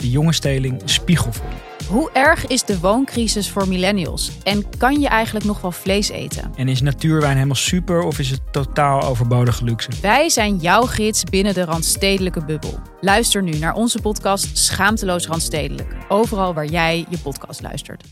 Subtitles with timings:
[0.00, 1.50] de jonge steling spiegel voor.
[1.88, 4.30] Hoe erg is de wooncrisis voor millennials?
[4.42, 6.52] En kan je eigenlijk nog wel vlees eten?
[6.56, 9.90] En is natuurwijn helemaal super of is het totaal overbodige luxe?
[10.02, 12.80] Wij zijn jouw gids binnen de Randstedelijke bubbel.
[13.00, 15.94] Luister nu naar onze podcast Schaamteloos Randstedelijk.
[16.08, 18.04] Overal waar jij je podcast luistert.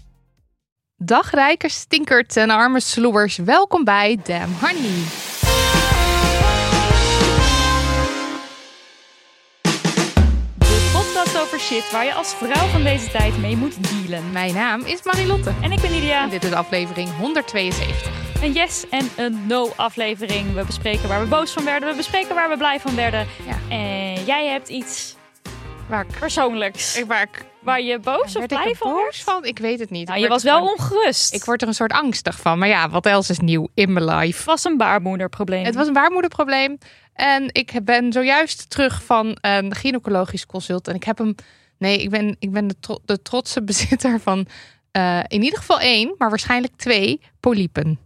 [0.97, 3.37] Dag rijke stinkert en arme sloebers.
[3.37, 5.38] Welkom bij Damn Honey.
[11.41, 14.33] Over shit waar je als vrouw van deze tijd mee moet dealen.
[14.33, 15.53] Mijn naam is Marilotte.
[15.63, 16.23] En ik ben Lydia.
[16.23, 18.11] En dit is aflevering 172.
[18.43, 20.55] Een yes en een no aflevering.
[20.55, 21.89] We bespreken waar we boos van werden.
[21.89, 23.27] We bespreken waar we blij van werden.
[23.47, 23.59] Ja.
[23.77, 25.17] En jij hebt iets
[25.89, 26.97] Waar ik, persoonlijks.
[26.97, 29.23] ik, waar ik waar je boos of blij van wordt.
[29.23, 29.45] van?
[29.45, 30.09] Ik weet het niet.
[30.09, 31.35] Nou, je was wel ongerust.
[31.35, 32.59] Ik word er een soort angstig van.
[32.59, 34.37] Maar ja, wat else is nieuw in mijn life?
[34.37, 35.65] Het was een baarmoederprobleem.
[35.65, 36.79] Het was een baarmoederprobleem.
[37.13, 40.89] En ik ben zojuist terug van een gynaecologisch consult.
[40.89, 41.35] En ik heb hem...
[41.79, 44.47] Nee, ik ben, ik ben de, tro- de trotse bezitter van
[44.91, 47.99] eh, in ieder geval één, maar waarschijnlijk twee polypen.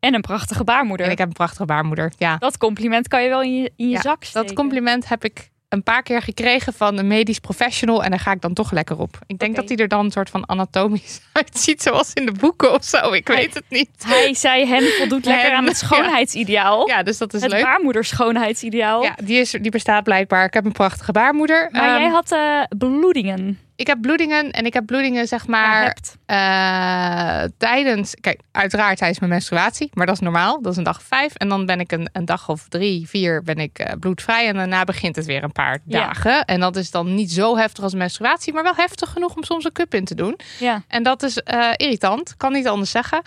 [0.00, 1.06] En een prachtige baarmoeder.
[1.06, 2.12] En ik heb een prachtige baarmoeder.
[2.18, 4.46] Ja, Dat compliment kan je wel in je, in je Ja, zak steken.
[4.46, 8.04] dat compliment heb ik een paar keer gekregen van een medisch professional.
[8.04, 9.18] En daar ga ik dan toch lekker op.
[9.26, 12.72] Ik denk dat hij er dan een soort van anatomisch uitziet, zoals in de boeken
[12.74, 13.12] of zo.
[13.12, 13.88] Ik Hij- weet het niet.
[14.06, 16.88] Hij zei hen voldoet lekker aan het schoonheidsideaal.
[16.88, 17.62] Ja, dus dat is het leuk.
[17.62, 19.02] baarmoeder schoonheidsideaal.
[19.02, 20.44] Ja, die, is, die bestaat blijkbaar.
[20.44, 21.68] Ik heb een prachtige baarmoeder.
[21.72, 23.58] Maar Ehm, jij had eh, bloedingen.
[23.76, 26.16] Ik heb bloedingen en ik heb bloedingen zeg Ja, maar hebt.
[26.26, 28.14] eh, tijdens...
[28.20, 29.90] Kijk, uiteraard tijdens mijn menstruatie.
[29.92, 30.62] Maar dat is normaal.
[30.62, 31.34] Dat is een dag vijf.
[31.34, 34.48] En dan ben ik een, een dag of drie, vier ben ik eh, bloedvrij.
[34.48, 36.00] En daarna begint het weer een paar Ja.
[36.06, 36.44] dagen.
[36.44, 38.52] En dat is dan niet zo heftig als menstruatie.
[38.52, 40.38] Maar wel heftig genoeg om soms een cup in te doen.
[40.58, 40.82] Ja.
[40.88, 42.36] En dat is eh, irritant.
[42.36, 43.22] Kan niet anders zeggen.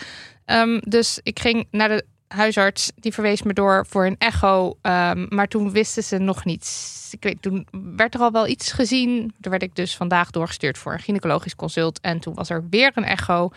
[0.46, 2.92] Ehm, dus ik ging naar de huisarts.
[2.96, 4.78] Die verwees me door voor een echo.
[4.82, 6.96] Ehm, maar toen wisten ze nog niets.
[7.12, 9.34] Ik weet, toen werd er al wel iets gezien.
[9.42, 12.00] Toen werd ik dus vandaag doorgestuurd voor een gynaecologisch consult.
[12.02, 13.50] En toen was er weer een echo.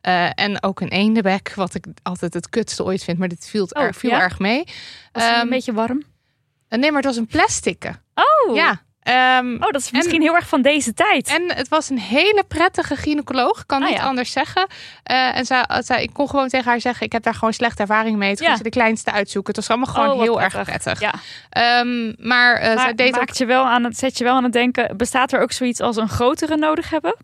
[0.00, 3.18] Eh, en ook een eendebek, wat ik altijd het kutste ooit vind.
[3.18, 4.20] Maar dit viel, Oh, erg, viel ja?
[4.20, 4.64] erg mee.
[5.12, 6.02] Was het Ehm, een beetje warm?
[6.68, 7.90] Eh, nee, maar het was een plastic.
[8.14, 8.54] Oh.
[8.54, 8.82] Ja.
[9.06, 11.28] Ehm, Oh, dat is misschien heel erg van deze tijd.
[11.28, 14.04] En het was een hele prettige gynaecoloog, kan Ah, niet ja.
[14.04, 14.66] anders zeggen.
[15.02, 17.80] Eh, en zij, zij, ik kon gewoon tegen haar zeggen, ik heb daar gewoon slechte
[17.82, 18.36] ervaring mee.
[18.36, 18.56] Toen Ja.
[18.56, 19.54] ze de kleinste uitzoeken.
[19.54, 21.00] Het was allemaal gewoon Oh, heel erg prettig.
[21.00, 21.12] Ja.
[21.50, 24.44] Ehm, maar eh, zij deed ook, maakt je wel aan het, zet je wel aan
[24.44, 27.16] het denken, bestaat er ook zoiets als een grotere nodig hebben?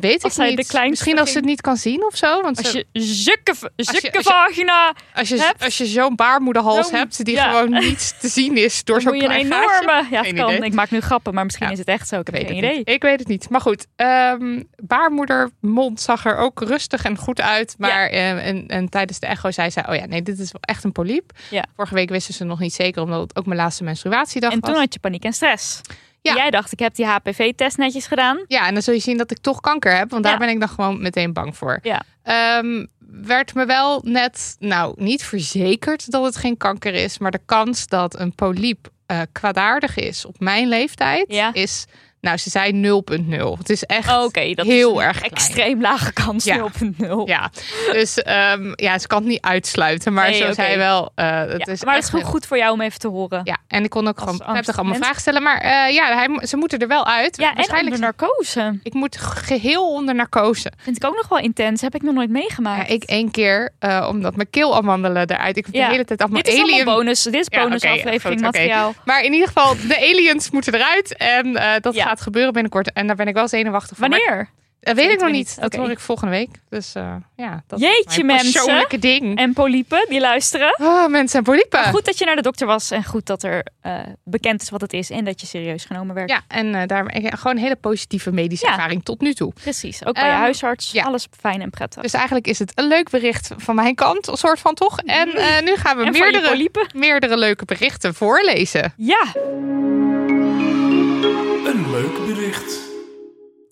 [0.00, 0.70] Weet als ik niet.
[0.72, 2.42] de Misschien als ze het niet kan zien of zo.
[2.42, 5.86] Want Als ze- je zukke, je- zukke als je- vagina, als je, hebt- als je
[5.86, 7.50] zo'n baarmoederhals hebt die ja.
[7.50, 9.80] gewoon niet te zien is door zo'n een klein gaatje.
[9.82, 10.06] enorme...
[10.10, 10.52] Ja, Geen kan.
[10.52, 10.64] idee.
[10.68, 11.72] Ik maak nu grappen, maar misschien Ja.
[11.72, 12.18] is het echt zo.
[12.20, 12.76] Ik heb weet geen het idee.
[12.78, 12.88] niet.
[12.88, 13.48] Ik weet het niet.
[13.48, 17.74] Maar goed, ehm baarmoedermond zag er ook rustig en goed uit.
[17.78, 20.60] Maar eh, en, en tijdens de echo zei zij, oh ja, nee, dit is wel
[20.60, 21.32] echt een polyp.
[21.50, 21.64] Ja.
[21.76, 24.70] Vorige week wisten ze nog niet zeker, omdat het ook mijn laatste menstruatiedag En was.
[24.70, 25.80] toen had je paniek en stress.
[26.24, 26.34] Ja.
[26.34, 28.44] Jij dacht, ik heb die HPV-test netjes gedaan.
[28.46, 30.38] Ja, en dan zul je zien dat ik toch kanker heb, want daar Ja.
[30.38, 31.78] ben ik dan gewoon meteen bang voor.
[31.82, 32.02] Ja.
[32.22, 32.86] Ehm,
[33.22, 37.86] werd me wel net, nou, niet verzekerd dat het geen kanker is, maar de kans
[37.86, 41.50] dat een polyp eh, kwaadaardig is op mijn leeftijd Ja.
[41.52, 41.84] is,
[42.24, 43.58] nou, ze zei 0,0.
[43.58, 44.32] Het is echt dat
[44.66, 45.32] heel is een erg klein.
[45.32, 46.56] extreem lage kans, Ja.
[46.56, 47.22] 0,0.
[47.24, 47.50] Ja,
[47.92, 51.66] dus ehm, ja, ze kan het niet uitsluiten, maar Nee, zo zei wel, eh het
[51.66, 53.40] Ja, is maar het is gewoon heel- goed voor jou om even te horen.
[53.44, 56.46] Ja, en ik kon ook Als gewoon prettig allemaal vragen stellen, maar eh, ja, hij,
[56.46, 57.36] ze moeten er wel uit.
[57.36, 58.78] Ja, Waarschijnlijk onder narcose.
[58.82, 60.72] ik moet geheel onder narcose.
[60.82, 61.80] Vind ik ook nog wel intens.
[61.80, 62.90] Heb ik nog nooit Ja, meegemaakt.
[62.90, 65.56] ik één keer, eh, omdat mijn keelamandelen eruit.
[65.56, 65.84] Ik heb Ja.
[65.86, 66.74] de hele tijd allemaal Dit is alien.
[66.74, 67.22] allemaal bonus.
[67.22, 68.94] Dit is Ja, bonus aflevering goed, materiaal.
[69.04, 71.16] Maar in ieder geval, de aliens moeten eruit.
[71.16, 72.04] En dat Ja.
[72.14, 72.92] Gaat gebeuren binnenkort.
[72.92, 74.08] En daar ben ik wel zenuwachtig voor.
[74.08, 74.48] Maar Wanneer?
[74.80, 75.60] Dat weet ik nog niet.
[75.60, 76.48] Dat hoor ik volgende week.
[76.68, 78.52] Dus eh, ja, dat Jeetje, is mijn mensen.
[78.52, 79.38] persoonlijke ding.
[79.38, 80.76] En polypen, die luisteren.
[80.80, 81.80] Oh, mensen en polypen.
[81.80, 84.70] Maar goed dat je naar de dokter was en goed dat er eh, bekend is
[84.70, 86.30] wat het is en dat je serieus genomen werd.
[86.30, 87.04] Ja, en eh, daar
[87.36, 88.72] gewoon een hele positieve medische Ja.
[88.72, 89.52] ervaring tot nu toe.
[89.52, 90.92] Precies, ook bij je Ehm, huisarts.
[90.92, 91.04] ja.
[91.04, 92.02] Alles fijn en prettig.
[92.02, 94.98] Dus eigenlijk is het een leuk bericht van mijn kant, een soort van toch.
[95.00, 95.28] En
[95.64, 98.92] nu gaan we meerdere, meerdere leuke berichten voorlezen.
[98.96, 99.26] Ja,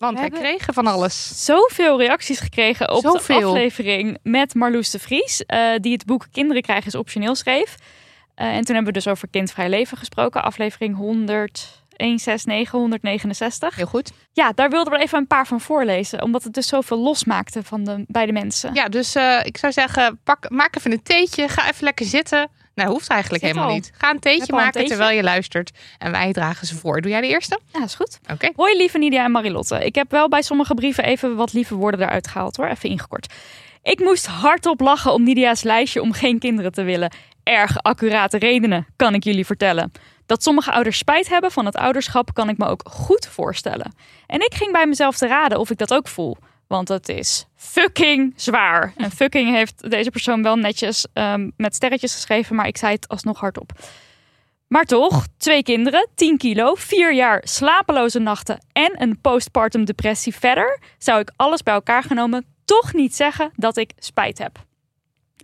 [0.03, 1.45] Want We we kregen van alles.
[1.45, 3.47] zoveel reacties gekregen op de Zoveel.
[3.49, 7.75] aflevering met Marloes de Vries, eh, die het boek Kinderen krijgen is optioneel schreef.
[8.35, 13.75] Eh, en toen hebben we dus over kindvrij leven gesproken, aflevering 10169, 169.
[13.75, 14.11] Heel goed.
[14.33, 17.83] Ja, daar wilden we even een paar van voorlezen, omdat het dus zoveel losmaakte van
[17.83, 18.73] de, bij de mensen.
[18.73, 21.47] Ja, dus eh, ik zou zeggen, pak, maak even een theetje.
[21.47, 22.49] Ga even lekker zitten.
[22.75, 23.73] Nou, hoeft eigenlijk helemaal al.
[23.73, 23.91] niet.
[23.97, 24.89] Ga een theetje een maken theetje.
[24.89, 25.71] terwijl je luistert.
[25.97, 27.01] En wij dragen ze voor.
[27.01, 27.59] Doe jij de eerste?
[27.73, 28.19] Ja, is goed.
[28.31, 28.49] Oké.
[28.55, 29.85] Hoi lieve Nidia en Marilotte.
[29.85, 32.67] Ik heb wel bij sommige brieven even wat lieve woorden eruit gehaald hoor.
[32.67, 33.33] Even ingekort.
[33.83, 37.13] Ik moest hardop lachen om Nidia's lijstje om geen kinderen te willen.
[37.43, 39.91] Erg accurate redenen, kan ik jullie vertellen.
[40.25, 43.95] Dat sommige ouders spijt hebben van het ouderschap kan ik me ook goed voorstellen.
[44.27, 46.37] En ik ging bij mezelf te raden of ik dat ook voel.
[46.73, 48.93] Want het is fucking zwaar.
[48.97, 53.07] En fucking heeft deze persoon wel netjes ehm, met sterretjes geschreven, maar ik zei het
[53.07, 53.71] alsnog hardop.
[54.67, 60.79] Maar toch, twee kinderen, 10 kilo, vier jaar slapeloze nachten en een postpartum depressie verder,
[60.97, 64.65] zou ik alles bij elkaar genomen toch niet zeggen dat ik spijt heb.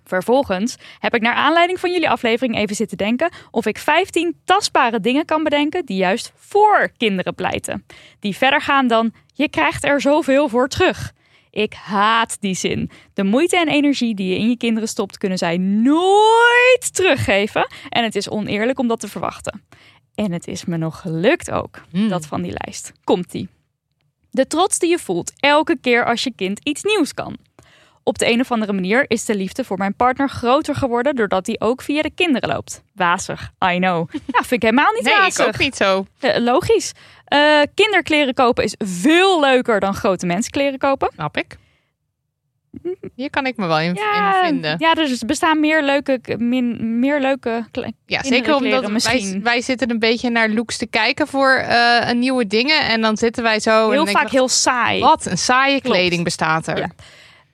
[0.03, 4.99] Vervolgens heb ik naar aanleiding van jullie aflevering even zitten denken of ik 15 tastbare
[4.99, 7.85] dingen kan bedenken die juist voor kinderen pleiten.
[8.19, 11.17] Die verder gaan dan je krijgt er zoveel voor terug.
[11.51, 12.89] Ik haat die zin.
[13.13, 17.67] De moeite en energie die je in je kinderen stopt, kunnen zij nooit teruggeven.
[17.89, 19.61] En het is oneerlijk om dat te verwachten.
[20.15, 22.91] En het is me nog gelukt ook, dat van die lijst.
[23.03, 23.49] Komt-ie.
[24.31, 27.37] De trots die je voelt elke keer als je kind iets nieuws kan.
[28.09, 31.45] Op de een of andere manier is de liefde voor mijn partner groter geworden doordat
[31.47, 32.83] hij ook via de kinderen loopt.
[32.95, 34.09] Wazig, I know.
[34.33, 36.05] Ja, vind ik helemaal niet Nee, ik ook niet zo.
[36.19, 36.91] Eh, logisch.
[37.25, 41.09] Eh, kinderkleren kopen is veel leuker dan grote mensenkleren kopen.
[41.13, 41.57] Snap ik.
[43.15, 44.75] Hier kan ik me wel in, Ja, in vinden.
[44.79, 47.65] ja dus er bestaan meer leuke, min, meer leuke
[48.05, 49.43] Ja, zeker omdat kinderkleren wij, misschien.
[49.43, 51.63] wij zitten een beetje naar looks te kijken voor
[52.01, 52.81] een nieuwe dingen.
[52.87, 53.91] En dan zitten wij zo.
[53.91, 54.99] heel vaak heel saai.
[55.01, 55.97] Wat een saaie Klopt.
[55.97, 56.77] kleding bestaat er.
[56.77, 56.89] Ja.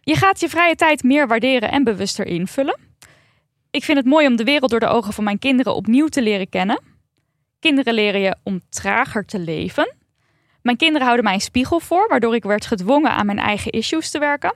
[0.05, 2.79] Je gaat je vrije tijd meer waarderen en bewuster invullen.
[3.71, 6.21] Ik vind het mooi om de wereld door de ogen van mijn kinderen opnieuw te
[6.21, 6.81] leren kennen.
[7.59, 9.93] Kinderen leren je om trager te leven.
[10.61, 14.11] Mijn kinderen houden mij een spiegel voor, waardoor ik werd gedwongen aan mijn eigen issues
[14.11, 14.53] te werken.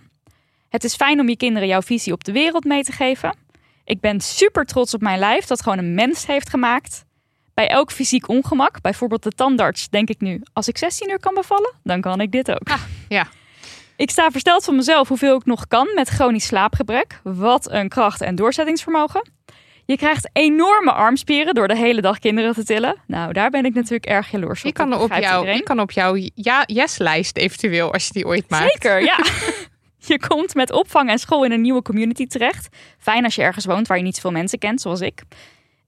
[0.70, 3.36] Het is fijn om je kinderen jouw visie op de wereld mee te geven.
[3.84, 7.06] Ik ben super trots op mijn lijf dat gewoon een mens heeft gemaakt.
[7.54, 11.34] Bij elk fysiek ongemak, bijvoorbeeld de tandarts, denk ik nu: als ik 16 uur kan
[11.34, 12.78] bevallen, dan kan ik dit ook.
[13.08, 13.28] ja.
[14.00, 17.20] Ik sta versteld van mezelf hoeveel ik nog kan met chronisch slaapgebrek.
[17.24, 19.30] Wat een kracht en doorzettingsvermogen.
[19.86, 22.96] Je krijgt enorme armspieren door de hele dag kinderen te tillen.
[23.08, 24.68] Nou, daar ben ik natuurlijk erg jaloers op.
[24.68, 28.50] Ik kan, op jou, ik kan op jouw ja, yes-lijst eventueel, als je die ooit
[28.50, 28.72] maakt.
[28.72, 29.18] Zeker, ja.
[30.12, 32.68] Je komt met opvang en school in een nieuwe community terecht.
[33.00, 35.22] Fijn als je ergens woont waar je niet zoveel mensen kent, zoals ik.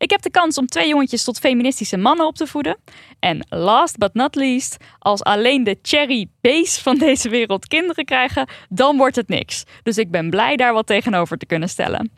[0.01, 2.77] Ik heb de kans om twee jongetjes tot feministische mannen op te voeden.
[3.19, 8.48] En last but not least, als alleen de cherry base van deze wereld kinderen krijgen,
[8.69, 9.63] dan wordt het niks.
[9.83, 12.12] Dus ik ben blij daar wat tegenover te kunnen stellen.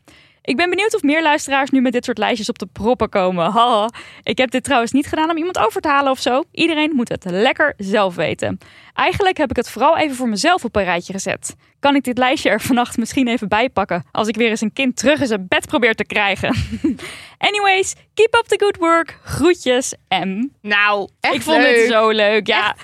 [0.46, 3.52] Ik ben benieuwd of meer luisteraars nu met dit soort lijstjes op de proppen komen.
[3.52, 3.90] Haha.
[4.24, 6.44] Ik heb dit trouwens niet gedaan om iemand over te halen of zo.
[6.52, 8.58] Iedereen moet het lekker zelf weten.
[8.94, 11.56] Eigenlijk heb ik het vooral even voor mezelf op een rijtje gezet.
[11.80, 14.96] Kan ik dit lijstje er vannacht misschien even bijpakken als ik weer eens een kind
[14.98, 16.56] terug in zijn bed probeer te krijgen?
[17.38, 19.20] Anyways, keep up the good work.
[19.24, 21.76] Groetjes en Nou, echt ik vond leuk.
[21.76, 22.48] het zo leuk.
[22.48, 22.82] Ja, Echt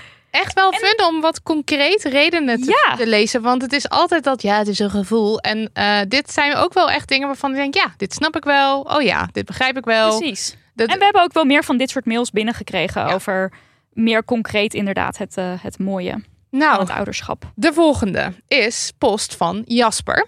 [0.53, 2.95] wel fun om wat concreet redenen te, Ja.
[2.95, 3.41] te lezen.
[3.41, 5.39] Want het is altijd dat, ja, het is een gevoel.
[5.39, 8.43] En eh, dit zijn ook wel echt dingen waarvan ik denk, ja, dit snap ik
[8.43, 8.81] wel.
[8.81, 10.17] Oh ja, dit begrijp ik wel.
[10.17, 10.55] precies.
[10.75, 13.13] Dat, En we hebben ook wel meer van dit soort mails binnengekregen Ja.
[13.13, 13.51] over
[13.93, 17.51] meer concreet inderdaad het, eh, het mooie van nou, het ouderschap.
[17.55, 20.27] de volgende is post van Jasper.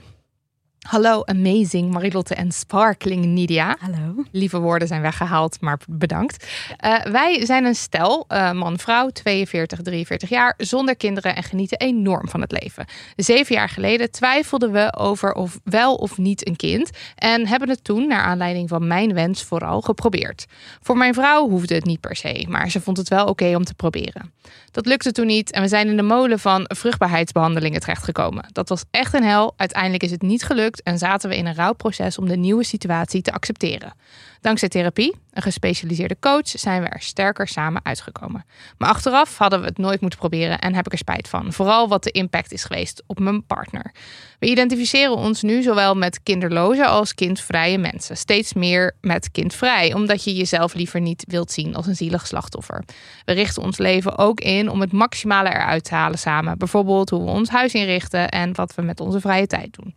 [0.88, 3.78] Hallo, amazing Marilotte en sparkling Nidia.
[3.80, 4.24] Hallo.
[4.32, 6.48] Lieve woorden zijn weggehaald, maar bedankt.
[6.78, 12.42] Eh, wij zijn een stel, man-vrouw, 42, 43 jaar, zonder kinderen en genieten enorm van
[12.42, 12.86] het leven.
[13.16, 17.84] Zeven jaar geleden twijfelden we over of wel of niet een kind en hebben het
[17.84, 20.46] toen, naar aanleiding van mijn wens, vooral geprobeerd.
[20.82, 23.64] Voor mijn vrouw hoefde het niet per se, maar ze vond het wel oké om
[23.64, 24.34] te proberen.
[24.72, 28.46] Dat lukte toen niet en we zijn in de molen van vruchtbaarheidsbehandelingen terechtgekomen.
[28.52, 29.54] Dat was echt een hel.
[29.58, 33.22] Uiteindelijk is het niet gelukt en zaten we in een rouwproces om de nieuwe situatie
[33.22, 33.94] te accepteren.
[34.42, 38.46] Dankzij therapie, een gespecialiseerde coach, zijn we er sterker samen uitgekomen.
[38.78, 41.54] Maar achteraf hadden we het nooit moeten proberen en heb ik er spijt van.
[41.54, 43.92] Vooral wat de impact is geweest op mijn partner.
[44.40, 48.18] We identificeren ons nu zowel met kinderloze als kindvrije mensen.
[48.18, 52.84] Steeds meer met kindvrij, omdat je jezelf liever niet wilt zien als een zielig slachtoffer.
[53.26, 56.58] We richten ons leven ook in om het maximale eruit te halen samen.
[56.58, 59.96] Bijvoorbeeld hoe we ons huis inrichten en wat we met onze vrije tijd doen.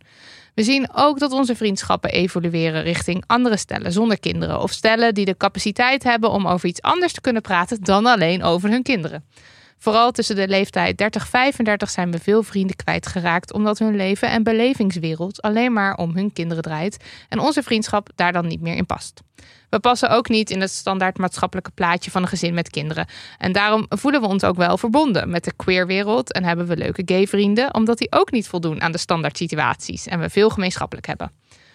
[0.55, 4.61] We zien ook dat onze vriendschappen evolueren richting andere stellen zonder kinderen.
[4.61, 8.43] Of stellen die de capaciteit hebben om over iets anders te kunnen praten dan alleen
[8.43, 9.25] over hun kinderen.
[9.77, 15.41] Vooral tussen de leeftijd 30-35 zijn we veel vrienden kwijtgeraakt omdat hun leven en belevingswereld
[15.41, 19.21] alleen maar om hun kinderen draait en onze vriendschap daar dan niet meer in past.
[19.75, 23.07] We passen ook niet in het standaard maatschappelijke plaatje van een gezin met kinderen.
[23.37, 27.01] En daarom voelen we ons ook wel verbonden met de queerwereld en hebben we leuke
[27.05, 31.07] gay vrienden, omdat die ook niet voldoen aan de standaard situaties en we veel gemeenschappelijk
[31.07, 31.31] hebben.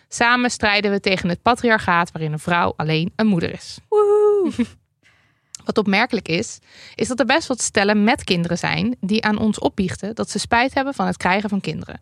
[0.09, 3.79] Samen strijden we tegen het patriarchaat waarin een vrouw alleen een moeder is.
[5.65, 6.59] Wat opmerkelijk is,
[6.95, 10.39] is dat er best wat stellen met kinderen zijn die aan ons opbiechten dat ze
[10.39, 12.01] spijt hebben van het krijgen van kinderen.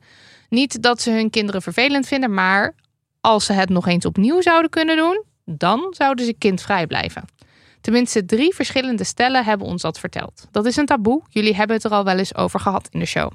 [0.49, 2.75] Niet dat ze hun kinderen vervelend vinden, maar
[3.21, 7.25] als ze het nog eens opnieuw zouden kunnen doen, dan zouden ze kindvrij blijven.
[7.81, 10.47] Tenminste, drie verschillende stellen hebben ons dat verteld.
[10.51, 11.23] Dat is een taboe.
[11.29, 13.31] Jullie hebben het er al wel eens over gehad in de show.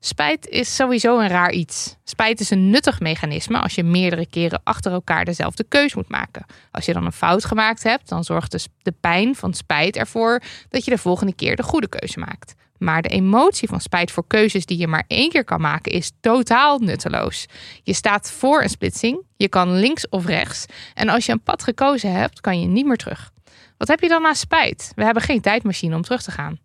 [0.00, 1.96] Spijt is sowieso een raar iets.
[2.04, 6.46] Spijt is een nuttig mechanisme als je meerdere keren achter elkaar dezelfde keus moet maken.
[6.70, 10.42] Als je dan een fout gemaakt hebt, dan zorgt dus de pijn van spijt ervoor
[10.68, 12.54] dat je de volgende keer de goede keuze maakt.
[12.78, 16.12] Maar de emotie van spijt voor keuzes die je maar één keer kan maken is
[16.20, 17.46] totaal nutteloos.
[17.82, 20.66] Je staat voor een splitsing, je kan links of rechts.
[20.94, 23.32] En als je een pad gekozen hebt, kan je niet meer terug.
[23.78, 24.92] Wat heb je dan aan spijt?
[24.94, 26.58] We hebben geen tijdmachine om terug te gaan.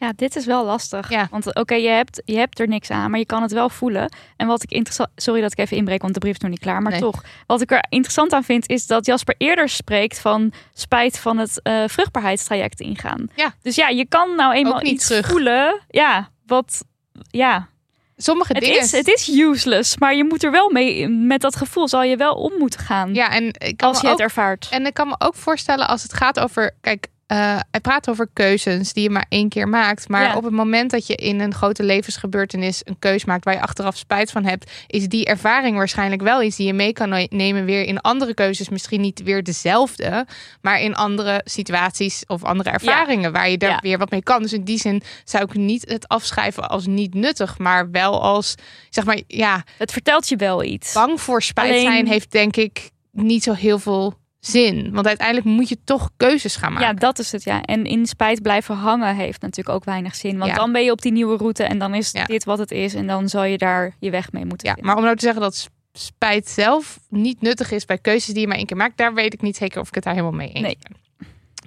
[0.00, 1.10] Ja, dit is wel lastig.
[1.10, 1.28] Ja.
[1.30, 4.12] Want oké, je, hebt, je hebt er niks aan, maar je kan het wel voelen.
[4.36, 5.08] En wat ik interessant...
[5.16, 6.82] Sorry dat ik even inbreek, want de brief is nog niet klaar.
[6.82, 7.00] Maar Nee.
[7.00, 11.38] toch, wat ik er interessant aan vind, is dat Jasper eerder spreekt van spijt van
[11.38, 13.28] het eh, vruchtbaarheidstraject ingaan.
[13.34, 13.54] Ja.
[13.62, 15.26] Dus ja, je kan nou eenmaal iets terug.
[15.28, 15.80] voelen.
[15.88, 16.84] Ja, wat...
[17.30, 17.68] Ja,
[18.16, 18.80] Sommige het dingen.
[18.80, 22.16] is, het is useless, maar je moet er wel mee, met dat gevoel zal je
[22.16, 23.14] wel om moeten gaan.
[23.14, 24.68] ja, en ik kan als je ook het ervaart.
[24.70, 26.74] En ik kan me ook voorstellen als het gaat over.
[26.80, 30.08] Kijk, eh, hij praat over keuzes die je maar één keer maakt.
[30.08, 30.36] Maar Ja.
[30.36, 33.96] op het moment dat je in een grote levensgebeurtenis een keus maakt waar je achteraf
[33.96, 37.82] spijt van hebt, is die ervaring waarschijnlijk wel iets die je mee kan nemen weer
[37.84, 38.68] in andere keuzes.
[38.68, 40.26] Misschien niet weer dezelfde,
[40.60, 43.78] maar in andere situaties of andere ervaringen waar je daar Ja.
[43.82, 44.42] weer wat mee kan.
[44.42, 48.54] Dus in die zin zou ik niet het afschrijven als niet nuttig, maar wel als
[48.90, 50.92] zeg maar ja, Het vertelt je wel iets.
[50.92, 54.90] bang voor spijt Alleen- zijn heeft denk ik niet zo heel veel zin.
[54.92, 56.86] Want uiteindelijk moet je toch keuzes gaan maken.
[56.88, 57.62] Ja, dat is het ja.
[57.62, 60.38] En in spijt blijven hangen heeft natuurlijk ook weinig zin.
[60.38, 60.56] Want Ja.
[60.56, 62.24] dan ben je op die nieuwe route en dan is Ja.
[62.24, 62.94] dit wat het is.
[62.94, 64.86] En dan zal je daar je weg mee moeten Ja, vinden.
[64.90, 68.40] maar om nou te zeggen dat sp- spijt zelf niet nuttig is bij keuzes die
[68.40, 70.36] je maar één keer maakt, daar weet ik niet zeker of ik het daar helemaal
[70.38, 70.78] mee eens Nee.
[70.82, 70.96] ben.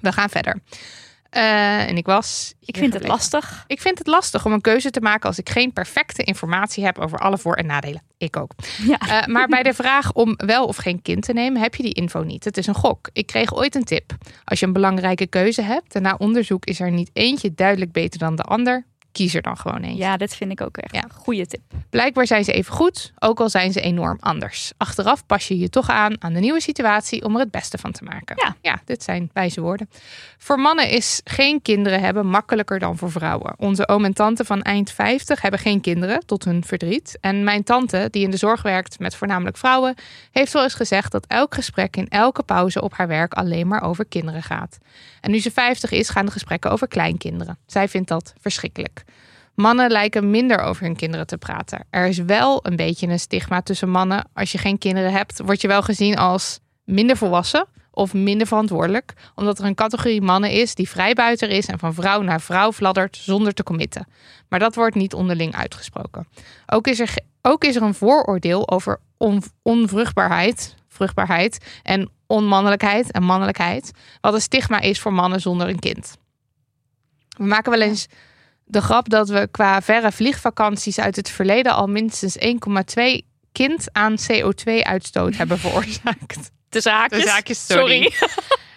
[0.01, 0.59] We gaan verder.
[1.31, 2.53] Eh, en ik was.
[2.59, 3.63] Ik vind het lastig.
[3.67, 6.99] Ik vind het lastig om een keuze te maken als ik geen perfecte informatie heb
[6.99, 8.01] over alle voor- en nadelen.
[8.17, 8.51] Ik ook.
[8.87, 8.97] Ja.
[8.99, 11.93] Eh, maar bij de vraag om wel of geen kind te nemen, heb je die
[11.93, 12.43] info niet.
[12.43, 13.09] Het is een gok.
[13.13, 14.15] Ik kreeg ooit een tip.
[14.43, 18.19] Als je een belangrijke keuze hebt en na onderzoek is er niet eentje duidelijk beter
[18.19, 19.97] dan de ander, kies er dan gewoon eentje.
[20.03, 21.03] Ja, dat vind ik ook echt Ja.
[21.03, 21.61] een goede tip.
[21.89, 24.71] Blijkbaar zijn ze even goed, ook al zijn ze enorm anders.
[24.77, 27.91] Achteraf pas je je toch aan aan de nieuwe situatie om er het beste van
[27.91, 28.55] te maken.
[28.61, 28.81] Ja.
[28.85, 29.89] dit zijn wijze woorden.
[30.37, 33.53] Voor mannen is geen kinderen hebben makkelijker dan voor vrouwen.
[33.57, 37.17] Onze oom en tante van eind 50 hebben geen kinderen, tot hun verdriet.
[37.21, 39.95] En mijn tante, die in de zorg werkt met voornamelijk vrouwen,
[40.31, 43.83] heeft wel eens gezegd dat elk gesprek in elke pauze op haar werk alleen maar
[43.83, 44.77] over kinderen gaat.
[45.21, 47.57] En nu ze 50 is, gaan de gesprekken over kleinkinderen.
[47.65, 49.00] Zij vindt dat verschrikkelijk.
[49.55, 51.85] Mannen lijken minder over hun kinderen te praten.
[51.89, 54.29] Er is wel een beetje een stigma tussen mannen.
[54.33, 59.13] Als je geen kinderen hebt, word je wel gezien als minder volwassen of minder verantwoordelijk.
[59.35, 63.17] Omdat er een categorie mannen is die vrijbuiter is en van vrouw naar vrouw fladdert
[63.17, 64.07] zonder te committen.
[64.49, 66.27] Maar dat wordt niet onderling uitgesproken.
[66.65, 73.23] Ook is er, ook is er een vooroordeel over on- onvruchtbaarheid, vruchtbaarheid en onmannelijkheid en
[73.23, 73.91] mannelijkheid.
[74.21, 76.17] Wat een stigma is voor mannen zonder een kind.
[77.37, 78.07] We maken wel eens
[78.71, 82.43] de grap dat we qua verre vliegvakanties uit het verleden al minstens 1,2
[83.51, 86.51] kind aan CO2-uitstoot hebben veroorzaakt.
[86.69, 87.23] De zaakjes.
[87.23, 88.11] De zaakjes, sorry.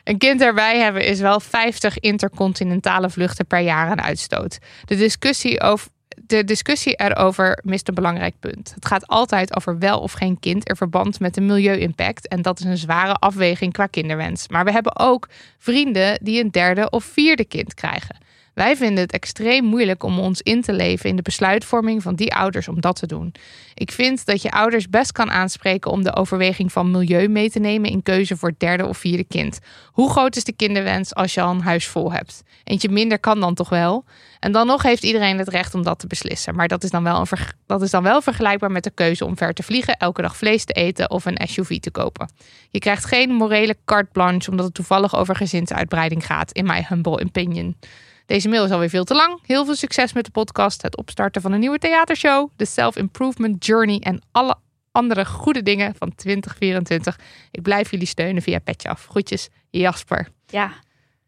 [0.05, 4.59] Een kind erbij hebben is wel 50 intercontinentale vluchten per jaar aan uitstoot.
[4.85, 5.89] De discussie, over,
[6.23, 8.73] de discussie erover mist een belangrijk punt.
[8.75, 12.29] Het gaat altijd over wel of geen kind in verband met de milieu-impact.
[12.29, 14.49] En dat is een zware afweging qua kinderwens.
[14.49, 18.17] Maar we hebben ook vrienden die een derde of vierde kind krijgen.
[18.55, 22.35] Wij vinden het extreem moeilijk om ons in te leven in de besluitvorming van die
[22.35, 23.35] ouders om dat te doen.
[23.75, 27.59] Ik vind dat je ouders best kan aanspreken om de overweging van milieu mee te
[27.59, 29.59] nemen in keuze voor het derde of vierde kind.
[29.87, 32.43] Hoe groot is de kinderwens als je al een huis vol hebt?
[32.65, 34.05] Eentje minder kan dan toch wel?
[34.41, 36.55] En dan nog heeft iedereen het recht om dat te beslissen.
[36.55, 39.37] Maar dat is dan wel, een dat is dan wel vergelijkbaar met de keuze om
[39.37, 42.31] ver te vliegen, elke dag vlees te eten of een SUV te kopen.
[42.71, 47.25] Je krijgt geen morele carte blanche omdat het toevallig over gezinsuitbreiding gaat, in my humble
[47.25, 47.77] opinion.
[48.27, 49.39] Deze mail is alweer veel te lang.
[49.47, 53.99] Heel veel succes met de podcast, het opstarten van een nieuwe theatershow, de self-improvement journey
[53.99, 54.57] en alle
[54.93, 57.19] andere goede dingen van 2024.
[57.51, 59.07] Ik blijf jullie steunen via Petje Af.
[59.07, 60.29] Groetjes, Jasper.
[60.47, 60.73] Ja,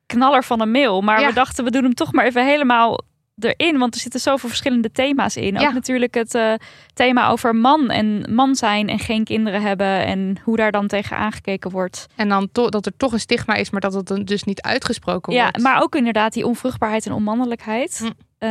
[0.06, 1.00] knaller van een mail.
[1.00, 1.26] Maar Ja.
[1.28, 3.00] we dachten, we doen hem toch maar even helemaal
[3.38, 3.78] erin.
[3.78, 5.54] Want er zitten zoveel verschillende thema's in.
[5.54, 5.66] Ja.
[5.66, 6.52] Ook natuurlijk het eh,
[6.94, 10.04] thema over man en man zijn en geen kinderen hebben.
[10.06, 12.06] En hoe daar dan tegen aangekeken wordt.
[12.14, 15.42] En dan dat er toch een stigma is, maar dat het dus niet uitgesproken Ja,
[15.42, 15.58] wordt.
[15.58, 17.98] maar ook inderdaad die onvruchtbaarheid en onmannelijkheid.
[17.98, 18.10] Hm.
[18.38, 18.50] Eh,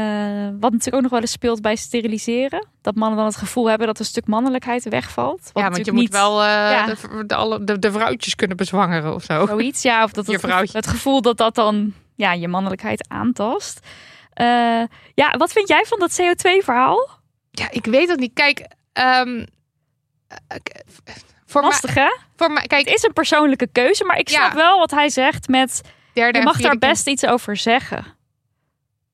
[0.59, 2.67] wat natuurlijk ook nog wel eens speelt bij steriliseren.
[2.81, 5.49] Dat mannen dan het gevoel hebben dat een stuk mannelijkheid wegvalt.
[5.53, 6.85] Wat ja, want je moet niet- wel Ja.
[6.85, 9.45] de, de, alle, de, de vrouwtjes kunnen bezwangeren of zo.
[9.45, 10.03] Zoiets, ja.
[10.03, 13.79] Of dat Je het, het gevoel dat dat dan ja, je mannelijkheid aantast.
[14.35, 17.09] Eh, ja, wat vind jij van dat CO2-verhaal?
[17.51, 18.33] Ja, ik weet het niet.
[18.33, 18.67] Kijk,
[20.63, 20.81] k-
[21.45, 22.09] voor, Lastig, hè?
[22.35, 24.35] voor mij, kijk, Het is een persoonlijke keuze, maar ik Ja.
[24.35, 25.81] snap wel wat hij zegt met...
[26.13, 28.05] derde Je mag daar best iets over zeggen.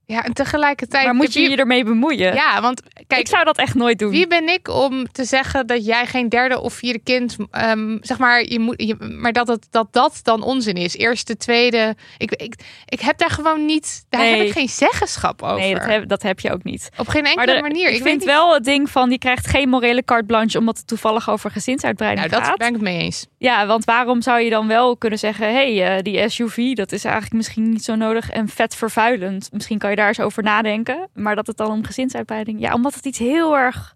[0.06, 1.06] Ja, en tegelijkertijd.
[1.06, 2.34] Maar moet je je ermee bemoeien?
[2.34, 4.10] Ja, want kijk, ik zou dat echt nooit doen.
[4.12, 8.18] Wie ben ik om te zeggen dat jij geen derde of vierde kind, ehm, zeg
[8.18, 10.96] maar, je moet, je, maar dat, het, dat dat dan onzin is.
[10.98, 11.96] Eerste, tweede.
[12.18, 12.56] Ik, ik,
[12.86, 14.38] ik heb daar gewoon niet, daar Nee.
[14.38, 15.56] heb ik geen zeggenschap over.
[15.60, 16.90] Nee, dat heb, dat heb je ook niet.
[16.98, 17.90] Op geen enkele de- manier.
[17.90, 20.88] Ik, vind niet- wel het ding van, je krijgt geen morele carte blanche omdat het
[20.88, 22.58] toevallig over gezinsuitbreiding Nou, dat gaat.
[22.58, 23.26] ben ik het mee eens.
[23.38, 26.92] Ja, want waarom zou je dan wel kunnen zeggen, hé, hey, eh, die SUV, dat
[26.92, 29.50] is eigenlijk misschien niet zo nodig en vet vervuilend.
[29.52, 31.10] Misschien kan je daar eens over nadenken.
[31.14, 33.96] Maar dat het dan om gezinsuitbreiding, ja, omdat het iets heel erg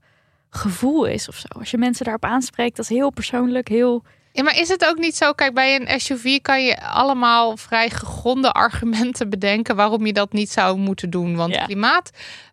[0.50, 1.48] gevoel is of zo.
[1.60, 4.04] Als je mensen daarop aanspreekt, dat is heel persoonlijk, heel...
[4.32, 5.32] Ja, maar is het ook niet zo?
[5.32, 10.50] Kijk, bij een SUV kan je allemaal vrij gegronde argumenten bedenken waarom je dat niet
[10.50, 11.36] zou moeten doen.
[11.36, 11.66] Want Ja.
[11.66, 12.10] klimaat.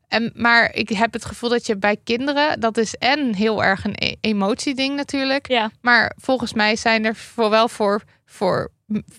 [0.09, 3.85] En, maar ik heb het gevoel dat je bij kinderen, dat is en heel erg
[3.85, 5.49] een e- emotieding natuurlijk.
[5.49, 8.71] Ja, Maar volgens mij zijn er zowel voor, voor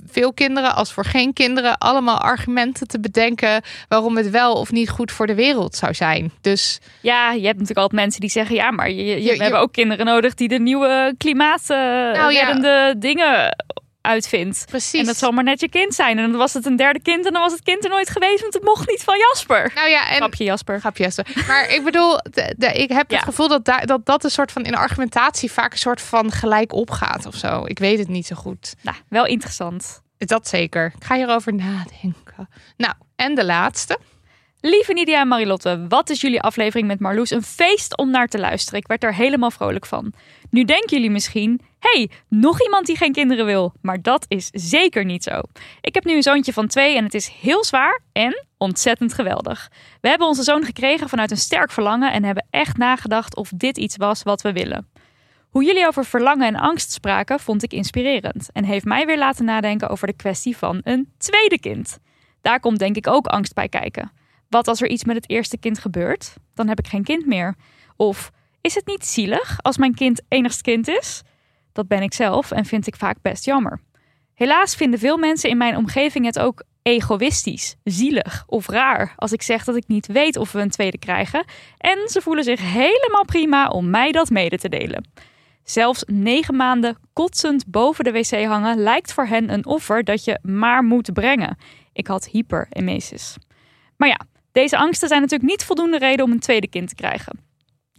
[0.08, 4.90] veel kinderen als voor geen kinderen allemaal argumenten te bedenken waarom het wel of niet
[4.90, 6.32] goed voor de wereld zou zijn.
[6.42, 9.44] Dus ja je hebt natuurlijk altijd mensen die zeggen, ja, maar je, je, Je- we
[9.44, 13.56] hebben ook kinderen nodig die de nieuwe klimaatreddende dingen
[14.04, 14.66] uitvindt.
[14.70, 15.00] precies.
[15.00, 16.18] En dat zal maar net je kind zijn.
[16.20, 18.42] En dan was het een derde kind en dan was het kind er nooit geweest,
[18.42, 19.72] want het mocht niet van Jasper.
[19.76, 20.80] nou ja, en Grapje Jasper.
[20.80, 21.28] Grapje, Esther.
[21.48, 23.16] Maar ik bedoel, de, de- ik heb Ja.
[23.16, 26.32] het gevoel dat, daar, dat dat een soort van in argumentatie vaak een soort van
[26.32, 27.62] gelijk opgaat of zo.
[27.66, 28.74] Ik weet het niet zo goed.
[28.82, 30.02] Nou, wel interessant.
[30.18, 30.94] Dat zeker.
[30.98, 32.50] Ik ga hierover nadenken.
[32.78, 33.98] Nou, en de laatste.
[34.62, 38.40] Lieve Nidia en Marilotte, wat is jullie aflevering met Marloes een feest om naar te
[38.40, 38.80] luisteren?
[38.80, 40.14] Ik werd er helemaal vrolijk van.
[40.50, 43.74] Nu denken jullie misschien, hey, nog iemand die geen kinderen wil.
[43.82, 45.42] Maar dat is zeker niet zo.
[45.82, 49.72] Ik heb nu een zoontje van twee en het is heel zwaar en ontzettend geweldig.
[50.02, 53.78] We hebben onze zoon gekregen vanuit een sterk verlangen en hebben echt nagedacht of dit
[53.78, 54.88] iets was wat we willen.
[55.50, 59.46] Hoe jullie over verlangen en angst spraken, vond ik inspirerend en heeft mij weer laten
[59.46, 61.98] nadenken over de kwestie van een tweede kind.
[62.42, 64.12] Daar komt denk ik ook angst bij kijken.
[64.50, 66.34] Wat als er iets met het eerste kind gebeurt?
[66.54, 67.56] Dan heb ik geen kind meer.
[67.96, 71.22] Of is het niet zielig als mijn kind enigst kind is?
[71.74, 73.80] Dat ben ik zelf en vind ik vaak best jammer.
[74.34, 79.42] Helaas vinden veel mensen in mijn omgeving het ook egoïstisch, zielig of raar als ik
[79.42, 81.46] zeg dat ik niet weet of we een tweede krijgen.
[81.78, 85.06] En ze voelen zich helemaal prima om mij dat mede te delen.
[85.64, 90.40] Zelfs negen maanden kotsend boven de wc hangen lijkt voor hen een offer dat je
[90.42, 91.58] maar moet brengen.
[91.94, 93.38] Ik had hyperemesis.
[93.98, 94.20] Maar ja,
[94.52, 97.40] deze angsten zijn natuurlijk niet voldoende reden om een tweede kind te krijgen.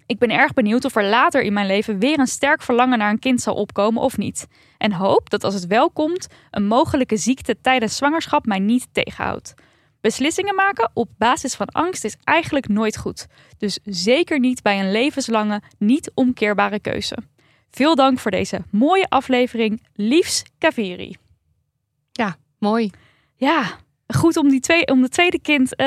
[0.07, 3.11] Ik ben erg benieuwd of er later in mijn leven weer een sterk verlangen naar
[3.11, 4.47] een kind zal opkomen of niet.
[4.79, 9.55] En hoop dat als het wel komt, een mogelijke ziekte tijdens zwangerschap mij niet tegenhoudt.
[10.01, 13.27] Beslissingen maken op basis van angst is eigenlijk nooit goed.
[13.59, 17.17] Dus zeker niet bij een levenslange, niet omkeerbare keuze.
[17.71, 19.83] Veel dank voor deze mooie aflevering.
[19.95, 21.17] Liefs Kaveri.
[22.59, 22.91] Mooi.
[23.37, 25.87] Ja, goed om, die twee, om de tweede kind eh,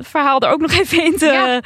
[0.00, 1.62] verhaal er ook nog even in te Ja,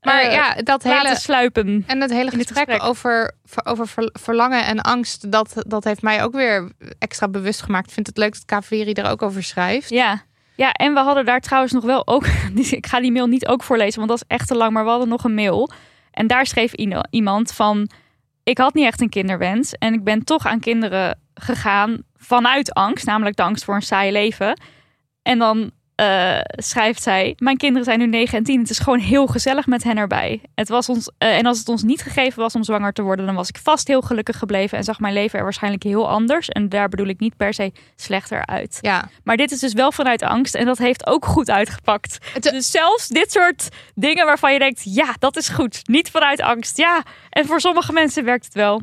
[0.00, 1.16] Maar eh, ja, dat hele.
[1.16, 1.84] sluipen.
[1.86, 2.82] En het hele gesprek, gesprek.
[2.82, 3.34] over,
[3.64, 7.86] over ver- verlangen en angst, dat, dat heeft mij ook weer extra bewust gemaakt.
[7.86, 9.90] Ik vind het leuk dat Kaveri er ook over schrijft.
[9.90, 10.22] Ja.
[10.54, 12.26] ja, en we hadden daar trouwens nog wel ook...
[12.70, 14.72] Ik ga die mail niet ook voorlezen, want dat is echt te lang.
[14.72, 15.70] Maar we hadden nog een mail.
[16.10, 16.72] En daar schreef
[17.10, 17.90] iemand van...
[18.42, 19.72] Ik had niet echt een kinderwens.
[19.72, 23.06] En ik ben toch aan kinderen gegaan vanuit angst.
[23.06, 24.60] Namelijk de angst voor een saai leven.
[25.22, 28.60] En dan eh, schrijft zij: Mijn kinderen zijn nu 9 en 10.
[28.60, 30.40] Het is gewoon heel gezellig met hen erbij.
[30.54, 33.26] Het was ons, eh, en als het ons niet gegeven was om zwanger te worden,
[33.26, 36.48] dan was ik vast heel gelukkig gebleven en zag mijn leven er waarschijnlijk heel anders.
[36.48, 38.78] En daar bedoel ik niet per se slechter uit.
[38.80, 42.18] Ja, Maar dit is dus wel vanuit angst en dat heeft ook goed uitgepakt.
[42.32, 45.80] Het- dus zelfs dit soort dingen waarvan je denkt: ja, dat is goed.
[45.88, 46.76] Niet vanuit angst.
[46.76, 48.82] Ja, en voor sommige mensen werkt het wel.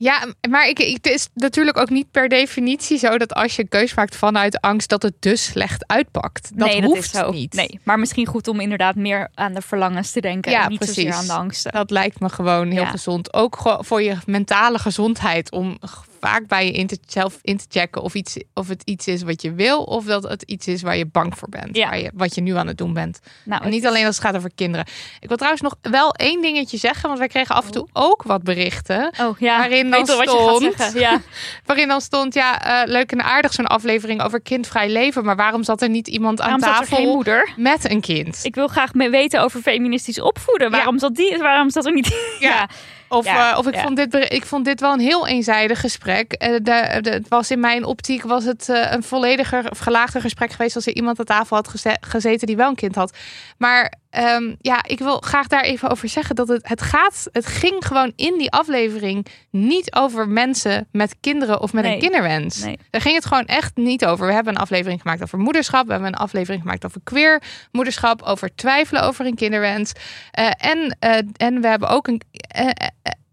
[0.00, 3.62] Ja, maar ik, ik, het is natuurlijk ook niet per definitie zo dat als je
[3.62, 6.50] een keus maakt vanuit angst, dat het dus slecht uitpakt.
[6.58, 7.32] Dat nee, hoeft dat is zo.
[7.32, 7.52] niet.
[7.54, 10.50] Nee, maar misschien goed om inderdaad meer aan de verlangens te denken.
[10.52, 11.20] Ja, en niet zozeer precies.
[11.20, 11.72] aan de angsten.
[11.72, 12.90] Dat lijkt me gewoon heel Ja.
[12.90, 13.32] gezond.
[13.34, 15.50] Ook voor je mentale gezondheid.
[15.52, 15.78] Om
[16.20, 19.22] vaak bij je in te, zelf in te checken of, iets, of het iets is
[19.22, 19.82] wat je wil.
[19.82, 21.76] Of dat het iets is waar je bang voor bent.
[21.76, 21.88] Ja.
[21.88, 23.20] Waar je, wat je nu aan het doen bent.
[23.44, 24.86] Nou, En niet alleen als het gaat over kinderen.
[25.20, 27.06] Ik wil trouwens nog wel één dingetje zeggen.
[27.06, 29.12] Want wij kregen af en toe ook wat berichten.
[29.20, 30.92] Oh ja, waarin dan stond-.
[30.94, 31.20] Ja.
[31.66, 35.24] Waarin dan stond, ja, eh, leuk en aardig zo'n aflevering over kindvrij leven.
[35.24, 37.52] Maar waarom zat er niet iemand aan Waarom tafel geen moeder?
[37.56, 38.40] met een kind?
[38.42, 40.70] Ik wil graag mee weten over feministisch opvoeden.
[40.70, 41.38] Waarom zat die?
[41.38, 42.16] Waarom zat er niet?
[42.38, 42.68] Ja.
[43.08, 43.82] Of, Ja, eh, of ik, ja.
[43.82, 46.32] vond dit, ik vond dit wel een heel eenzijdig gesprek.
[46.32, 50.20] Eh, de, de, het was in mijn optiek was het eh, een vollediger of gelaagder
[50.20, 53.16] gesprek geweest als er iemand aan tafel had geze- gezeten die wel een kind had.
[53.58, 57.46] Maar ehm, ja, ik wil graag daar even over zeggen dat het, het gaat, het
[57.46, 62.62] ging gewoon in die aflevering niet over mensen met kinderen of met een kinderwens.
[62.64, 62.78] Nee.
[62.90, 64.26] Daar ging het gewoon echt niet over.
[64.26, 65.86] We hebben een aflevering gemaakt over moederschap.
[65.86, 67.42] We hebben een aflevering gemaakt over queer
[67.72, 68.22] moederschap.
[68.22, 69.92] Over twijfelen over een kinderwens.
[70.30, 72.20] Eh, en, eh, en we hebben ook een.
[72.48, 72.70] eh,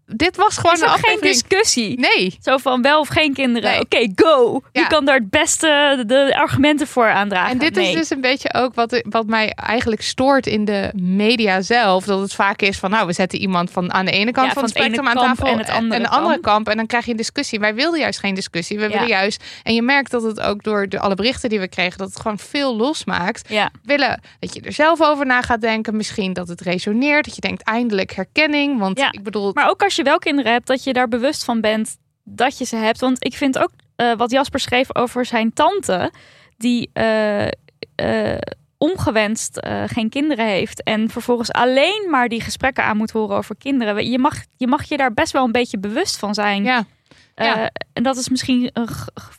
[0.06, 1.98] dit was gewoon is een geen discussie.
[2.00, 2.38] Nee.
[2.42, 3.70] Zo van wel of geen kinderen.
[3.70, 3.80] Nee.
[3.80, 4.60] Oké, go.
[4.72, 4.80] Ja.
[4.80, 7.50] Je kan daar het beste de, argumenten voor aandragen.
[7.50, 7.88] En dit nee.
[7.88, 12.04] is dus een beetje ook wat, wat mij eigenlijk stoort in de media zelf.
[12.04, 14.52] Dat het vaak is van, nou, we zetten iemand van aan de ene kant Ja,
[14.52, 16.44] van het van het ene spectrum aan tafel en het andere de andere kamp.
[16.44, 16.68] kamp.
[16.68, 17.58] En dan krijg je een discussie.
[17.60, 18.76] Wij wilden juist geen discussie.
[18.76, 18.88] We Ja.
[18.88, 19.44] willen juist.
[19.62, 22.20] En je merkt dat het ook door de, alle berichten die we kregen, dat het
[22.20, 23.48] gewoon veel losmaakt.
[23.48, 25.96] Ja, willen dat je er zelf over na gaat denken.
[25.96, 27.24] Misschien dat het resoneert.
[27.24, 28.78] Dat je denkt eindelijk herkenning.
[28.78, 31.60] Want ik bedoel, maar ook als je wel kinderen hebt, dat je daar bewust van
[31.60, 33.00] bent dat je ze hebt.
[33.00, 36.12] Want ik vind ook eh, wat Jasper schreef over zijn tante,
[36.56, 37.46] die eh,
[37.94, 38.38] eh,
[38.78, 44.10] ongewenst geen kinderen heeft en vervolgens alleen maar die gesprekken aan moet horen over kinderen.
[44.10, 46.64] Je mag je, mag je daar best wel een beetje bewust van zijn.
[46.64, 46.86] ja,
[47.34, 47.70] Ja.
[47.92, 48.70] en dat is misschien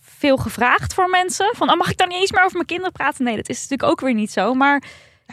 [0.01, 1.53] veel gevraagd voor mensen.
[1.55, 3.23] Van, oh, mag ik dan niet eens meer over mijn kinderen praten?
[3.23, 4.53] Nee, dat is natuurlijk ook weer niet zo.
[4.53, 4.83] Maar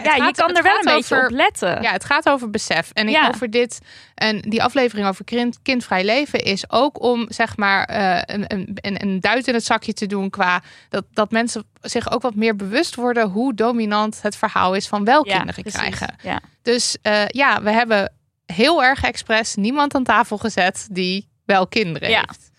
[0.03, 1.83] Ja, je gaat- kan het er wel een beetje over- op letten.
[1.83, 2.91] ja, het gaat over besef.
[2.93, 3.29] En ik Ja.
[3.29, 3.79] over dit
[4.15, 9.03] en die aflevering over kind, kindvrij leven is ook om zeg maar eh, een, een,
[9.03, 12.57] een, duit in het zakje te doen qua dat, dat mensen zich ook wat meer
[12.57, 15.81] bewust worden hoe dominant het verhaal is van wel Ja, kinderen precies.
[15.81, 16.15] krijgen.
[16.23, 16.41] Ja.
[16.63, 18.13] Dus eh, ja, we hebben
[18.47, 22.25] heel erg expres niemand aan tafel gezet die wel kinderen Ja.
[22.27, 22.51] heeft.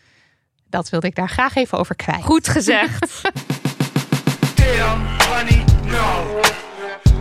[0.70, 2.24] Dat wilde ik daar graag even over kwijt.
[2.24, 3.22] Goed gezegd.
[4.56, 6.44] Damn, honey, no.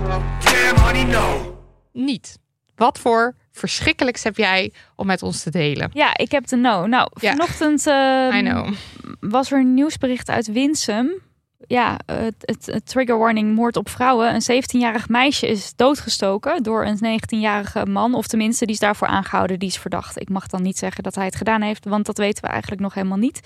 [0.03, 1.59] Damn, honey, no.
[1.93, 2.39] Niet.
[2.75, 5.91] Wat voor verschrikkelijks heb jij om met ons te delen?
[5.93, 6.87] Ja, ik heb de no.
[6.87, 8.73] Nou, vanochtend ehm,
[9.21, 11.23] was er een nieuwsbericht uit Winsum.
[11.67, 14.35] Ja, het, het, het trigger warning moord op vrouwen.
[14.35, 18.15] Een 17-jarig meisje is doodgestoken door een 19-jarige man.
[18.15, 19.59] Of tenminste, die is daarvoor aangehouden.
[19.59, 20.21] Die is verdacht.
[20.21, 22.81] Ik mag dan niet zeggen dat hij het gedaan heeft, want dat weten we eigenlijk
[22.81, 23.41] nog helemaal niet.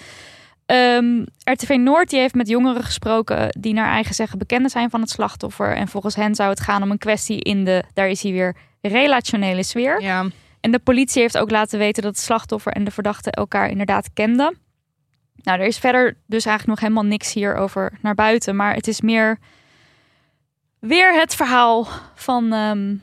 [0.69, 5.01] Ehm, RTV Noord die heeft met jongeren gesproken die naar eigen zeggen bekenden zijn van
[5.01, 5.77] het slachtoffer.
[5.77, 8.57] En volgens hen zou het gaan om een kwestie in de, daar is hij weer,
[8.81, 10.01] relationele sfeer.
[10.01, 10.27] Ja.
[10.61, 14.13] En de politie heeft ook laten weten dat het slachtoffer en de verdachte elkaar inderdaad
[14.15, 14.59] kenden.
[15.35, 18.57] Nou, er is verder dus eigenlijk nog helemaal niks hierover naar buiten.
[18.57, 19.39] Maar het is meer
[20.79, 22.53] weer het verhaal van.
[22.53, 22.97] ehm,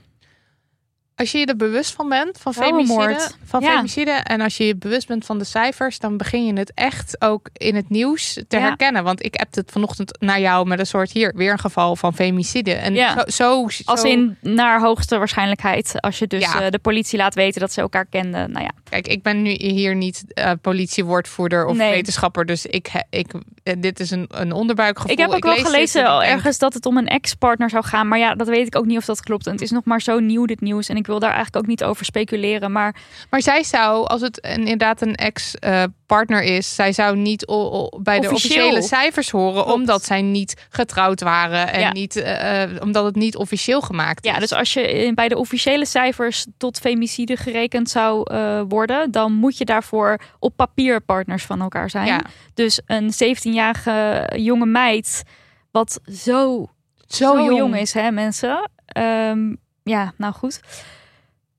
[1.18, 3.06] Als je je er bewust van bent, van Vrouwenmoord.
[3.12, 3.76] femicide, van Ja.
[3.76, 7.22] femicide, en als je je bewust bent van de cijfers, dan begin je het echt
[7.22, 8.60] ook in het nieuws te Ja.
[8.62, 9.04] herkennen.
[9.04, 12.14] Want ik heb het vanochtend naar jou met een soort hier, weer een geval van
[12.14, 12.74] femicide.
[12.74, 13.14] En Ja.
[13.14, 16.02] zo, zo, zo- als in naar hoogste waarschijnlijkheid.
[16.02, 18.52] Als je dus eh, de politie laat weten dat ze elkaar kenden.
[18.52, 21.92] Nou ja, Kijk, ik ben nu hier niet eh, politiewoordvoerder of Nee.
[21.92, 23.32] wetenschapper, dus ik, ik,
[23.78, 25.12] dit is een, een onderbuikgevoel.
[25.12, 28.08] ik heb ook wel gelezen al ergens dat het om een ex-partner zou gaan.
[28.08, 29.46] Maar ja, dat weet ik ook niet of dat klopt.
[29.46, 30.90] En het is nog maar zo nieuw, dit nieuws.
[30.90, 32.72] En ik wil daar eigenlijk ook niet over speculeren.
[32.72, 32.96] Maar
[33.30, 38.30] Maar zij zou, als het een- inderdaad een ex-partner is, zij zou niet bij de
[38.32, 38.32] Officieel.
[38.66, 39.72] officiële cijfers horen, Klopt.
[39.80, 41.92] omdat zij niet getrouwd waren en Ja.
[41.92, 44.32] niet, eh, eh, omdat het niet officieel gemaakt is.
[44.32, 49.34] Ja, dus als je bij de officiële cijfers tot femicide gerekend zou eh, worden, dan
[49.34, 52.06] moet je daarvoor op papier partners van elkaar zijn.
[52.08, 52.22] Ja.
[52.54, 53.14] Dus een
[53.56, 55.24] 17-jarige jonge meid,
[55.72, 56.68] wat zo, zo,
[57.08, 57.58] zo, jong.
[57.58, 57.78] jong.
[57.78, 58.70] is, hè, mensen.
[58.86, 60.60] Ehm, ja, nou goed.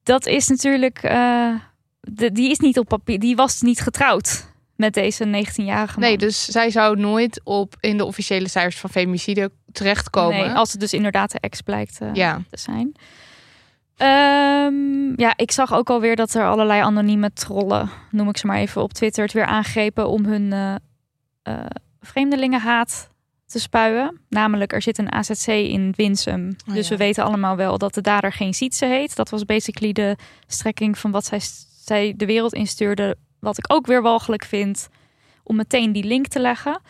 [0.03, 1.55] Dat is natuurlijk, eh,
[2.01, 4.55] de, die is niet op papier, die was niet getrouwd.
[4.77, 6.09] met deze 19-jarige man.
[6.09, 10.47] Nee, dus zij zou nooit op in de officiële cijfers van femicide terechtkomen.
[10.47, 12.41] Nee, als het dus inderdaad de ex blijkt eh, Ja.
[12.51, 12.93] te zijn.
[13.97, 18.57] Ehm, ja, ik zag ook alweer dat er allerlei anonieme trollen, noem ik ze maar
[18.59, 20.75] even, op Twitter het weer aangrepen om hun eh,
[22.07, 23.09] vreemdelingenhaat
[23.47, 24.21] te spuien.
[24.29, 26.57] Namelijk, er zit een AZC in Winsum.
[26.69, 26.97] Oh, dus ja.
[26.97, 29.17] we weten allemaal wel dat de dader geen Sietse heet.
[29.17, 30.17] Dat was basically de
[30.47, 31.41] strekking van wat zij,
[31.85, 33.17] zij de wereld instuurde.
[33.41, 34.89] Wat ik ook weer walgelijk vind,
[35.43, 36.81] om meteen die link te leggen.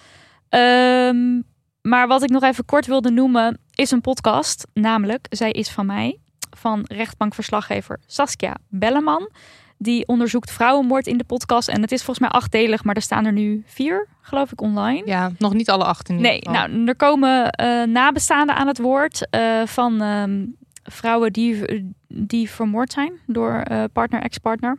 [0.48, 1.40] Ehm,
[1.83, 4.66] maar wat ik nog even kort wilde noemen, is een podcast.
[4.72, 6.18] Namelijk, zij is van mij,
[6.57, 9.31] van rechtbankverslaggever Saskia Belleman.
[9.79, 11.69] Die onderzoekt vrouwenmoord in de podcast.
[11.69, 15.03] En het is volgens mij achtdelig, maar er staan er nu vier, geloof ik, online.
[15.05, 19.27] Ja, nog niet alle acht in Nee, nou, er komen eh, nabestaanden aan het woord
[19.31, 20.45] eh, van ehm,
[20.83, 21.65] vrouwen die,
[22.09, 24.79] die vermoord zijn door eh, partner, ex-partner.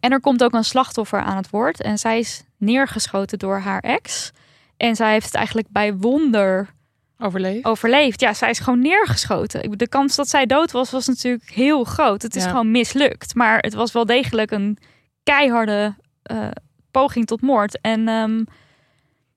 [0.00, 1.82] En er komt ook een slachtoffer aan het woord.
[1.82, 4.32] En zij is neergeschoten door haar ex.
[4.76, 6.74] En zij heeft het eigenlijk bij wonder
[7.22, 7.64] Overleefd.
[7.64, 8.20] overleefd.
[8.20, 9.78] Ja, zij is gewoon neergeschoten.
[9.78, 12.22] De kans dat zij dood was, was natuurlijk heel groot.
[12.22, 12.48] Het is Ja.
[12.50, 13.34] gewoon mislukt.
[13.34, 14.78] Maar het was wel degelijk een
[15.22, 16.48] keiharde eh,
[16.90, 17.80] poging tot moord.
[17.80, 18.44] En ehm,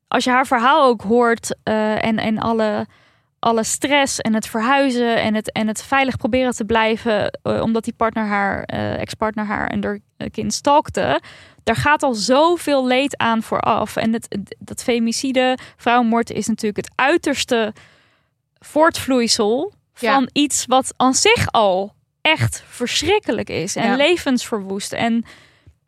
[0.08, 2.88] als je haar verhaal ook hoort eh, en, en alle,
[3.46, 7.84] alle stress en het verhuizen en het, en het veilig proberen te blijven, eh, omdat
[7.84, 10.00] die partner haar, eh, ex-partner haar en haar
[10.32, 11.22] kind stalkte.
[11.64, 13.96] Daar gaat al zoveel leed aan vooraf.
[13.96, 17.74] En het, dat femicide, vrouwenmoord is natuurlijk het uiterste
[18.60, 20.14] voortvloeisel Ja.
[20.14, 23.96] van iets wat aan zich al echt verschrikkelijk is en Ja.
[23.96, 24.94] levensverwoest.
[24.94, 25.26] En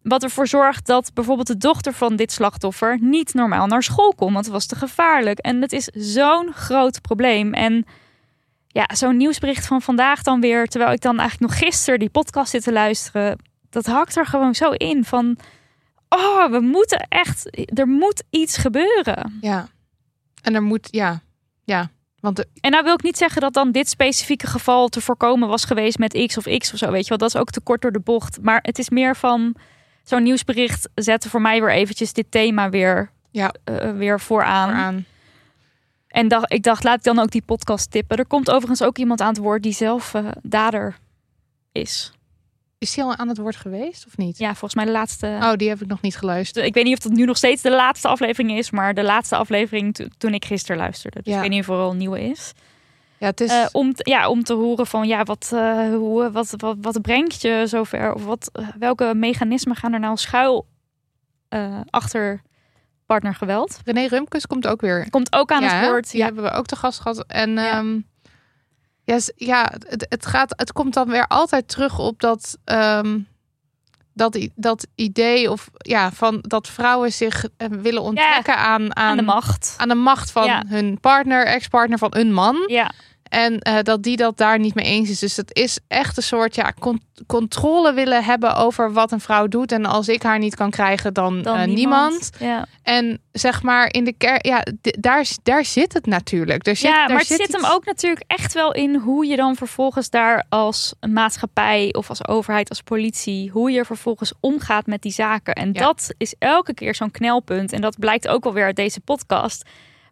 [0.07, 4.33] wat ervoor zorgt dat bijvoorbeeld de dochter van dit slachtoffer niet normaal naar school kon,
[4.33, 5.39] want het was te gevaarlijk.
[5.39, 7.53] En het is zo'n groot probleem.
[7.53, 7.85] En
[8.67, 12.51] ja, zo'n nieuwsbericht van vandaag dan weer, terwijl ik dan eigenlijk nog gisteren die podcast
[12.51, 13.39] zit te luisteren,
[13.69, 15.37] dat hakt er gewoon zo in van,
[16.09, 19.37] oh, we moeten echt, er moet iets gebeuren.
[19.41, 19.67] Ja.
[20.41, 21.21] En er moet, ja.
[21.63, 21.89] Ja.
[22.19, 25.47] Want de, En nou wil ik niet zeggen dat dan dit specifieke geval te voorkomen
[25.47, 27.17] was geweest met X of X of zo, weet je wel.
[27.17, 28.41] Dat is ook te kort door de bocht.
[28.41, 29.55] Maar het is meer van
[30.09, 33.53] zo'n nieuwsbericht zetten voor mij weer eventjes dit thema weer, Ja.
[33.63, 34.69] eh, weer vooraan.
[34.71, 35.05] aan.
[36.07, 38.17] En dacht, ik dacht, laat ik dan ook die podcast tippen.
[38.17, 40.97] Er komt overigens ook iemand aan het woord die zelf eh, dader
[41.71, 42.11] is.
[42.79, 44.37] Is die al aan het woord geweest of niet?
[44.37, 45.37] Ja, volgens mij de laatste.
[45.41, 46.65] Oh, die heb ik nog niet geluisterd.
[46.65, 49.35] Ik weet niet of dat nu nog steeds de laatste aflevering is, maar de laatste
[49.35, 51.21] aflevering to- toen ik gisteren luisterde.
[51.23, 51.35] Dus Ja.
[51.35, 52.53] ik weet niet of er al een nieuwe is.
[53.19, 53.51] Ja, het is...
[53.51, 57.01] Eh, om, te, ja, om te horen van ja, wat, eh, hoe, wat, wat, wat
[57.01, 58.13] brengt je zover?
[58.13, 60.67] Of wat, eh, welke mechanismen gaan er nou schuil
[61.49, 62.41] eh, achter
[63.05, 63.79] partnergeweld?
[63.85, 65.09] René Rumkes komt ook weer.
[65.09, 66.09] Komt ook aan ja, het woord.
[66.11, 67.23] Die Ja, hebben we ook te gast gehad.
[67.27, 67.51] En
[69.03, 69.19] Ja.
[69.19, 73.19] s- ja het, het, gaat, het komt dan weer altijd terug op dat, ehm,
[74.17, 79.17] dat, dat idee of ja, van dat vrouwen zich eh, willen onttrekken aan, aan, aan
[79.17, 79.73] de macht.
[79.77, 80.63] aan de macht van Ja.
[80.67, 82.63] hun partner, ex-partner van een man.
[82.67, 82.91] Ja,
[83.29, 85.19] En eh, dat die dat daar niet mee eens is.
[85.19, 89.47] Dus het is echt een soort ja, con- controle willen hebben over wat een vrouw
[89.47, 89.71] doet.
[89.71, 92.09] En als ik haar niet kan krijgen, dan, dan eh, niemand.
[92.11, 92.31] niemand.
[92.39, 96.63] Ja, En zeg maar in de kerk, ja, daar, daar zit het natuurlijk.
[96.63, 99.25] Daar zit, ja daar maar het zit iets- hem ook natuurlijk echt wel in hoe
[99.25, 104.85] je dan vervolgens daar als maatschappij of als overheid, als politie, hoe je vervolgens omgaat
[104.85, 105.53] met die zaken.
[105.53, 105.81] En Ja.
[105.81, 107.73] dat is elke keer zo'n knelpunt.
[107.73, 109.63] En dat blijkt ook alweer uit deze podcast.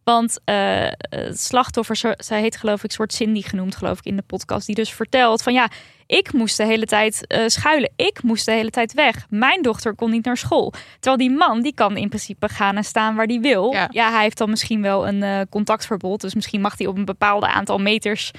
[0.06, 4.22] Want eh, het slachtoffer, zij heet geloof ik, soort Cindy genoemd, geloof ik, in de
[4.22, 5.70] podcast, die dus vertelt van ja,
[6.08, 7.92] ik moest de hele tijd eh, schuilen.
[7.96, 9.26] Ik moest de hele tijd weg.
[9.30, 10.74] Mijn dochter kon niet naar school.
[11.00, 13.72] Terwijl die man, die kan in principe gaan en staan waar hij wil.
[13.72, 13.88] Ja.
[13.92, 16.22] Ja, hij heeft dan misschien wel een eh, contactverbod.
[16.22, 18.32] Dus misschien mag hij op een bepaalde aantal meters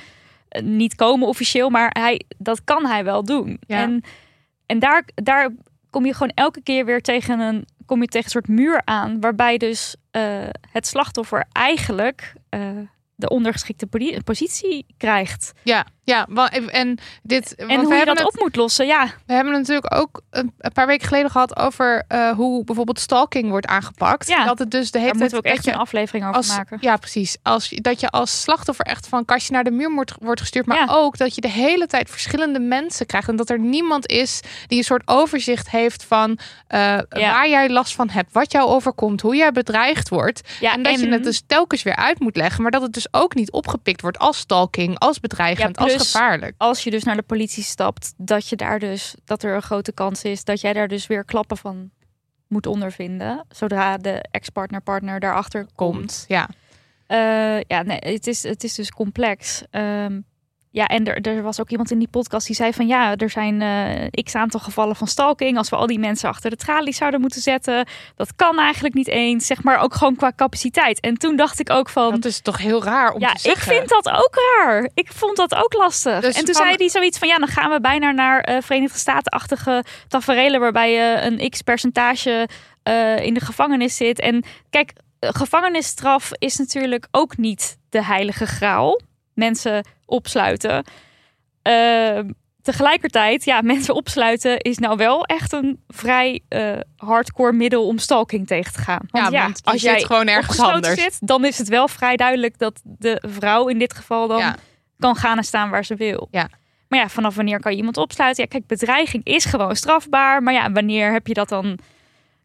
[0.48, 1.70] eh, niet komen officieel.
[1.70, 3.59] Maar hij, dat kan hij wel doen.
[3.66, 3.83] Ja.
[3.83, 4.02] En,
[4.66, 5.50] en daar, daar
[5.96, 9.20] kom je gewoon elke keer weer tegen een, kom je tegen een soort muur aan.
[9.20, 12.61] Waarbij dus eh, het slachtoffer eigenlijk eh,
[13.16, 13.87] de ondergeschikte
[14.24, 15.52] positie krijgt.
[15.62, 16.26] Ja, ja.
[16.70, 19.07] En, dit, want En we hoe je dat het, op moet lossen, ja.
[19.26, 23.50] We hebben het natuurlijk ook een, paar weken geleden gehad over eh, hoe bijvoorbeeld stalking
[23.50, 24.29] wordt aangepakt.
[24.29, 24.44] Ja.
[24.44, 26.57] Dat het dus de hele Daar tijd moeten we ook echt een aflevering over als,
[26.57, 26.79] maken.
[26.81, 27.37] Ja, precies.
[27.42, 30.66] Als, dat je als slachtoffer echt van kastje naar de muur wordt, wordt gestuurd.
[30.66, 30.87] Maar Ja.
[30.88, 33.29] ook dat je de hele tijd verschillende mensen krijgt.
[33.29, 37.94] En dat er niemand is die een soort overzicht heeft van eh, waar jij last
[37.94, 38.33] van hebt.
[38.33, 39.20] Wat jou overkomt.
[39.20, 40.40] Hoe jij bedreigd wordt.
[40.61, 42.62] Ja, en dat je het dus telkens weer uit moet leggen.
[42.62, 46.55] Maar dat het dus ook niet opgepikt wordt als stalking, als bedreigend, Ja, als gevaarlijk.
[46.59, 49.92] als je dus naar de politie stapt, dat je daar dus dat er een grote
[49.92, 51.90] kans is dat jij daar dus weer klappen van
[52.49, 53.45] moet ondervinden.
[53.49, 55.97] Zodra de ex-partner partner daarachter komt.
[55.97, 56.25] Komt.
[56.29, 56.49] Ja.
[57.07, 59.62] Eh, ja, nee, het is, het is dus complex.
[59.71, 60.21] Ehm,
[60.70, 63.31] ja, en er, er was ook iemand in die podcast die zei van ja, er
[63.31, 65.57] zijn eh x aantal gevallen van stalking.
[65.59, 69.09] Als we al die mensen achter de tralies zouden moeten zetten, dat kan eigenlijk niet
[69.09, 69.46] eens.
[69.46, 71.00] Zeg maar ook gewoon qua capaciteit.
[71.00, 72.11] En toen dacht ik ook van.
[72.11, 73.72] Dat is toch heel raar om ja, te ik zeggen.
[73.76, 74.90] vind dat ook raar.
[74.94, 76.20] Ik vond dat ook lastig.
[76.20, 78.57] Dus en toen van- zei hij zoiets van ja, dan gaan we bijna naar eh,
[78.62, 82.48] Verenigde Staten-achtige taferelen waarbij je een x percentage
[82.83, 84.20] eh, in de gevangenis zit.
[84.20, 89.00] En kijk, eh, gevangenisstraf is natuurlijk ook niet de heilige graal.
[89.35, 90.85] Mensen opsluiten.
[91.62, 92.19] Eh,
[92.62, 98.47] tegelijkertijd, ja, mensen opsluiten is nou wel echt een vrij eh, hardcore middel om stalking
[98.47, 99.03] tegen te gaan.
[99.11, 101.01] Want Ja, ja, want je als jij gewoon ergens anders.
[101.03, 104.57] zit, dan is het wel vrij duidelijk dat de vrouw in dit geval dan Ja.
[104.99, 106.29] kan gaan en staan waar ze wil.
[106.31, 106.49] Ja.
[106.88, 108.42] Maar ja, vanaf wanneer kan je iemand opsluiten?
[108.42, 110.42] Ja, kijk, bedreiging is gewoon strafbaar.
[110.42, 111.79] Maar ja, wanneer heb je dat dan?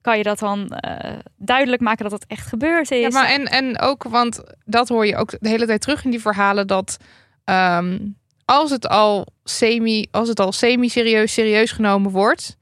[0.01, 2.99] Kan je dat dan eh, duidelijk maken dat het echt gebeurd is?
[3.01, 6.11] Ja, maar en, en ook, want dat hoor je ook de hele tijd terug in
[6.11, 6.97] die verhalen, dat
[7.43, 7.97] ehm,
[8.45, 12.57] als het al semi, als het al semi-serieus serieus genomen wordt,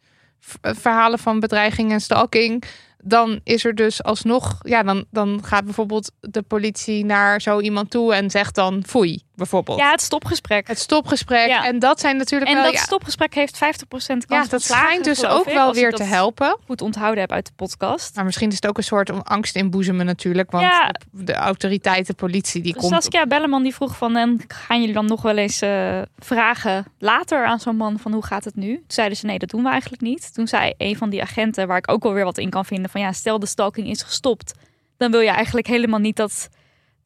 [0.62, 2.64] eh, verhalen van bedreiging en stalking,
[3.04, 7.90] dan is er dus alsnog, ja, dan, dan gaat bijvoorbeeld de politie naar zo iemand
[7.90, 9.80] toe en zegt dan foei, bijvoorbeeld.
[9.80, 10.68] Ja, het stopgesprek.
[10.68, 11.48] Het stopgesprek.
[11.48, 11.66] Ja.
[11.66, 12.66] En dat zijn natuurlijk en wel.
[12.66, 16.00] dat ja, stopgesprek heeft 50% kans ja, dat schijnt dus ook ik, wel weer dat
[16.00, 16.58] te helpen.
[16.66, 18.16] Goed onthouden heb uit de podcast.
[18.16, 20.52] Maar misschien is het ook een soort om angst inboezemen natuurlijk.
[20.52, 20.88] Want Ja.
[20.88, 22.94] de, de autoriteiten, politie, die Dus komt...
[22.94, 27.46] Saskia Belleman die vroeg van, en gaan jullie dan nog wel eens eh, vragen later
[27.46, 28.76] aan zo'n man van hoe gaat het nu?
[28.76, 30.34] Toen zeiden ze nee, dat doen we eigenlijk niet.
[30.34, 32.90] Toen zei een van die agenten, waar ik ook wel weer wat in kan vinden,
[32.90, 34.54] van ja, stel de stalking is gestopt,
[34.98, 36.50] dan wil je eigenlijk helemaal niet dat,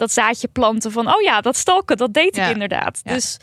[0.04, 2.46] dat zaadje planten van, oh ja, dat stalken, dat deed Ja.
[2.46, 3.02] ik inderdaad.
[3.04, 3.14] Ja.
[3.14, 3.38] Dus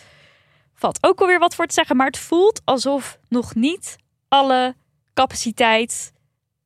[0.75, 3.97] valt ook alweer wat voor te zeggen, maar het voelt alsof nog niet
[4.29, 4.75] alle
[5.15, 6.13] capaciteit,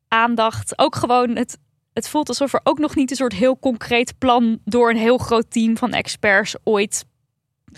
[0.09, 1.59] aandacht, ook gewoon het
[1.93, 5.19] het voelt alsof er ook nog niet een soort heel concreet plan door een heel
[5.19, 7.05] groot team van experts ooit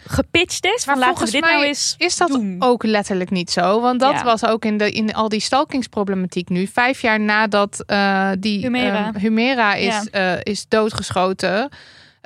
[0.04, 0.84] gepitcht is.
[0.84, 2.56] Van Maar laten we volgens dit mij nou eens Is dat doen.
[2.58, 3.80] ook letterlijk niet zo?
[3.80, 4.24] Want dat Ja.
[4.24, 6.66] was ook in, de, in al die stalkingsproblematiek nu.
[6.66, 9.06] Vijf jaar nadat eh, die Humera.
[9.06, 10.34] ehm, Humera is, Ja.
[10.36, 11.68] eh, is doodgeschoten...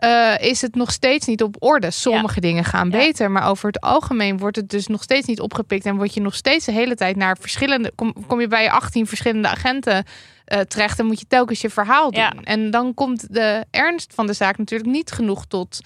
[0.00, 1.90] eh, is het nog steeds niet op orde.
[1.90, 2.98] Sommige dingen gaan Ja.
[2.98, 5.86] beter, maar over het algemeen wordt het dus nog steeds niet opgepikt.
[5.86, 7.92] En word je nog steeds de hele tijd naar verschillende.
[7.94, 10.04] Kom, kom je bij je 18 verschillende agenten
[10.44, 12.20] eh, terecht en moet je telkens je verhaal doen.
[12.22, 12.32] Ja.
[12.42, 15.80] En dan komt de ernst van de zaak natuurlijk niet genoeg tot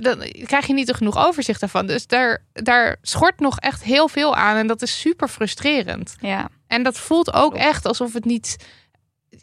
[0.00, 1.86] dan krijg je niet er genoeg overzicht daarvan.
[1.86, 4.56] Dus daar, daar schort nog echt heel veel aan.
[4.56, 6.16] En dat is super frustrerend.
[6.20, 8.56] Ja, En dat voelt ook echt alsof het niet.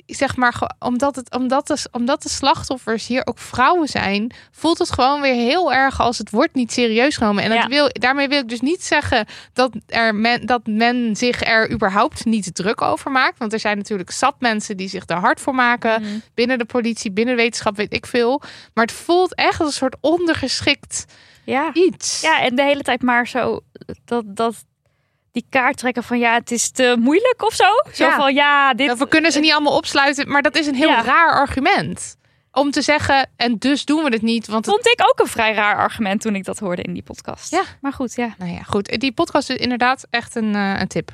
[0.06, 4.92] Zeg maar, omdat, het, omdat, de, omdat de slachtoffers hier ook vrouwen zijn, voelt het
[4.92, 7.44] gewoon weer heel erg als het wordt niet serieus genomen.
[7.44, 7.68] En dat Ja.
[7.68, 12.26] wil, daarmee wil ik dus niet zeggen dat, er men, dat men zich er überhaupt
[12.26, 13.38] niet druk over maakt.
[13.40, 16.20] Want er zijn natuurlijk zat mensen die zich er hard voor maken Mhm.
[16.34, 18.42] binnen de politie, binnen wetenschap, weet ik veel.
[18.74, 21.06] Maar het voelt echt als een soort ondergeschikt
[21.44, 21.70] ja.
[21.74, 22.22] iets.
[22.22, 23.60] ja, en de hele tijd maar zo
[24.06, 24.56] dat, dat
[25.34, 27.64] die kaart trekken van ja, het is te moeilijk of zo.
[27.94, 28.16] Zo Ja.
[28.16, 28.88] van ja, dit.
[28.88, 31.02] Ja, we kunnen ze niet allemaal opsluiten, maar dat is een heel Ja.
[31.04, 32.18] raar argument.
[32.52, 34.48] Om te zeggen, en dus doen we het niet.
[34.48, 37.04] Want het, Vond ik ook een vrij raar argument toen ik dat hoorde in die
[37.04, 37.52] podcast.
[37.52, 37.64] Ja.
[37.82, 38.34] Maar goed, ja.
[38.38, 39.00] nou ja, goed.
[39.00, 41.12] Die podcast is inderdaad echt een, eh, een tip.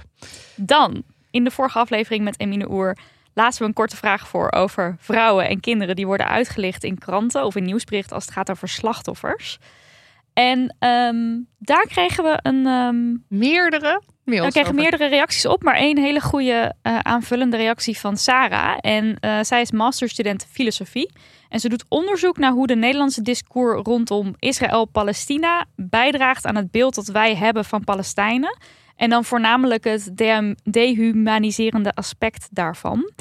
[0.56, 2.98] Dan, in de vorige aflevering met Emine Oer,
[3.34, 7.46] lazen we een korte vraag voor over vrouwen en kinderen die worden uitgelicht in kranten
[7.46, 9.60] of in nieuwsberichten als het gaat over slachtoffers.
[10.34, 12.66] En ehm, daar kregen we een.
[12.66, 14.46] ehm, Meerdere mails.
[14.46, 14.82] we kregen over.
[14.82, 18.78] meerdere reacties op, maar één hele goede eh, aanvullende reactie van Sarah.
[18.82, 21.12] En eh, zij is masterstudent filosofie.
[21.50, 26.96] En ze doet onderzoek naar hoe de Nederlandse discours rondom Israël-Palestina bijdraagt aan het beeld
[26.96, 28.58] dat wij hebben van Palestijnen.
[28.96, 33.12] En dan voornamelijk het de- dehumaniserende aspect daarvan.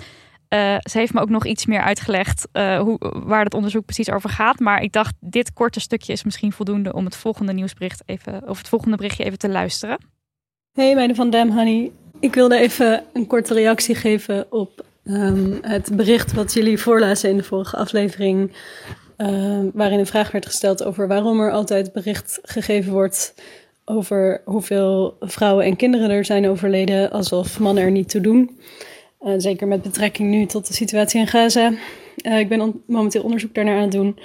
[0.48, 4.10] Eh, ze heeft me ook nog iets meer uitgelegd eh, hoe, waar het onderzoek precies
[4.10, 4.58] over gaat.
[4.58, 8.58] Maar ik dacht, dit korte stukje is misschien voldoende om het volgende nieuwsbericht even, of
[8.58, 9.98] het volgende berichtje even te luisteren.
[10.72, 11.90] Hey meiden van Damn Honey.
[12.20, 17.36] Ik wilde even een korte reactie geven op ehm, het bericht wat jullie voorlazen in
[17.36, 18.52] de vorige aflevering.
[19.16, 23.34] ehm, waarin een vraag werd gesteld over waarom er altijd bericht gegeven wordt
[23.84, 28.58] over hoeveel vrouwen en kinderen er zijn overleden, alsof mannen er niet toe doen.
[29.18, 31.72] Eh, zeker met betrekking nu tot de situatie in Gaza.
[32.16, 34.18] Eh, ik ben momenteel onderzoek daarnaar aan het doen.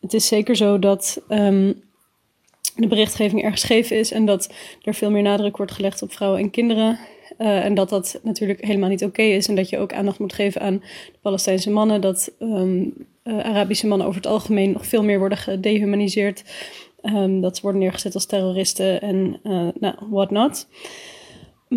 [0.00, 1.72] Het is zeker zo dat ehm,
[2.76, 4.52] de berichtgeving erg scheef is en dat
[4.82, 6.98] er veel meer nadruk wordt gelegd op vrouwen en kinderen.
[7.38, 9.48] Eh, en dat dat natuurlijk helemaal niet oké is.
[9.48, 12.00] En dat je ook aandacht moet geven aan de Palestijnse mannen.
[12.00, 12.84] Dat ehm,
[13.22, 16.44] eh, Arabische mannen over het algemeen nog veel meer worden gedehumaniseerd.
[17.00, 19.40] Ehm, dat ze worden neergezet als terroristen en
[19.80, 20.66] nou, not.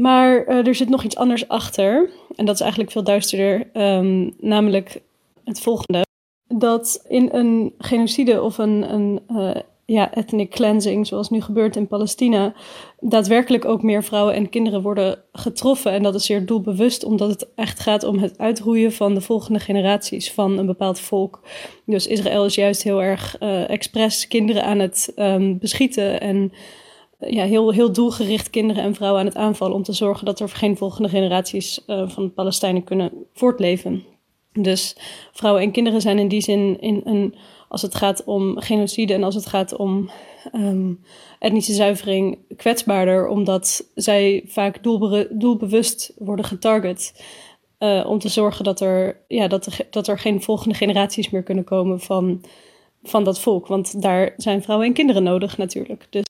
[0.02, 2.10] Maar eh, er zit nog iets anders achter.
[2.36, 3.70] En dat is eigenlijk veel duisterder.
[3.74, 5.02] ehm, namelijk
[5.44, 6.02] het volgende.
[6.48, 11.88] Dat in een genocide of een, een eh, ja, ethnic cleansing, zoals nu gebeurt in
[11.88, 12.54] Palestina,
[13.00, 15.92] daadwerkelijk ook meer vrouwen en kinderen worden getroffen.
[15.92, 19.60] En dat is zeer doelbewust, omdat het echt gaat om het uitroeien van de volgende
[19.60, 21.42] generaties van een bepaald volk.
[21.86, 26.52] Dus Israël is juist heel erg uh, expres kinderen aan het um, beschieten en
[27.20, 30.50] ja, heel, heel doelgericht kinderen en vrouwen aan het aanvallen om te zorgen dat er
[30.50, 34.04] geen volgende generaties uh, van Palestijnen kunnen voortleven.
[34.54, 34.98] Dus
[35.32, 37.36] vrouwen en kinderen zijn in die zin in een
[37.68, 40.10] als het gaat om genocide en als het gaat om
[40.54, 41.04] um,
[41.40, 44.84] etnische zuivering kwetsbaarder, omdat zij vaak
[45.30, 47.24] doelbewust worden getarget.
[47.80, 51.44] Uh, om te zorgen dat er, ja, dat, er, dat er geen volgende generaties meer
[51.44, 52.44] kunnen komen van,
[53.04, 53.68] van dat volk.
[53.68, 56.08] Want daar zijn vrouwen en kinderen nodig natuurlijk.
[56.10, 56.24] Dus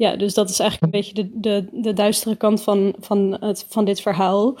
[0.00, 3.66] ja, dus dat is eigenlijk een beetje de, de, de duistere kant van, van, het,
[3.68, 4.58] van dit verhaal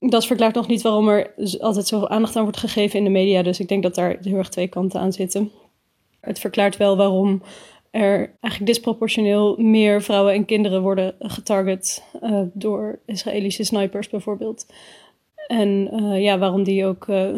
[0.00, 3.42] dat verklaart nog niet waarom er altijd zoveel aandacht aan wordt gegeven in de media.
[3.42, 5.50] Dus ik denk dat daar heel erg twee kanten aan zitten.
[6.20, 7.42] Het verklaart wel waarom
[7.90, 14.66] er eigenlijk disproportioneel meer vrouwen en kinderen worden getarget uh, door Israëlische snipers bijvoorbeeld.
[15.46, 17.36] En uh, ja, waarom die ook, uh,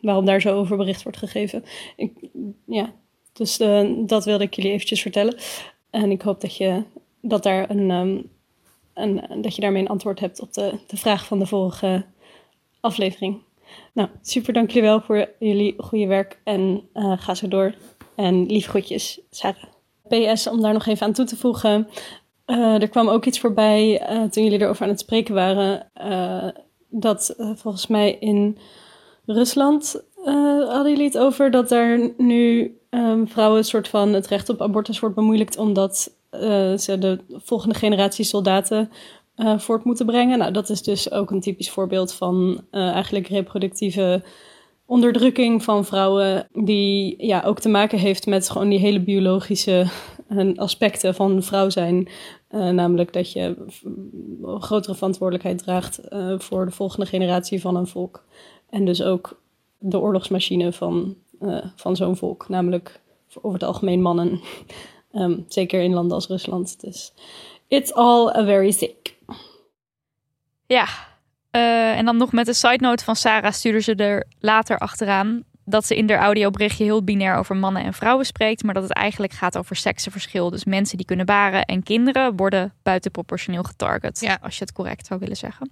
[0.00, 1.64] waarom daar zo over bericht wordt gegeven.
[1.96, 2.12] Ik,
[2.66, 2.92] ja,
[3.32, 3.56] dus
[4.06, 5.34] dat wilde ik jullie eventjes vertellen.
[5.90, 6.82] En ik hoop dat je
[7.20, 8.30] dat daar een um,
[8.94, 12.04] en dat je daarmee een antwoord hebt op de, de vraag van de vorige
[12.80, 13.42] aflevering.
[13.92, 17.74] Nou, super dank jullie wel voor jullie goede werk en uh, ga zo door.
[18.14, 19.62] En lief groetjes, Sarah.
[20.08, 21.88] PS, om daar nog even aan toe te voegen.
[22.46, 25.90] Uh, er kwam ook iets voorbij uh, toen jullie erover aan het spreken waren.
[26.88, 28.58] dat volgens mij in
[29.26, 30.02] Rusland
[30.68, 32.74] hadden jullie het over dat daar nu
[33.24, 37.74] vrouwen een soort van het recht op abortus wordt bemoeilijkt omdat uh, ze de volgende
[37.74, 38.90] generatie soldaten
[39.36, 40.38] uh, voort moeten brengen.
[40.38, 44.22] Nou, dat is dus ook een typisch voorbeeld van uh, eigenlijk reproductieve
[44.86, 49.86] onderdrukking van vrouwen, die ja, ook te maken heeft met gewoon die hele biologische
[50.56, 52.08] aspecten van vrouw zijn.
[52.48, 53.56] namelijk dat je
[54.42, 56.00] grotere verantwoordelijkheid draagt
[56.38, 58.24] voor de volgende generatie van een volk.
[58.70, 59.40] En dus ook
[59.80, 61.16] de oorlogsmachine van,
[61.76, 63.00] van zo'n volk, namelijk
[63.34, 64.40] over het algemeen mannen.
[65.12, 66.80] Um, zeker in landen als Rusland.
[66.80, 67.12] Dus
[67.68, 69.16] it's all a very sick.
[70.66, 70.86] Ja,
[71.52, 75.44] uh, en dan nog met een side note van Sarah stuurde ze er later achteraan
[75.64, 78.92] dat ze in haar audioberichtje heel binair over mannen en vrouwen spreekt, maar dat het
[78.92, 80.50] eigenlijk gaat over seksenverschil.
[80.50, 84.38] Dus mensen die kunnen baren en kinderen worden buitenproportioneel getarget, ja.
[84.42, 85.70] als je het correct zou willen zeggen.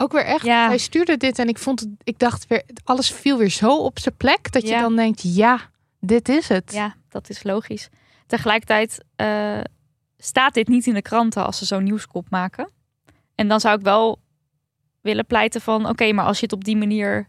[0.00, 0.44] Ook weer echt.
[0.44, 0.66] Ja.
[0.66, 3.98] Hij stuurde dit en ik vond het, ik dacht weer, alles viel weer zo op
[3.98, 5.60] zijn plek dat je dan denkt, ja,
[6.00, 6.72] dit is het.
[6.72, 7.88] Ja, dat is logisch.
[8.26, 9.60] Tegelijkertijd uh,
[10.18, 12.70] staat dit niet in de kranten als ze zo'n nieuwskop maken.
[13.34, 14.20] En dan zou ik wel
[15.00, 15.88] willen pleiten van...
[15.88, 17.28] oké, maar als je het op die manier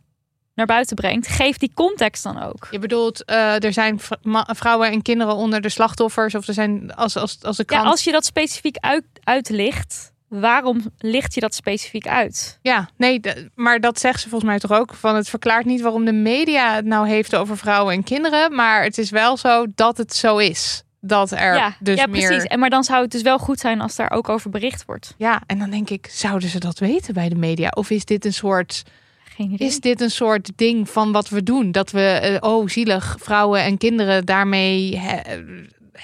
[0.53, 1.27] naar buiten brengt...
[1.27, 2.67] geef die context dan ook.
[2.71, 3.99] Je bedoelt, uh, er zijn
[4.45, 6.35] vrouwen en kinderen onder de slachtoffers...
[6.35, 7.83] of er zijn als, als, als de krant...
[7.83, 12.59] Ja, als je dat specifiek uit, uitlicht waarom licht je dat specifiek uit?
[12.61, 13.21] Ja, nee,
[13.55, 14.93] maar dat zegt ze volgens mij toch ook.
[14.93, 18.55] Van het verklaart niet waarom de media het nou heeft over vrouwen en kinderen.
[18.55, 22.27] Maar het is wel zo dat het zo is dat er ja, dus ja, meer...
[22.27, 22.47] precies.
[22.47, 25.13] En maar dan zou het dus wel goed zijn als daar ook over bericht wordt.
[25.17, 27.69] Ja, en dan denk ik, zouden ze dat weten bij de media?
[27.69, 28.83] Of is dit een soort...
[29.57, 31.71] Is dit een soort ding van wat we doen?
[31.71, 35.01] Dat we, uh, oh zielig, vrouwen en kinderen daarmee...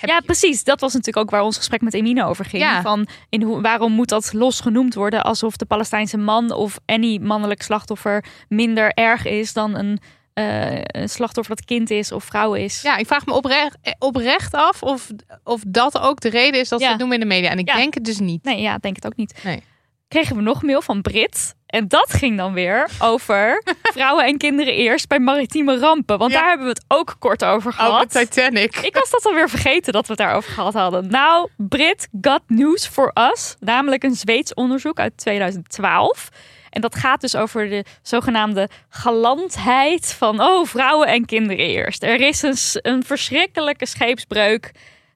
[0.02, 0.64] ja, precies.
[0.64, 2.64] Dat was natuurlijk ook waar ons gesprek met Emine over ging.
[2.64, 2.82] Ja.
[2.82, 7.18] Van in hoe, waarom moet dat los genoemd worden alsof de Palestijnse man of any
[7.18, 10.00] mannelijk slachtoffer minder erg is dan een
[10.39, 12.82] uh, een slachtoffer dat kind is of vrouw is.
[12.82, 15.10] Ja, ik vraag me oprecht, oprecht af of,
[15.43, 16.86] of dat ook de reden is dat ja.
[16.86, 17.50] ze het doen in de media.
[17.50, 18.43] En ik denk het dus niet.
[18.43, 19.39] Nee, ja, denk het ook niet.
[19.43, 19.64] Nee.
[20.08, 21.56] Kregen we nog mail van Brit.
[21.76, 23.63] En dat ging dan weer over
[23.95, 26.17] vrouwen en kinderen eerst bij maritieme rampen.
[26.17, 27.91] Want daar hebben we het ook kort over gehad.
[27.91, 28.76] Over Titanic.
[28.76, 31.09] Ik was dat alweer vergeten dat we het daarover gehad hadden.
[31.09, 33.55] Nou, Brit got news for us.
[33.59, 36.30] Namelijk een Zweeds onderzoek uit 2012.
[36.69, 42.03] En dat gaat dus over de zogenaamde galantheid van oh, vrouwen en kinderen eerst.
[42.03, 42.57] Er is een,
[42.91, 44.71] een verschrikkelijke scheepsbreuk.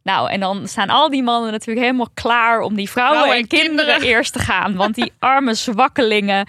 [0.10, 4.01] Nou, en dan staan al die mannen natuurlijk helemaal klaar om die vrouwen, en, kinderen
[4.01, 4.76] eerst te gaan.
[4.76, 6.47] Want die arme zwakkelingen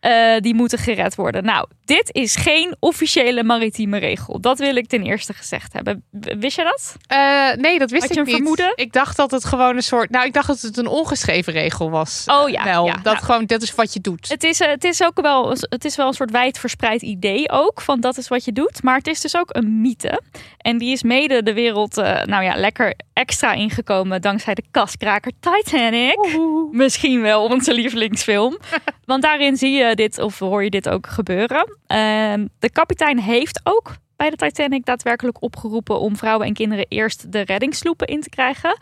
[0.00, 1.44] uh, die moeten gered worden.
[1.44, 4.40] Nou, dit is geen officiële maritieme regel.
[4.40, 6.04] Dat wil ik ten eerste gezegd hebben.
[6.38, 6.96] Wist je dat?
[7.12, 8.34] Uh, nee, dat wist Had ik je een niet.
[8.34, 8.72] vermoeden?
[8.74, 10.10] Ik dacht dat het gewoon een soort.
[10.10, 12.24] Nou, ik dacht dat het een ongeschreven regel was.
[12.26, 12.64] Oh ja.
[12.64, 14.28] Wel, ja, dat nou, gewoon, dat is wat je doet.
[14.28, 17.80] Het is, het is ook wel, het is wel een soort wijdverspreid idee ook.
[17.80, 18.82] Van dat is wat je doet.
[18.82, 20.20] Maar het is dus ook een mythe.
[20.58, 25.32] En die is mede de wereld, uh, nou ja, lekker extra ingekomen dankzij de kaskraker
[25.40, 26.18] Titanic.
[26.70, 28.58] Misschien wel onze lievelingsfilm.
[29.04, 31.78] Want daarin zie je dit, of hoor je dit ook gebeuren.
[31.92, 37.32] Uh, de kapitein heeft ook bij de Titanic daadwerkelijk opgeroepen om vrouwen en kinderen eerst
[37.32, 38.78] de reddingssloepen in te krijgen.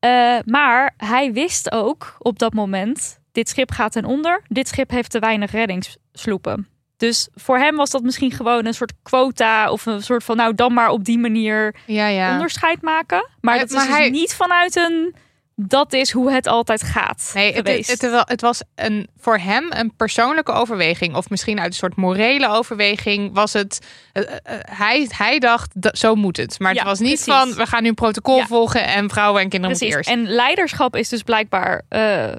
[0.00, 4.42] Eh, maar hij wist ook op dat moment: dit schip gaat ten onder.
[4.48, 6.68] Dit schip heeft te weinig reddingssloepen.
[6.96, 10.54] Dus voor hem was dat misschien gewoon een soort quota of een soort van, nou
[10.54, 12.32] dan maar op die manier Ja, ja.
[12.32, 13.18] onderscheid maken.
[13.18, 15.14] Maar, Maar- dat is dus hij- niet vanuit een,
[15.60, 20.52] dat is hoe het altijd gaat Nee, het, het, was een, voor hem een persoonlijke
[20.52, 21.14] overweging.
[21.16, 23.86] Of misschien uit een soort morele overweging was het...
[24.12, 26.58] eh, eh, eh, hij, hij dacht, dat, zo moet het.
[26.58, 27.32] Maar Ja, het was niet precies.
[27.32, 28.46] van, we gaan nu een protocol Ja.
[28.46, 28.86] volgen...
[28.86, 29.94] en vrouwen en kinderen Precies.
[29.96, 30.28] moeten eerst.
[30.30, 31.82] En leiderschap is dus blijkbaar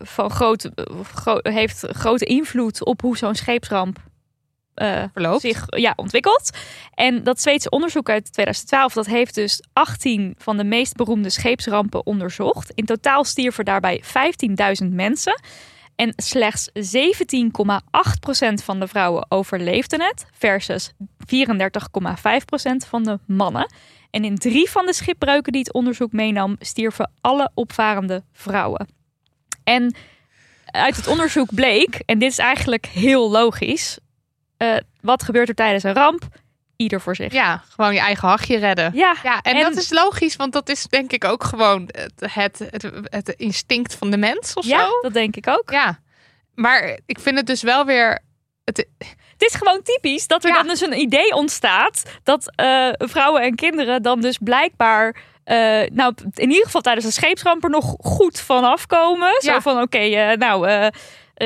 [0.01, 0.69] van groot,
[1.13, 3.97] gro- heeft grote invloed op hoe zo'n scheepsramp
[5.13, 5.41] Verloopt.
[5.41, 6.57] zich ja, ontwikkelt.
[6.93, 12.05] En dat Zweedse onderzoek uit 2012, dat heeft dus 18 van de meest beroemde scheepsrampen
[12.05, 12.71] onderzocht.
[12.75, 14.03] In totaal stierven daarbij
[14.83, 15.41] 15.000 mensen.
[15.95, 16.73] En slechts 17,8%
[18.63, 20.97] van de vrouwen overleefden het, versus 34,5%
[22.87, 23.71] van de mannen.
[24.09, 28.87] En in drie van de schipbreuken die het onderzoek meenam, stierven alle opvarende vrouwen.
[29.63, 29.95] En
[30.65, 33.99] uit het onderzoek bleek, en dit is eigenlijk heel logisch,
[34.59, 36.23] eh, wat gebeurt er tijdens een ramp?
[36.75, 37.33] Ieder voor zich.
[37.33, 38.91] Ja, gewoon je eigen hachje redden.
[38.93, 42.33] Ja, Ja, en, En- dat is logisch, want dat is denk ik ook gewoon het,
[42.33, 44.99] het, het, het instinct van de mens of ja, zo.
[45.01, 45.71] dat denk ik ook.
[45.71, 45.99] Ja,
[46.55, 48.19] maar ik vind het dus wel weer...
[48.63, 48.77] Het,
[49.37, 50.55] Het is gewoon typisch dat er Ja.
[50.55, 55.15] dan dus een idee ontstaat dat eh, vrouwen en kinderen dan dus blijkbaar.
[55.43, 55.55] eh,
[55.91, 59.41] nou, in ieder geval tijdens een scheepsramp er nog goed vanaf komen.
[59.41, 59.61] Zo Ja.
[59.61, 60.89] van, oké, eh, nou,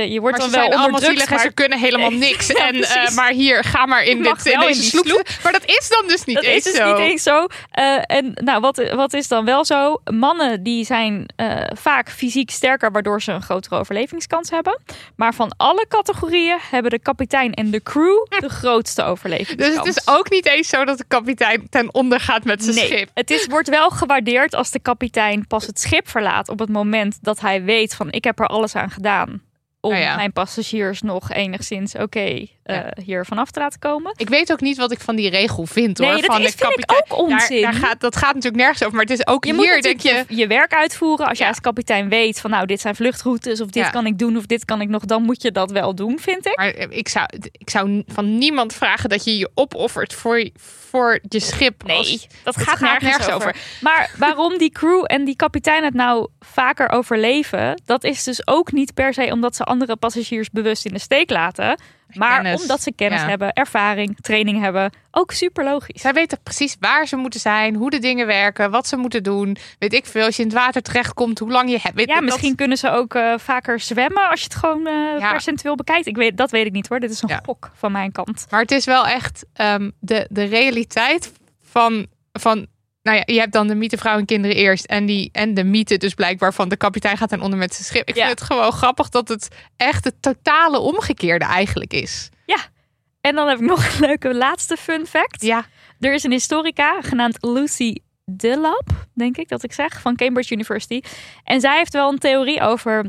[0.01, 2.47] je wordt maar dan ze wel zielig en maar ze kunnen helemaal niks.
[2.47, 5.05] ja, en, eh, maar hier, ga maar in, dit, in deze sloep.
[5.05, 5.27] sloep.
[5.43, 6.89] Maar dat is dan dus niet dat eens is dus zo.
[6.89, 7.47] niet eens zo.
[7.71, 10.01] Eh, en nou, wat, wat is dan wel zo?
[10.11, 14.79] Mannen die zijn eh, vaak fysiek sterker, waardoor ze een grotere overlevingskans hebben.
[15.15, 19.75] Maar van alle categorieën hebben de kapitein en de crew de grootste Dus overlevingskans.
[19.75, 22.85] het is ook niet eens zo dat de kapitein ten onder gaat met zijn nee,
[22.85, 23.09] schip.
[23.13, 27.17] het is, wordt wel gewaardeerd als de kapitein pas het schip verlaat op het moment
[27.21, 29.41] dat hij weet van ik heb er alles aan gedaan
[29.83, 30.15] om ja.
[30.15, 32.93] mijn passagiers nog enigszins oké eh, Ja.
[33.03, 34.13] hier vanaf te laten komen.
[34.15, 36.07] Ik weet ook niet wat ik van die regel vind hoor.
[36.07, 37.19] Nee, dat van is- de vind ik kapitein.
[37.19, 37.61] ook onzin.
[37.61, 38.95] Daar, daar gaat, dat gaat natuurlijk nergens over.
[38.95, 40.23] Maar het is ook Je hier, denk je...
[40.27, 41.27] je, je werk uitvoeren.
[41.27, 41.53] Als jij Ja.
[41.53, 44.65] als kapitein weet van nou dit zijn vluchtroutes of dit kan ik doen of dit
[44.65, 46.57] kan ik nog, dan moet je dat wel doen, vind ik.
[46.57, 51.39] Maar ik zou, ik zou van niemand vragen dat je je opoffert voor, voor je
[51.39, 51.83] schip.
[51.85, 53.47] Nee, Als- dat gaat, gaat nergens, nergens over.
[53.47, 53.61] over.
[53.81, 58.71] Maar waarom die crew en die kapitein het nou vaker overleven, dat is dus ook
[58.71, 61.79] niet per se omdat ze andere passagiers bewust in de steek laten.
[62.13, 62.61] Maar Kennis.
[62.61, 63.27] omdat ze kennis Ja.
[63.27, 64.91] hebben, ervaring, training hebben.
[65.11, 66.01] Ook super logisch.
[66.01, 69.57] Zij weten precies waar ze moeten zijn, hoe de dingen werken, wat ze moeten doen.
[69.79, 71.95] Weet ik veel, als je in het water terechtkomt, hoe lang je hebt.
[71.95, 74.81] Weet Ja, dat- misschien kunnen ze ook eh, vaker zwemmen als je het gewoon
[75.19, 75.31] Ja.
[75.31, 76.05] percentueel bekijkt.
[76.07, 76.99] Ik weet, dat weet ik niet hoor.
[76.99, 77.39] Dit is een Ja.
[77.45, 78.45] gok van mijn kant.
[78.49, 82.67] Maar het is wel echt ehm, de, de realiteit van, van.
[83.03, 84.85] Nou ja, je hebt dan de mythe vrouw en kinderen eerst.
[84.85, 87.85] En, die, en de mythe dus blijkbaar van de kapitein gaat ten onder met zijn
[87.85, 88.07] schip.
[88.09, 88.25] Ik Ja.
[88.25, 89.47] vind het gewoon grappig dat het
[89.77, 92.29] echt het totale omgekeerde eigenlijk is.
[93.21, 95.41] En dan heb ik nog een leuke laatste fun fact.
[95.41, 95.65] Ja,
[95.99, 97.95] Er is een historica genaamd Lucy
[98.25, 101.01] Dillap, denk ik dat ik zeg, van Cambridge University.
[101.43, 103.05] En zij heeft wel een theorie over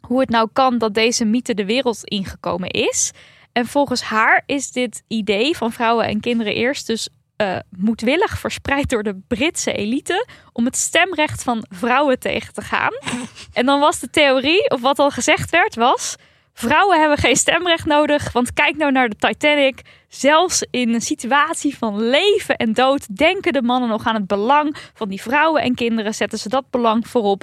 [0.00, 3.10] hoe het nou kan dat deze mythe de wereld ingekomen is.
[3.52, 7.08] En volgens haar is dit idee van vrouwen en kinderen eerst dus
[7.42, 12.92] eh, moedwillig verspreid door de Britse elite om het stemrecht van vrouwen tegen te gaan.
[13.52, 16.16] En dan was de theorie, of wat al gezegd werd, was...
[16.54, 19.82] Vrouwen hebben geen stemrecht nodig, want kijk nou naar de Titanic.
[20.08, 24.76] Zelfs in een situatie van leven en dood denken de mannen nog aan het belang
[24.94, 26.14] van die vrouwen en kinderen.
[26.14, 27.42] Zetten ze dat belang voorop.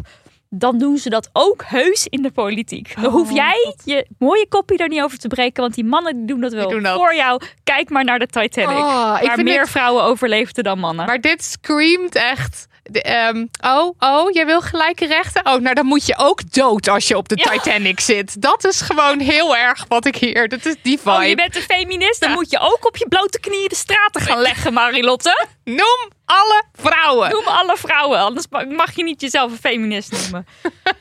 [0.51, 2.95] Dan doen ze dat ook heus in de politiek.
[2.95, 6.15] Dan Oh, hoef jij je mooie kopie daar niet over te breken, want die mannen
[6.17, 6.95] die doen dat wel doen dat.
[6.97, 7.41] voor jou.
[7.63, 8.77] Kijk maar naar de Titanic.
[8.77, 11.05] Oh, ik waar vind meer vrouwen overleefden dan mannen.
[11.05, 12.67] maar dit screamt echt.
[12.83, 15.45] de, ehm, oh, oh, jij wil gelijke rechten?
[15.45, 17.51] Oh, nou dan moet je ook dood als je op de Ja.
[17.51, 18.41] Titanic zit.
[18.41, 20.47] Dat is gewoon heel erg wat ik hier.
[20.47, 21.11] Dat is die vibe.
[21.11, 22.35] Oh, je bent een feminist, dan Ja.
[22.35, 25.45] moet je ook op je blote knieën de straten gaan leggen, Marilotte.
[25.63, 27.29] Noem alle vrouwen.
[27.29, 30.45] Noem alle vrouwen, anders mag je niet jezelf een feminist noemen.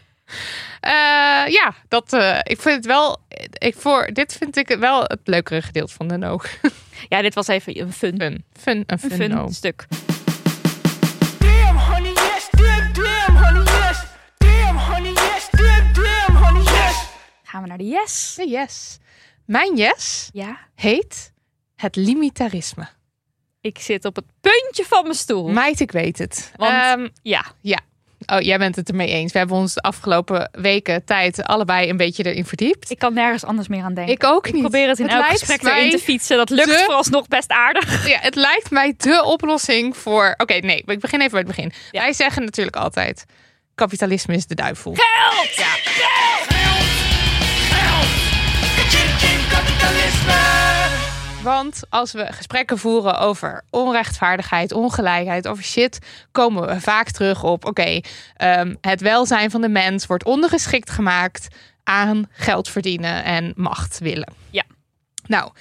[0.81, 3.17] Eh, ja, dat, eh, ik vind het wel.
[3.59, 6.39] Ik voor, dit vind ik wel het leukere gedeelte van de no.
[7.09, 8.45] Ja, dit was even een fun, Fun.
[8.61, 9.49] Fun, een een fun, fun no.
[9.51, 9.87] stuk.
[11.39, 12.49] Damn, honey, yes.
[12.51, 14.03] Damn, damn, honey, yes.
[14.39, 15.49] Damn, honey, yes.
[15.51, 17.07] Damn, damn, honey, yes.
[17.43, 18.35] Gaan we naar de yes.
[18.37, 18.99] De yes.
[19.45, 21.33] Mijn yes Ja, heet
[21.77, 22.89] het limitarisme.
[23.61, 25.49] Ik zit op het puntje van mijn stoel.
[25.49, 26.53] Meid, ik weet het.
[26.57, 27.45] Want- Ehm, Ja,
[28.27, 29.33] Oh, jij bent het ermee eens.
[29.33, 32.91] We hebben ons de afgelopen weken tijd allebei een beetje erin verdiept.
[32.91, 34.15] Ik kan nergens anders meer aan denken.
[34.15, 34.63] Ik ook Ik niet.
[34.63, 36.37] probeer het in Het elk gesprek mij erin te fietsen.
[36.37, 38.09] Dat lukt vooralsnog best aardig.
[38.09, 40.35] Ja, het lijkt mij de oplossing voor.
[40.37, 41.73] Oké, nee, ik begin even bij het begin.
[41.91, 42.01] Ja.
[42.01, 43.25] Wij zeggen natuurlijk altijd:
[43.75, 44.95] kapitalisme is de duivel.
[44.97, 45.55] Geld!
[45.55, 46.58] Ja.
[51.49, 55.99] Want als we gesprekken voeren over onrechtvaardigheid, ongelijkheid, over shit,
[56.33, 58.01] komen we vaak terug op: oké,
[58.37, 61.49] ehm, het welzijn van de mens wordt ondergeschikt gemaakt
[61.85, 64.33] aan geld verdienen en macht willen.
[64.51, 64.65] Ja.
[65.27, 65.53] Nou,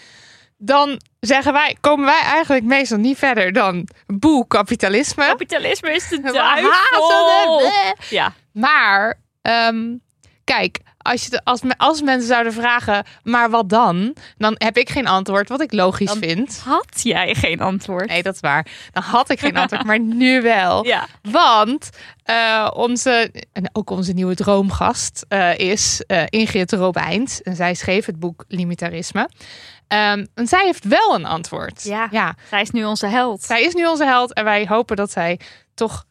[0.57, 5.25] dan zeggen wij, komen wij eigenlijk meestal niet verder dan boe kapitalisme.
[5.25, 7.71] Kapitalisme is de duivel.
[8.09, 8.33] Ja.
[8.51, 9.95] Maar ehm,
[10.43, 14.15] kijk, als, je, de- als, als mensen zouden vragen, maar wat dan?
[14.37, 16.61] Dan heb ik geen antwoord, wat ik logisch Dan- vind.
[16.65, 18.07] Had jij geen antwoord?
[18.09, 18.67] Nee, dat is waar.
[18.91, 20.85] Dan had ik geen antwoord, maar nu wel.
[20.85, 21.07] Ja.
[21.21, 21.89] Want
[22.23, 27.41] eh, onze, en ook onze nieuwe droomgast eh, is eh, Ingrid Robijns.
[27.41, 29.29] En zij schreef het boek Limitarisme.
[29.87, 31.83] Ehm, en zij heeft wel een antwoord.
[31.83, 32.07] Ja.
[32.11, 32.35] ja.
[32.49, 33.41] Zij is nu onze held.
[33.43, 35.39] Zij is nu onze held en wij hopen dat zij
[35.73, 36.05] toch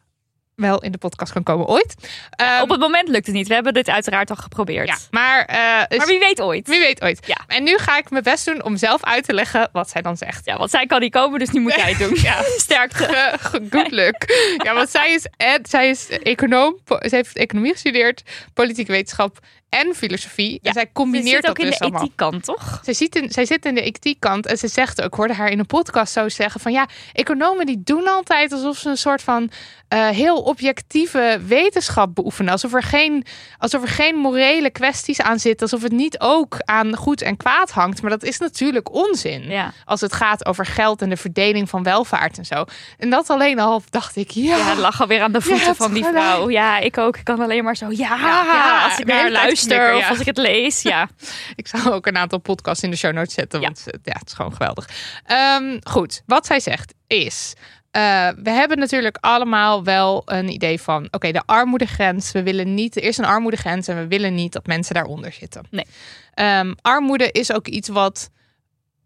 [0.57, 1.95] wel in de podcast kan komen ooit.
[2.29, 3.47] Ehm, Op het moment lukt het niet.
[3.47, 4.87] We hebben dit uiteraard al geprobeerd.
[4.87, 6.67] ja, maar, eh, Maar wie weet ooit.
[6.67, 7.27] wie weet ooit.
[7.27, 7.37] Ja.
[7.47, 10.17] En nu ga ik mijn best doen om zelf uit te leggen wat zij dan
[10.17, 10.45] zegt.
[10.45, 12.17] Ja, want zij kan niet komen, dus nu moet jij het doen.
[12.27, 12.41] Ja.
[12.57, 13.05] Sterkte.
[13.05, 13.33] Eh,
[13.69, 14.25] Good luck.
[14.63, 16.77] Ja, want zij is, ed, zij is econoom.
[16.87, 19.37] Ze heeft economie gestudeerd, politieke wetenschap
[19.69, 20.59] en filosofie.
[20.63, 22.01] en zij Ze combineert zit dat ook in dus de allemaal.
[22.01, 22.79] ethiek toch?
[22.83, 25.49] Zij, ziet in, zij zit in de ethiek-kant en ze zegt ook, ik hoorde haar
[25.51, 29.21] in een podcast zo zeggen van ja, economen die doen altijd alsof ze een soort
[29.21, 29.51] van
[29.87, 32.51] eh, heel objectieve wetenschap beoefenen.
[32.51, 33.25] Alsof er, geen,
[33.57, 37.71] alsof er geen morele kwesties aan zitten, alsof het niet ook aan goed en kwaad
[37.71, 38.01] hangt.
[38.01, 39.73] Maar dat is natuurlijk onzin Ja.
[39.85, 42.65] als het gaat over geld en de verdeling van welvaart en zo.
[42.97, 45.93] En dat alleen al dacht ik, ja, Ja, het lag alweer aan de voeten van
[45.93, 46.49] die vrouw.
[46.49, 47.17] Ja, ik ook.
[47.17, 47.85] Ik kan alleen maar zo.
[47.89, 50.81] Ja, Ja, ja, als ik naar tijd luister of als ik het lees.
[50.81, 51.09] Ja.
[51.55, 54.27] Ik zal ook een aantal podcasts in de show notes zetten, want eh, ja, het
[54.27, 54.89] is gewoon geweldig.
[55.25, 57.53] Ehm, goed, wat zij zegt is...
[57.91, 61.07] eh, we hebben natuurlijk allemaal wel een idee van...
[61.11, 62.31] oké, de armoedegrens.
[62.31, 62.95] We willen niet...
[62.95, 65.63] Er is een armoedegrens en we willen niet dat mensen daaronder zitten.
[65.69, 65.85] Nee.
[66.33, 68.29] Ehm, armoede is ook iets wat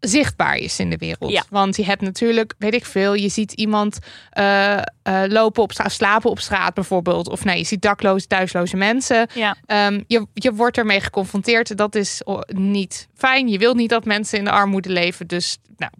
[0.08, 1.30] zichtbaar is in de wereld.
[1.30, 1.44] Ja.
[1.50, 3.98] Want je hebt natuurlijk, weet ik veel, je ziet iemand
[4.30, 4.82] eh, eh,
[5.26, 7.28] lopen op straat, slapen op straat bijvoorbeeld.
[7.28, 9.28] Of nee, je ziet dakloze, thuisloze mensen.
[9.34, 9.56] Ja.
[9.66, 11.76] Ehm, je, je wordt ermee geconfronteerd.
[11.76, 13.48] Dat is oh, niet fijn.
[13.48, 15.26] Je wilt niet dat mensen in de armoede leven.
[15.26, 15.92] Dus, nou.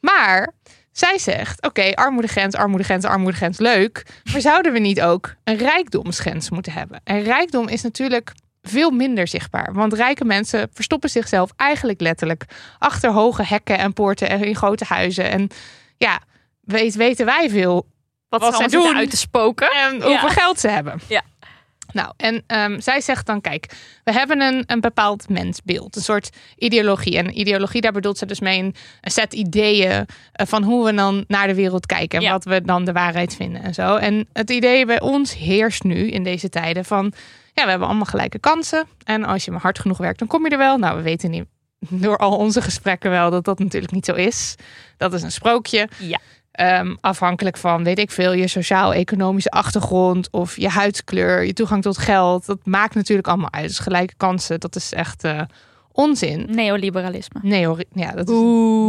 [0.00, 0.52] Maar
[0.92, 4.06] zij zegt: oké, armoedegrens, armoedegrens, armoedegrens, leuk.
[4.32, 7.00] Maar zouden we niet ook een rijkdomsgrens moeten hebben?
[7.04, 8.32] En rijkdom is natuurlijk
[8.68, 9.72] veel minder zichtbaar.
[9.72, 12.44] Want rijke mensen verstoppen zichzelf eigenlijk letterlijk
[12.78, 15.30] achter hoge hekken en poorten en in grote huizen.
[15.30, 15.48] En
[15.96, 16.20] ja,
[16.60, 17.86] weet, weten wij veel
[18.28, 18.96] Wat, Wat ze doen.
[18.96, 19.70] uit te spoken.
[19.70, 21.00] en hoeveel geld ze hebben.
[21.08, 21.22] Ja.
[21.92, 23.72] Nou, en ehm, zij zegt dan, kijk,
[24.04, 27.16] we hebben een, een bepaald mensbeeld, een soort ideologie.
[27.18, 29.90] En ideologie, daar bedoelt ze dus mee een, een set ideeën
[30.32, 32.30] eh, van hoe we dan naar de wereld kijken en Ja.
[32.32, 33.96] wat we dan de waarheid vinden en zo.
[33.96, 37.12] En het idee bij ons heerst nu in deze tijden van,
[37.58, 38.86] ja, we hebben allemaal gelijke kansen.
[39.04, 40.78] En als je maar hard genoeg werkt, dan kom je er wel.
[40.78, 41.44] Nou, we weten niet
[42.04, 44.54] door al onze gesprekken wel dat dat natuurlijk niet zo is.
[44.96, 45.88] Dat is een sprookje.
[45.98, 46.18] Ja.
[46.52, 51.98] Ehm, afhankelijk van, weet ik veel, je sociaal-economische achtergrond of je huidskleur, je toegang tot
[51.98, 52.46] geld.
[52.46, 53.68] Dat maakt natuurlijk allemaal uit.
[53.68, 55.40] Dus gelijke kansen, dat is echt eh,
[55.98, 56.46] onzin.
[56.50, 57.40] Neoliberalisme.
[57.42, 58.34] Neo, ja, dat is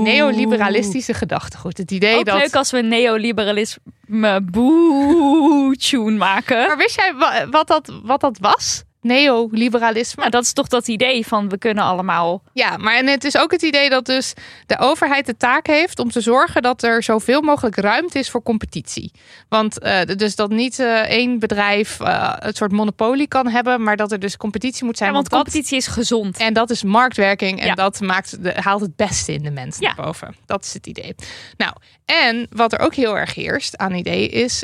[0.04, 1.78] neoliberalistische gedachtegoed.
[1.78, 2.38] Het idee Ook dat.
[2.38, 6.68] leuk als we neoliberalisme boe-tune maken.
[6.68, 8.84] Maar wist jij wa- wat dat, wat dat was?
[9.02, 10.20] Neoliberalisme?
[10.22, 12.44] Nou, dat is toch dat idee van we kunnen allemaal.
[12.54, 14.34] Ja, maar en het is ook het idee dat dus
[14.66, 18.44] de overheid de taak heeft om te zorgen dat er zoveel mogelijk ruimte is voor
[18.44, 19.12] competitie.
[19.50, 23.98] Want eh, dus dat niet eh, één bedrijf eh, het soort monopolie kan hebben, maar
[23.98, 25.10] dat er dus competitie moet zijn.
[25.10, 26.38] Ja, want dat- competitie is gezond.
[26.38, 27.74] en dat is marktwerking en Ja.
[27.76, 29.94] dat maakt de, haalt het beste in de mensen Ja.
[29.96, 30.36] naar boven.
[30.46, 31.16] Dat is het idee.
[31.58, 31.74] Nou,
[32.06, 34.64] en wat er ook heel erg heerst aan idee is,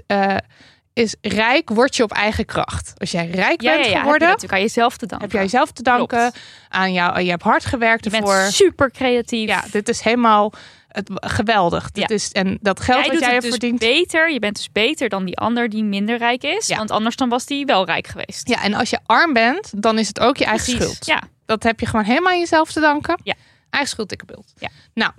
[0.96, 2.94] is rijk word je op eigen kracht.
[2.98, 3.92] Als jij rijk Ja, ja, bent ja.
[3.92, 5.28] Heb je geworden, natuurlijk aan jezelf te danken.
[5.28, 6.40] heb jij jezelf te danken Klopt.
[6.70, 7.22] aan jou.
[7.22, 8.52] Je hebt hard gewerkt Je bent ervoor.
[8.52, 9.48] super creatief.
[9.48, 10.54] Ja, dit is helemaal
[10.88, 11.92] het, geweldig.
[11.92, 12.16] Dit Ja.
[12.16, 13.80] is, en dat geld jij doet jij hebt dus verdiend.
[13.80, 14.32] beter.
[14.32, 16.68] Je bent dus beter dan die ander die minder rijk is.
[16.68, 16.78] Ja.
[16.78, 18.48] Want anders dan was die wel rijk geweest.
[18.50, 20.94] Ja, en als je arm bent, dan is het ook je eigen Precies.
[20.96, 21.06] schuld.
[21.06, 21.22] Ja.
[21.46, 23.20] Dat heb je gewoon helemaal aan jezelf te danken.
[23.24, 23.34] Ja.
[23.70, 24.54] Eigen schuld, dikke bult.
[24.58, 24.70] Ja.
[24.94, 25.12] Nou,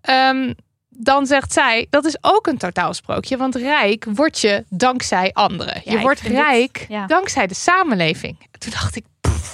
[0.00, 0.52] ehm,
[0.96, 3.36] dan zegt zij, dat is ook een totaalsprookje.
[3.36, 5.80] Want rijk word je dankzij anderen.
[5.84, 7.06] Ja, je wordt dit- rijk ja.
[7.06, 8.48] dankzij de samenleving.
[8.58, 9.04] Toen dacht ik,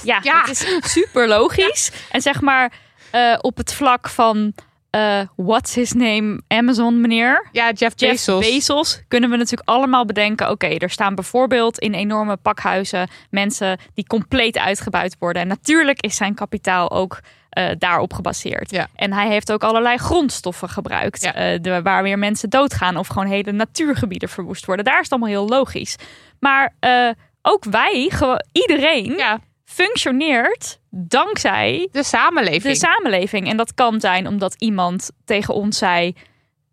[0.04, 0.40] Ja, Ja.
[0.40, 1.90] het is super logisch.
[2.10, 2.72] En zeg maar
[3.10, 4.52] eh, op het vlak van
[4.90, 7.48] eh, what's his name Amazon meneer.
[7.52, 8.46] Ja, Jeff Jeff Bezos.
[8.50, 9.02] Bezos.
[9.08, 10.50] kunnen we natuurlijk allemaal bedenken.
[10.50, 15.42] Oké, er staan bijvoorbeeld in enorme pakhuizen mensen die compleet uitgebuit worden.
[15.42, 17.20] En natuurlijk is zijn kapitaal ook
[17.50, 18.70] eh, daarop gebaseerd.
[18.70, 18.86] Ja.
[18.94, 21.22] En hij heeft ook allerlei grondstoffen gebruikt.
[21.22, 21.34] Ja.
[21.34, 24.84] eh, de, waar weer mensen doodgaan of gewoon hele natuurgebieden verwoest worden.
[24.84, 25.96] Daar is het allemaal heel logisch.
[26.38, 27.08] Maar eh,
[27.42, 28.10] ook wij,
[28.52, 32.62] iedereen, Ja, functioneert dankzij de samenleving.
[32.62, 33.48] de samenleving.
[33.48, 36.14] En dat kan zijn omdat iemand tegen ons zei: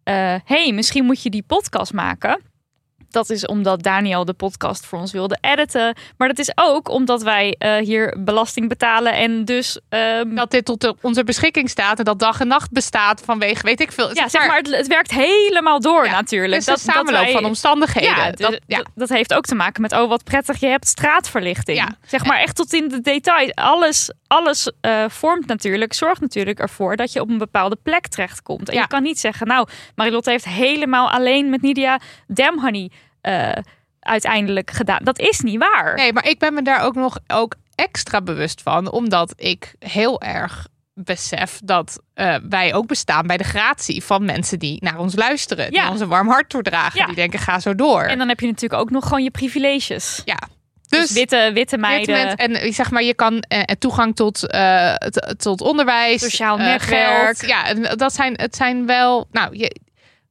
[0.04, 2.42] eh, hey, misschien moet je die podcast maken.
[3.10, 5.96] Dat is omdat Daniel de podcast voor ons wilde editen.
[6.18, 10.66] Maar dat is ook omdat wij eh, hier belasting betalen en dus ehm, dat dit
[10.66, 14.16] tot onze beschikking staat en dat dag en nacht bestaat vanwege weet ik veel.
[14.16, 16.62] ja, zeg maar, het, het werkt helemaal door Ja, natuurlijk.
[16.62, 18.16] Is een samenloop wij- van omstandigheden.
[18.16, 18.78] Ja, dat, dat, ja.
[18.78, 21.78] dat, dat heeft ook te maken met, oh wat prettig, je hebt straatverlichting.
[21.78, 21.98] Ja.
[22.06, 23.52] Zeg maar echt tot in de details.
[23.56, 28.70] Alles, alles eh, vormt natuurlijk, zorgt natuurlijk ervoor dat je op een bepaalde plek terechtkomt.
[28.70, 28.82] En Ja.
[28.82, 32.92] je kan niet zeggen, nou, Marilotte heeft helemaal alleen met Nidia Dam Honey
[33.22, 33.52] eh,
[34.00, 35.00] uiteindelijk gedaan.
[35.04, 35.96] Dat is niet waar.
[35.96, 40.22] Nee, maar ik ben me daar ook nog ook extra bewust van, omdat ik heel
[40.22, 45.16] erg besef dat eh, wij ook bestaan bij de gratie van mensen die naar ons
[45.16, 47.06] luisteren, die ons een warm hart toedragen, Ja.
[47.06, 48.02] die denken ga zo door.
[48.02, 50.22] En dan heb je natuurlijk ook nog gewoon je privileges.
[50.26, 50.38] ja,
[50.90, 52.36] Dus, dus, witte, witte meiden.
[52.36, 54.40] en eh, zeg maar, je kan eh, toegang tot,
[55.38, 57.38] tot onderwijs, Sociaal netwerk.
[57.38, 57.46] geld.
[57.50, 59.76] Ja, dat zijn, het zijn wel, nou, je,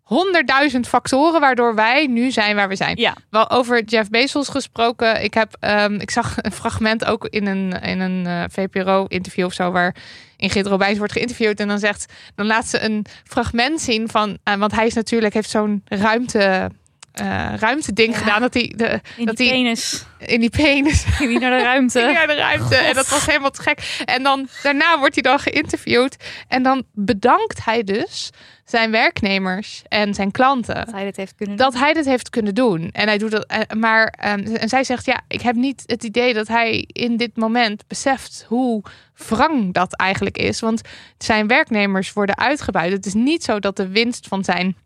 [0.07, 2.97] honderdduizend factoren waardoor wij nu zijn waar we zijn.
[2.97, 3.15] Ja.
[3.31, 5.23] Wel over Jeff Bezos gesproken.
[5.23, 9.53] Ik, heb, ehm, ik zag een fragment ook in een, in een eh, VPRO-interview of
[9.53, 9.95] zo, waar
[10.37, 11.61] Ingrid Robijs wordt geïnterviewd.
[11.61, 15.35] En dan zegt, dan laat ze een fragment zien van, eh, want hij is natuurlijk,
[15.35, 16.71] heeft zo'n ruimte,
[17.17, 18.19] eh ruimte ding Ja.
[18.19, 20.05] gedaan dat hij de, in dat die hij penis.
[20.19, 22.01] in die penis Ging die naar de ruimte.
[22.01, 22.77] ging naar de ruimte.
[22.77, 24.03] En dat was helemaal te gek.
[24.05, 26.17] En dan daarna wordt hij dan geïnterviewd.
[26.49, 28.31] En dan bedankt hij dus
[28.65, 30.75] zijn werknemers en zijn klanten.
[30.75, 31.71] Dat hij dit heeft kunnen doen.
[31.71, 32.91] Dat hij dit heeft kunnen doen.
[32.93, 33.45] En hij doet dat.
[33.47, 37.17] eh, Maar ehm, en zij zegt: Ja, ik heb niet het idee dat hij in
[37.17, 38.83] dit moment beseft hoe
[39.29, 40.61] wrang dat eigenlijk is.
[40.61, 40.81] Want
[41.19, 42.93] zijn werknemers worden uitgebuit.
[42.93, 44.77] Het is niet zo dat de winst van zijn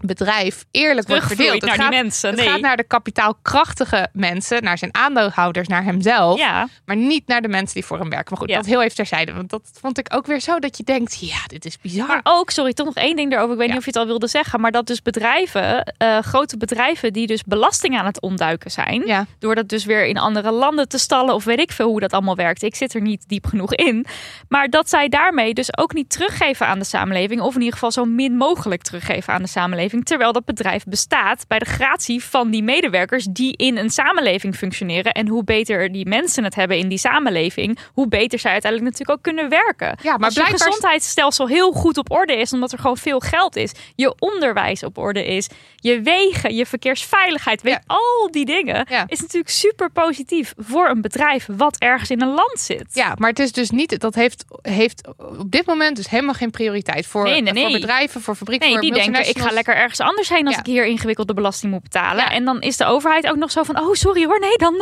[0.00, 1.52] bedrijf eerlijk wordt verdeeld.
[1.52, 2.30] Het naar gaat, die mensen.
[2.30, 2.48] het Nee.
[2.48, 6.38] gaat naar de kapitaalkrachtige mensen, naar zijn aandeelhouders, naar hemzelf.
[6.38, 8.26] Ja, Maar niet naar de mensen die voor hem werken.
[8.30, 8.56] Maar goed, Ja.
[8.56, 9.32] dat heel even terzijde.
[9.32, 12.06] Want dat vond ik ook weer zo dat je denkt: ja, dit is bizar.
[12.06, 13.52] maar ook, sorry, toch nog één ding daarover.
[13.54, 13.74] Ik weet Ja.
[13.74, 17.26] niet of je het al wilde zeggen, maar dat dus bedrijven, eh, grote bedrijven die
[17.26, 21.34] dus belasting aan het ontduiken zijn, door dat dus weer in andere landen te stallen
[21.34, 22.62] of weet ik veel hoe dat allemaal werkt.
[22.62, 24.06] Ik zit er niet diep genoeg in.
[24.48, 27.90] Maar dat zij daarmee dus ook niet teruggeven aan de samenleving, of in ieder geval
[27.92, 32.50] zo min mogelijk teruggeven aan de samenleving, terwijl dat bedrijf bestaat bij de gratie van
[32.50, 35.12] die medewerkers die in een samenleving functioneren.
[35.12, 39.18] En hoe beter die mensen het hebben in die samenleving, hoe beter zij uiteindelijk natuurlijk
[39.18, 39.98] ook kunnen werken.
[40.02, 43.56] ja, maar Als je gezondheidsstelsel heel goed op orde is, omdat er gewoon veel geld
[43.56, 47.82] is, je onderwijs op orde is, je wegen, je verkeersveiligheid, weet Ja.
[47.86, 49.04] al die dingen, Ja.
[49.08, 52.84] is natuurlijk super positief voor een bedrijf wat ergens in een land zit.
[52.92, 54.00] Ja, maar het is dus niet.
[54.00, 55.08] Dat heeft, heeft
[55.38, 58.66] op dit moment dus helemaal geen prioriteit voor, Nee, nee, voor bedrijven, voor fabrieken.
[58.66, 59.54] Nee, voor die denken, ik ga multinationals.
[59.76, 60.60] Ergens anders heen als Ja.
[60.60, 62.24] ik hier ingewikkelde belasting moet betalen.
[62.24, 62.30] Ja.
[62.30, 64.74] En dan is de overheid ook nog zo van, oh sorry hoor, nee, dan,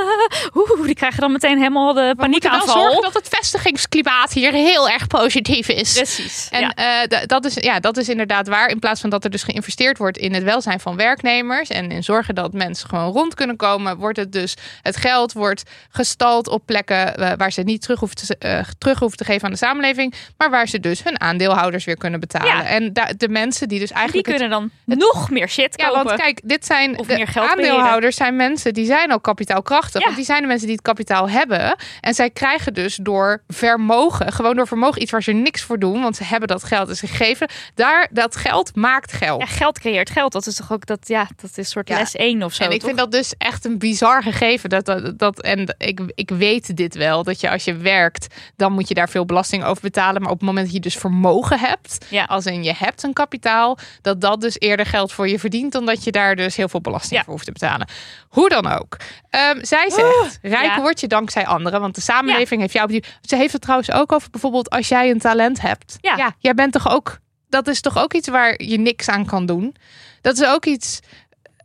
[0.55, 2.75] oeh, die krijgen dan meteen helemaal de We wel paniekaanval.
[2.83, 5.93] zorgen dat het vestigingsklimaat hier heel erg positief is.
[5.93, 6.49] Precies.
[6.51, 6.73] En ja.
[7.09, 8.69] eh, dat, is, ja, dat is inderdaad waar.
[8.69, 12.03] In plaats van dat er dus geïnvesteerd wordt in het welzijn van werknemers en in
[12.05, 16.67] zorgen dat mensen gewoon rond kunnen komen, wordt het dus het geld wordt gestald op
[16.67, 20.15] plekken eh, waar ze niet terug hoeven, te, terug hoeven te geven aan de samenleving,
[20.37, 22.67] maar waar ze dus hun aandeelhouders weer kunnen betalen.
[22.67, 25.87] En da- de mensen die dus die eigenlijk het- kunnen dan nog meer shit ja,
[25.89, 26.05] kopen.
[26.05, 30.01] want kijk, dit zijn Of de meer geld aandeelhouders zijn mensen die zijn al kapitaalkrachtig.
[30.01, 30.05] Ja.
[30.05, 31.77] Want die zijn de mensen die het kapitaal hebben.
[32.01, 36.03] En zij krijgen dus door vermogen, gewoon door vermogen, iets waar ze niks voor doen,
[36.03, 37.49] want ze hebben dat geld is gegeven.
[37.75, 39.41] Daar, dat geld maakt geld.
[39.41, 40.33] Ja, geld creëert geld.
[40.33, 41.99] Dat is toch ook dat, ja, dat is een soort Ja.
[41.99, 42.63] les 1 of zo.
[42.65, 42.87] en ik toch?
[42.87, 44.71] vind dat dus echt een bizar gegeven.
[44.71, 48.73] Dat, dat, dat, en ik, ik weet dit wel, dat je als je werkt, dan
[48.73, 50.23] moet je daar veel belasting over betalen.
[50.23, 52.25] Maar op het moment dat je dus vermogen hebt, Ja.
[52.25, 55.87] als in je hebt een kapitaal, dat dat dus eerder geld voor je verdient, dan
[55.87, 57.25] dat je daar dus heel veel belasting Ja.
[57.25, 57.89] voor hoeft te betalen.
[58.29, 58.97] Hoe dan ook.
[59.31, 60.81] Ehm, zij zegt, rijk ja.
[60.81, 63.03] word je dankzij anderen, want de samenleving heeft jou.
[63.21, 65.97] Ze heeft het trouwens ook over bijvoorbeeld als jij een talent hebt.
[66.01, 66.35] Ja.
[66.39, 67.19] jij bent toch ook...
[67.49, 69.77] Dat is toch ook iets waar je niks aan kan doen?
[70.21, 71.01] Dat is ook iets...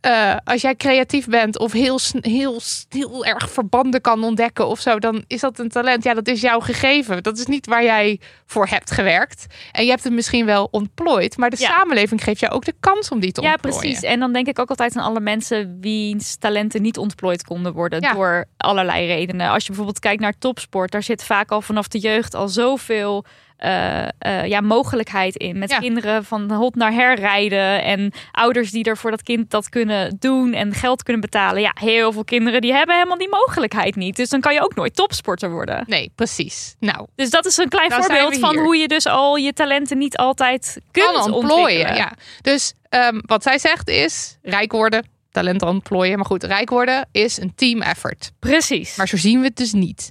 [0.00, 4.98] eh, als jij creatief bent of heel, heel, heel erg verbanden kan ontdekken of zo,
[4.98, 6.04] dan is dat een talent.
[6.04, 7.22] Ja, dat is jouw gegeven.
[7.22, 9.46] Dat is niet waar jij voor hebt gewerkt.
[9.72, 11.68] En je hebt het misschien wel ontplooid, maar de Ja.
[11.68, 13.78] samenleving geeft jou ook de kans om die te Ja, ontplooien.
[13.80, 14.02] precies.
[14.02, 18.00] En dan denk ik ook altijd aan alle mensen wiens talenten niet ontplooid konden worden
[18.00, 18.12] Ja.
[18.12, 19.48] door allerlei redenen.
[19.50, 23.24] Als je bijvoorbeeld kijkt naar topsport, daar zit vaak al vanaf de jeugd al zoveel
[23.60, 25.58] eh, eh, ja, mogelijkheid in.
[25.58, 25.78] Met Ja.
[25.78, 27.82] kinderen van hot naar herrijden.
[27.82, 31.62] En ouders die er voor dat kind dat kunnen doen en geld kunnen betalen.
[31.62, 34.16] Ja, heel veel kinderen die hebben helemaal die mogelijkheid niet.
[34.16, 35.84] Dus dan kan je ook nooit topsporter worden.
[35.86, 36.74] Nee, precies.
[36.78, 39.98] Nou, Dus dat is een klein Nou voorbeeld van hoe je dus al je talenten
[39.98, 41.94] niet altijd kunt kan ontplooien.
[41.94, 42.12] Ja.
[42.42, 46.16] Dus ehm, wat zij zegt is rijk worden, talent ontplooien.
[46.16, 48.32] Maar goed, rijk worden is een team effort.
[48.38, 48.96] Precies.
[48.96, 50.10] Maar zo zien we het dus niet.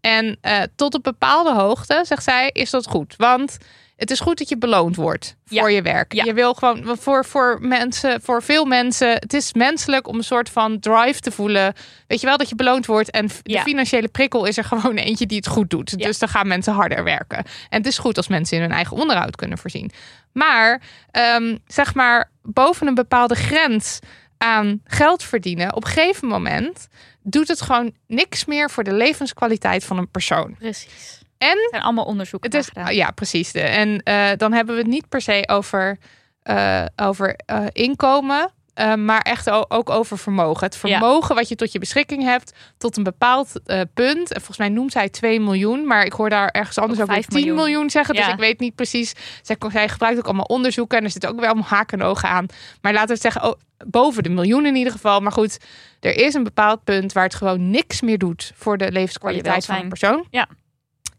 [0.00, 3.14] En eh, tot een bepaalde hoogte, zegt zij, is dat goed.
[3.16, 3.56] Want
[3.96, 5.76] het is goed dat je beloond wordt voor Ja.
[5.76, 6.12] je werk.
[6.12, 6.24] Ja.
[6.24, 10.50] Je wil gewoon voor, voor mensen, voor veel mensen, het is menselijk om een soort
[10.50, 11.74] van drive te voelen.
[12.06, 13.10] Weet je wel dat je beloond wordt.
[13.10, 13.62] En de Ja.
[13.62, 15.98] financiële prikkel is er gewoon eentje die het goed doet.
[15.98, 17.38] Dus dan gaan mensen harder werken.
[17.68, 19.90] En het is goed als mensen in hun eigen onderhoud kunnen voorzien.
[20.32, 23.98] Maar ehm, zeg maar boven een bepaalde grens
[24.38, 26.88] aan geld verdienen, op een gegeven moment
[27.30, 30.54] doet het gewoon niks meer voor de levenskwaliteit van een persoon.
[30.58, 31.20] Precies.
[31.38, 33.52] En Er zijn allemaal onderzoeken het is, ja, precies.
[33.52, 35.98] De, en eh, dan hebben we het niet per se over,
[36.42, 38.50] eh, over eh, inkomen,
[38.80, 40.64] eh, maar echt ook over vermogen.
[40.66, 40.80] Het Ja.
[40.98, 44.28] vermogen wat je tot je beschikking hebt tot een bepaald eh, punt.
[44.32, 47.14] En volgens mij noemt zij 2 miljoen, maar ik hoor daar ergens anders ook weer
[47.14, 47.90] 5 10 miljoen, miljoen.
[47.90, 48.14] zeggen.
[48.14, 49.14] Dus ik weet niet precies.
[49.42, 52.46] Zij, zij gebruikt ook allemaal onderzoeken en er zitten ook wel haken en ogen aan.
[52.80, 55.20] Maar laten we het zeggen, oh, boven de miljoen in ieder geval.
[55.20, 55.58] Maar goed,
[56.00, 59.76] er is een bepaald punt waar het gewoon niks meer doet voor de levenskwaliteit van
[59.76, 60.26] een persoon.
[60.30, 60.48] Ja.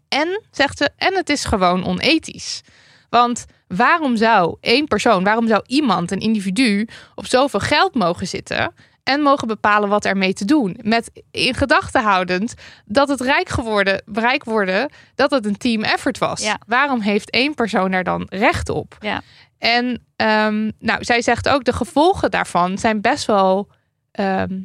[0.09, 2.61] En, zegt ze, en het is gewoon onethisch.
[3.09, 8.73] Want waarom zou één persoon, waarom zou iemand, een individu, op zoveel geld mogen zitten
[9.03, 10.77] en mogen bepalen wat ermee te doen?
[10.81, 12.53] Met in gedachten houdend
[12.85, 16.41] dat het rijk geworden, rijk worden, dat het een team effort was.
[16.41, 16.59] Ja.
[16.67, 18.97] Waarom heeft één persoon daar dan recht op?
[18.99, 19.21] Ja.
[19.57, 23.67] En ehm, nou, zij zegt ook de gevolgen daarvan zijn best wel
[24.11, 24.59] ehm,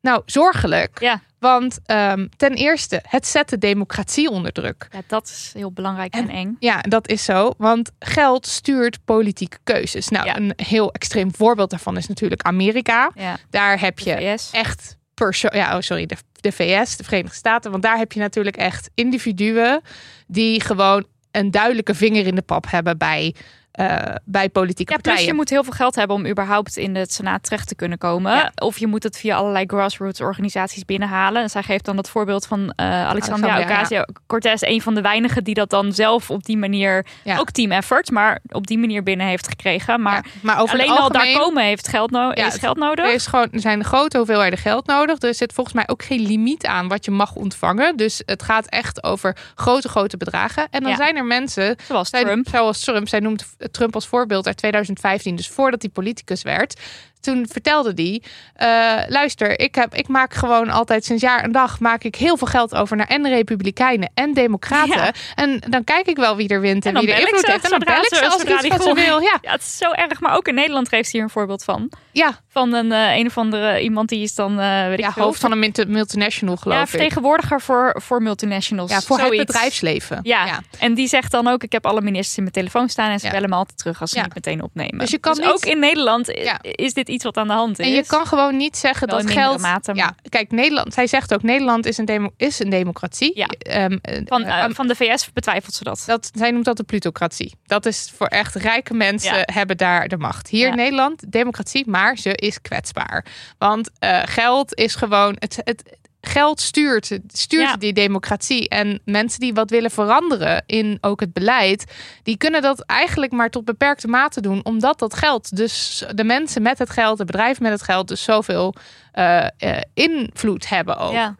[0.00, 1.00] nou, zorgelijk.
[1.00, 1.20] Ja.
[1.42, 4.88] Want ehm, ten eerste, het zet de democratie onder druk.
[4.92, 6.56] Ja, dat is heel belangrijk En- en eng.
[6.58, 7.52] Ja, dat is zo.
[7.58, 10.08] Want geld stuurt politieke keuzes.
[10.08, 10.36] Nou, Ja.
[10.36, 13.10] een heel extreem voorbeeld daarvan is natuurlijk Amerika.
[13.14, 13.36] Ja.
[13.50, 14.50] Daar heb De je VS.
[14.52, 17.70] echt perso ja, oh sorry, de, de VS, de Verenigde Staten.
[17.70, 19.80] Want daar heb je natuurlijk echt individuen
[20.26, 23.34] die gewoon een duidelijke vinger in de pap hebben bij,
[23.72, 25.30] eh, bij politieke Ja, plus partijen.
[25.32, 28.32] je moet heel veel geld hebben om überhaupt in de Senaat terecht te kunnen komen.
[28.32, 28.52] Ja.
[28.54, 31.42] Of je moet het via allerlei grassroots organisaties binnenhalen.
[31.42, 34.62] En zij geeft dan dat voorbeeld van eh Alexandria Alexandria, Ocasio-Cortez.
[34.62, 37.06] Een van de weinigen die dat dan zelf op die manier,
[37.38, 40.02] ook team effort, maar op die manier binnen heeft gekregen.
[40.02, 43.04] Maar Ja, maar over alleen het al daar komen heeft geld, no is geld nodig.
[43.06, 45.20] Er, is gewoon, er zijn grote hoeveelheden geld nodig.
[45.22, 47.96] Er zit volgens mij ook geen limiet aan wat je mag ontvangen.
[47.96, 50.66] Dus het gaat echt over grote, grote bedragen.
[50.70, 52.48] En dan zijn er mensen, Zoals zij- Trump.
[52.48, 56.80] zoals Trump, zij noemt Trump als voorbeeld uit 2015, dus voordat hij politicus werd.
[57.22, 58.22] Toen vertelde hij,
[58.54, 62.36] eh, luister, ik, heb, ik maak gewoon altijd sinds jaar en dag maak ik heel
[62.36, 64.96] veel geld over naar en republikeinen en democraten.
[64.96, 65.12] Ja.
[65.34, 67.64] En dan kijk ik wel wie er wint en, wie er ik invloed heeft.
[67.64, 69.20] En dan bel ik ze- als die wat ze gewoon- wil.
[69.20, 70.20] Ja, Ja, het is zo erg.
[70.20, 71.92] Maar ook in Nederland geeft ze hier een voorbeeld van.
[72.12, 72.40] ja.
[72.48, 75.22] Van een, eh, een of andere iemand die is dan, eh weet ik ja veel,
[75.22, 76.88] hoofd van een multi- multinational geloof ja, ik.
[76.88, 78.90] vertegenwoordiger voor, voor multinationals.
[78.90, 80.18] Ja, voor het bedrijfsleven.
[80.22, 80.60] Ja.
[80.78, 83.26] en die zegt dan ook: Ik heb alle ministers in mijn telefoon staan en ze
[83.26, 83.32] Ja.
[83.32, 84.22] bellen me altijd terug als ze Ja.
[84.22, 84.98] niet meteen opnemen.
[84.98, 86.58] Dus je kan niet- ook in Nederland Ja.
[86.62, 87.86] is dit iets wat aan de hand is.
[87.86, 89.60] En je kan gewoon niet zeggen Wel dat geld.
[89.60, 90.94] mate, Ja, kijk, Nederland.
[90.94, 93.32] Zij zegt ook: Nederland is een, demo, is een democratie.
[93.38, 93.46] Ja.
[93.46, 96.02] Ehm, eh, van, eh, eh, van de VS betwijfelt ze dat.
[96.06, 97.54] dat, zij noemt dat de plutocratie.
[97.66, 99.42] Dat is voor echt rijke mensen Ja.
[99.52, 100.48] hebben daar de macht.
[100.48, 100.70] Hier Ja.
[100.70, 103.26] in Nederland, democratie, maar ze is kwetsbaar.
[103.58, 105.36] Want eh, geld is gewoon.
[105.38, 105.96] Het, het,
[106.26, 107.76] geld stuurt, stuurt Ja.
[107.76, 108.68] die democratie.
[108.68, 111.84] En mensen die wat willen veranderen in ook het beleid,
[112.22, 114.64] die kunnen dat eigenlijk maar tot beperkte mate doen.
[114.64, 118.22] Omdat dat geld, dus de mensen met het geld, de bedrijven met het geld, dus
[118.22, 118.74] zoveel
[119.12, 121.12] eh, eh, invloed hebben ook.
[121.12, 121.36] Ja.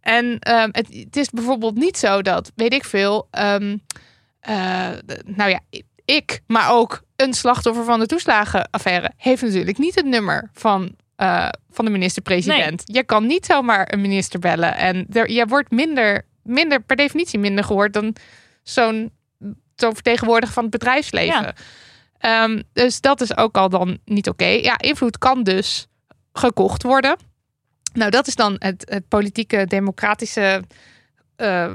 [0.00, 3.76] En ehm, het, het is bijvoorbeeld niet zo dat, weet ik veel, ehm,
[4.40, 4.88] eh,
[5.24, 5.60] nou ja,
[6.04, 11.48] ik, maar ook een slachtoffer van de toeslagenaffaire, heeft natuurlijk niet het nummer van, eh,
[11.70, 12.82] van de minister-president.
[12.84, 14.76] Je kan niet zomaar een minister bellen.
[14.76, 18.16] En er, je wordt minder, minder, per definitie minder gehoord dan
[18.62, 19.10] zo'n
[19.76, 21.42] zo'n vertegenwoordiger van het bedrijfsleven.
[21.42, 21.54] Ja.
[22.18, 24.46] Ehm, dus dat is ook al dan niet oké.
[24.46, 25.86] Ja, invloed kan dus
[26.32, 27.16] gekocht worden.
[27.92, 30.62] Nou, dat is dan het, het politieke, democratische
[31.36, 31.74] eh,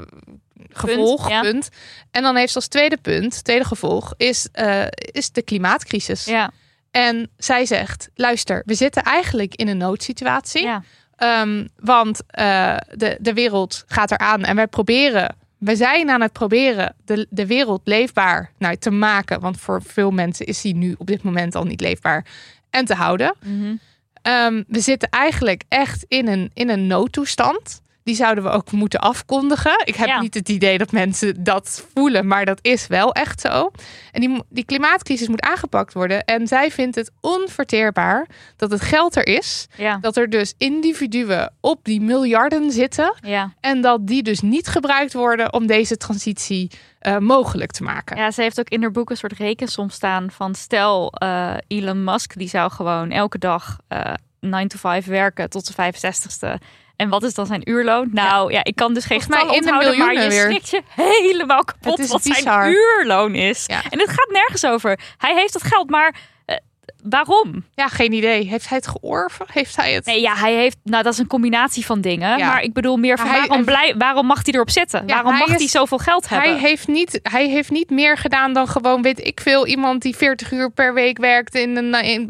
[0.68, 1.40] gevolg, ja.
[1.40, 1.68] punt.
[2.10, 6.24] En dan heeft ze als tweede punt, tweede gevolg, is, eh, is de klimaatcrisis.
[6.24, 6.50] Ja.
[6.92, 10.62] En zij zegt, luister, we zitten eigenlijk in een noodsituatie.
[10.62, 10.82] Ja.
[11.16, 16.32] Ehm, want eh, de, de wereld gaat eraan en wij proberen, we zijn aan het
[16.32, 19.40] proberen de, de wereld leefbaar nou, te maken.
[19.40, 22.26] Want voor veel mensen is die nu op dit moment al niet leefbaar.
[22.70, 23.34] En te houden.
[23.44, 23.74] Mhm.
[24.22, 27.81] Ehm, we zitten eigenlijk echt in een, in een noodtoestand.
[28.04, 29.82] Die zouden we ook moeten afkondigen.
[29.84, 30.20] Ik heb Ja.
[30.20, 33.70] niet het idee dat mensen dat voelen, maar dat is wel echt zo.
[34.12, 36.24] En die, die klimaatcrisis moet aangepakt worden.
[36.24, 38.26] En zij vindt het onverteerbaar
[38.56, 39.66] dat het geld er is.
[39.76, 43.14] Ja, Dat er dus individuen op die miljarden zitten.
[43.20, 43.52] ja.
[43.60, 48.16] En dat die dus niet gebruikt worden om deze transitie eh, mogelijk te maken.
[48.16, 52.04] ja, ze heeft ook in haar boek een soort rekensom staan van stel eh, Elon
[52.04, 56.62] Musk die zou gewoon elke dag eh 9 to 5 werken tot de 65ste.
[57.02, 58.08] En wat is dan zijn uurloon?
[58.12, 62.08] Nou ja, ik kan dus geen de onthouden, maar je schrikt je helemaal kapot Het
[62.08, 62.42] wat bizar.
[62.62, 63.64] zijn uurloon is.
[63.66, 63.80] Ja.
[63.90, 64.98] En het gaat nergens over.
[65.16, 66.56] Hij heeft het geld, maar eh,
[67.02, 67.64] waarom?
[67.74, 68.46] Ja, geen idee.
[68.48, 69.46] Heeft hij het georven?
[69.52, 70.04] Heeft hij het?
[70.06, 70.76] Nee, ja, hij heeft.
[70.84, 72.38] Nou, dat is een combinatie van dingen.
[72.38, 72.46] Ja.
[72.46, 75.00] Maar ik bedoel meer van hij- waarom, hij- blij, waarom mag hij erop zitten?
[75.06, 76.50] Ja, waarom hij mag is- hij zoveel geld hebben?
[76.50, 80.16] Hij heeft, niet, hij heeft niet meer gedaan dan gewoon, weet ik veel, iemand die
[80.16, 82.28] 40 uur per week werkt in een, in,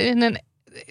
[0.00, 0.40] in een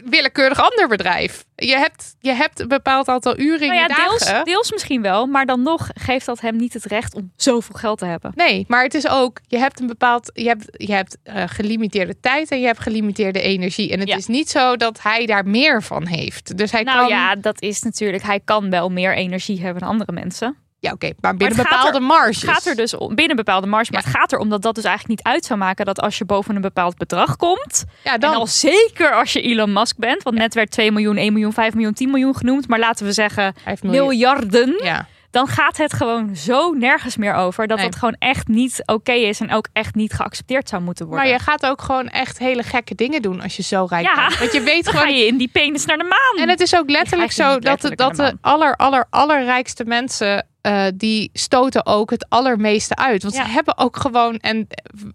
[0.06, 1.46] willekeurig ander bedrijf.
[1.56, 4.28] Je hebt, je hebt een bepaald aantal uren in nou ja, je dagen.
[4.34, 7.76] deels, deels misschien wel, maar dan nog geeft dat hem niet het recht om zoveel
[7.76, 8.32] geld te hebben.
[8.36, 12.20] Nee, maar het is ook, je hebt een bepaald, je hebt, je hebt eh, gelimiteerde
[12.20, 13.92] tijd en je hebt gelimiteerde energie.
[13.92, 14.16] En het Ja.
[14.16, 16.58] is niet zo dat hij daar meer van heeft.
[16.58, 18.24] Dus hij Nou kan, ja, dat is natuurlijk.
[18.24, 20.56] Hij kan wel meer energie hebben dan andere mensen.
[20.82, 22.42] Ja oké, maar binnen bepaalde marges.
[22.42, 23.92] Het gaat er dus om, binnen bepaalde marge.
[23.92, 26.26] Maar het gaat erom dat dat dus eigenlijk niet uit zou maken dat als je
[26.26, 27.84] boven een bepaald bedrag komt.
[28.04, 30.24] ja, dan, En al zeker als je Elon Musk bent.
[30.24, 32.68] Want net werd 2 miljoen, 1 miljoen, 5 miljoen, 10 miljoen genoemd.
[32.68, 34.80] Maar laten we zeggen miljarden.
[34.84, 35.08] Ja.
[35.32, 37.86] dan gaat het gewoon zo nergens meer over dat Nee.
[37.86, 41.24] het gewoon echt niet oké is en ook echt niet geaccepteerd zou moeten worden.
[41.26, 44.16] Maar je gaat ook gewoon echt hele gekke dingen doen als je zo rijk Ja.
[44.28, 44.40] bent.
[44.40, 46.44] Want je weet dan gewoon ga je in die penis naar de maan.
[46.44, 50.46] En het is ook letterlijk zo dat, de, dat de de aller, aller, allerrijkste mensen.
[50.62, 53.24] Eh, die stoten ook het allermeeste uit.
[53.24, 53.46] Want Ja.
[53.46, 54.68] ze hebben ook gewoon, en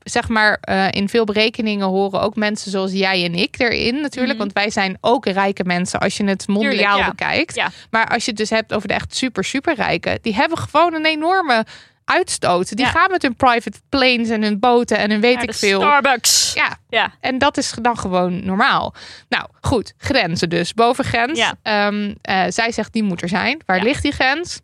[0.02, 4.32] zeg maar, eh, in veel berekeningen horen ook mensen zoals jij en ik erin natuurlijk.
[4.32, 4.38] Mhm.
[4.38, 7.08] Want wij zijn ook rijke mensen als je het mondiaal Tuurlijk, ja.
[7.10, 7.54] bekijkt.
[7.54, 7.70] Ja.
[7.90, 10.94] Maar als je het dus hebt over de echt super, super rijken, die hebben gewoon
[10.94, 11.64] een enorme
[12.04, 12.76] uitstoot.
[12.76, 15.80] Die gaan met hun private planes en hun boten en hun weet ik veel.
[15.80, 16.52] Starbucks.
[16.54, 17.12] Ja, Ja.
[17.20, 18.94] en dat is dan gewoon normaal.
[19.28, 19.94] Nou, goed.
[19.98, 20.74] Grenzen dus.
[20.74, 21.38] Bovengrens.
[21.38, 21.54] Ja.
[21.62, 23.60] Ehm, eh, zij zegt die moet er zijn.
[23.66, 24.60] Waar ligt die grens?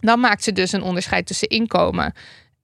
[0.00, 2.14] Dan maakt ze dus een onderscheid tussen inkomen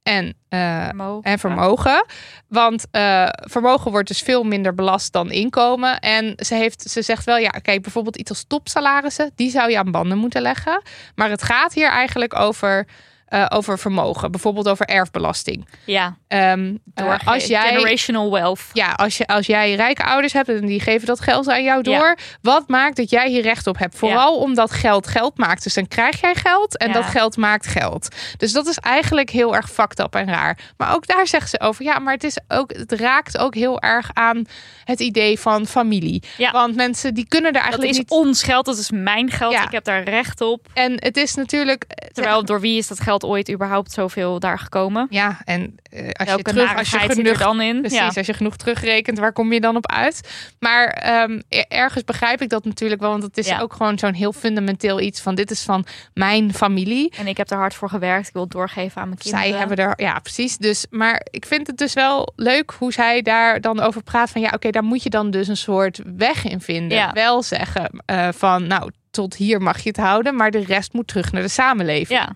[0.04, 1.22] en, eh, Vermogen.
[1.22, 2.06] en vermogen.
[2.48, 6.00] Want eh, vermogen wordt dus veel minder belast dan inkomen.
[6.00, 9.78] En ze, heeft, ze zegt wel, ja, kijk, bijvoorbeeld iets als topsalarissen, die zou je
[9.78, 10.82] aan banden moeten leggen.
[11.14, 12.86] Maar het gaat hier eigenlijk over,
[13.34, 14.30] eh, over vermogen.
[14.30, 15.68] Bijvoorbeeld over erfbelasting.
[15.84, 18.60] Ja, Ehm, eh, door als jij generational wealth.
[18.72, 21.82] ja, als, je, als jij rijke ouders hebt en die geven dat geld aan jou
[21.82, 22.16] door, Ja.
[22.42, 23.96] wat maakt dat jij hier recht op hebt?
[23.96, 25.62] Vooral omdat geld geld maakt.
[25.62, 26.92] Dus dan krijg jij geld en Ja.
[26.92, 28.08] dat geld maakt geld.
[28.36, 30.58] Dus dat is eigenlijk heel erg fucked up en raar.
[30.76, 33.80] Maar ook daar zegt ze over, ja, maar het, is ook, het raakt ook heel
[33.80, 34.44] erg aan
[34.84, 36.22] het idee van familie.
[36.36, 36.50] Ja.
[36.50, 38.10] Want mensen die kunnen er Dat eigenlijk is niet...
[38.10, 39.52] ons geld, dat is mijn geld.
[39.54, 40.66] Ik heb daar recht op.
[40.74, 41.84] En het is natuurlijk...
[42.12, 45.06] Terwijl door wie is dat geld ooit überhaupt zoveel daar gekomen?
[45.10, 47.80] Ja, en eh, als je terug, als je er genoeg dan in?
[47.80, 48.06] Precies, Ja.
[48.16, 50.28] als je genoeg terugrekent, waar kom je dan op uit?
[50.58, 53.60] Maar ehm, er- ergens begrijp ik dat natuurlijk wel, want het is Ja.
[53.60, 57.12] ook gewoon zo'n heel fundamenteel iets van dit is van mijn familie.
[57.18, 58.26] En ik heb er hard voor gewerkt.
[58.26, 59.46] Ik wil het doorgeven aan mijn kinderen.
[59.48, 60.56] Zij hebben er, ja, precies.
[60.56, 64.40] Dus, maar ik vind het dus wel leuk hoe zij daar dan over praat van
[64.40, 66.98] ja, oké, daar moet je dan dus een soort weg in vinden.
[66.98, 67.12] Ja.
[67.12, 71.06] Wel zeggen eh, van nou, tot hier mag je het houden, maar de rest moet
[71.08, 72.18] terug naar de samenleving.
[72.20, 72.32] Ja,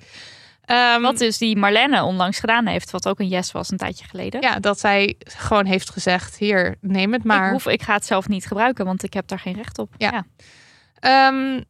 [0.68, 2.90] Ehm, wat dus die Marlenne onlangs gedaan heeft.
[2.90, 4.40] Wat ook een yes was een tijdje geleden.
[4.40, 7.46] ja, dat zij gewoon heeft gezegd, hier, neem het maar.
[7.46, 9.94] Ik, hoef, ik ga het zelf niet gebruiken, want ik heb daar geen recht op.
[9.96, 10.26] Ja.
[10.94, 11.60] Ehm,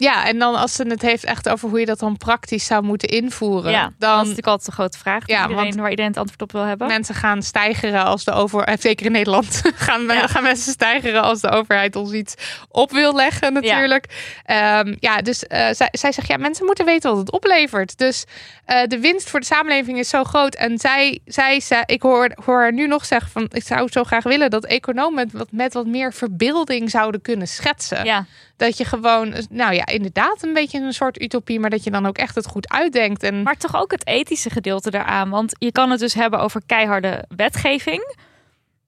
[0.00, 2.82] ja, en dan als ze het heeft echt over hoe je dat dan praktisch zou
[2.82, 3.70] moeten invoeren.
[3.70, 5.26] Ja, dat is dan natuurlijk altijd een grote vraag.
[5.26, 6.86] Ja, iedereen, want- waar iedereen het antwoord op wil hebben.
[6.86, 10.26] mensen gaan stijgeren als de over, eh, zeker in Nederland, gaan, Ja.
[10.26, 12.34] gaan mensen stijgeren als de overheid ons iets
[12.68, 14.06] op wil leggen natuurlijk.
[14.46, 17.98] Ja, ja dus eh, zij, zij zegt ja, mensen moeten weten wat het oplevert.
[17.98, 18.24] Dus
[18.64, 20.54] eh, de winst voor de samenleving is zo groot.
[20.54, 24.04] En zij, zij, zei, ik hoor, hoor haar nu nog zeggen van ik zou zo
[24.04, 28.04] graag willen dat economen met wat, met wat meer verbeelding zouden kunnen schetsen.
[28.04, 28.26] ja,
[28.60, 32.06] Dat je gewoon, nou ja, inderdaad een beetje een soort utopie, maar dat je dan
[32.06, 33.22] ook echt het goed uitdenkt.
[33.22, 35.30] En maar toch ook het ethische gedeelte daaraan.
[35.30, 38.14] Want je kan het dus hebben over keiharde wetgeving.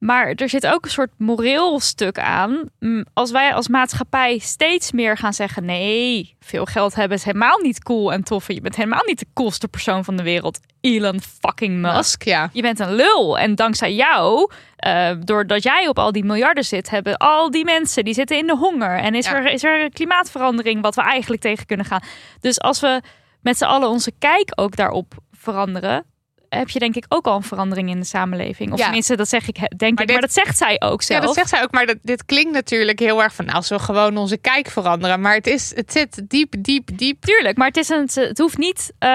[0.05, 2.65] Maar er zit ook een soort moreel stuk aan.
[2.79, 7.59] Mm, Als wij als maatschappij steeds meer gaan zeggen: nee, veel geld hebben is helemaal
[7.59, 8.53] niet cool en tof.
[8.53, 10.61] Je bent helemaal niet de coolste persoon van de wereld.
[10.81, 11.95] Elon fucking Musk.
[11.97, 12.49] Musk, ja.
[12.53, 13.39] Je bent een lul.
[13.39, 18.05] En dankzij jou, eh, doordat jij op al die miljarden zit, hebben al die mensen
[18.05, 18.99] die zitten in de honger.
[18.99, 19.35] En is, Ja.
[19.35, 22.03] er, is er klimaatverandering wat we eigenlijk tegen kunnen gaan.
[22.41, 23.01] Dus als we
[23.41, 26.05] met z'n allen onze kijk ook daarop veranderen.
[26.59, 28.73] Heb je denk ik ook al een verandering in de samenleving.
[28.73, 28.85] Of Ja.
[28.85, 29.97] tenminste, dat zeg ik, denk Maar ik.
[29.97, 31.25] dit- Maar dat zegt zij ook Ja, zelf.
[31.25, 31.71] dat zegt zij ook.
[31.71, 35.21] Maar dat, dit klinkt natuurlijk heel erg van als we gewoon onze kijk veranderen.
[35.21, 37.21] Maar het, is, het zit diep, diep, diep.
[37.25, 38.93] Tuurlijk, maar het, is een, het hoeft niet...
[38.99, 39.09] eh,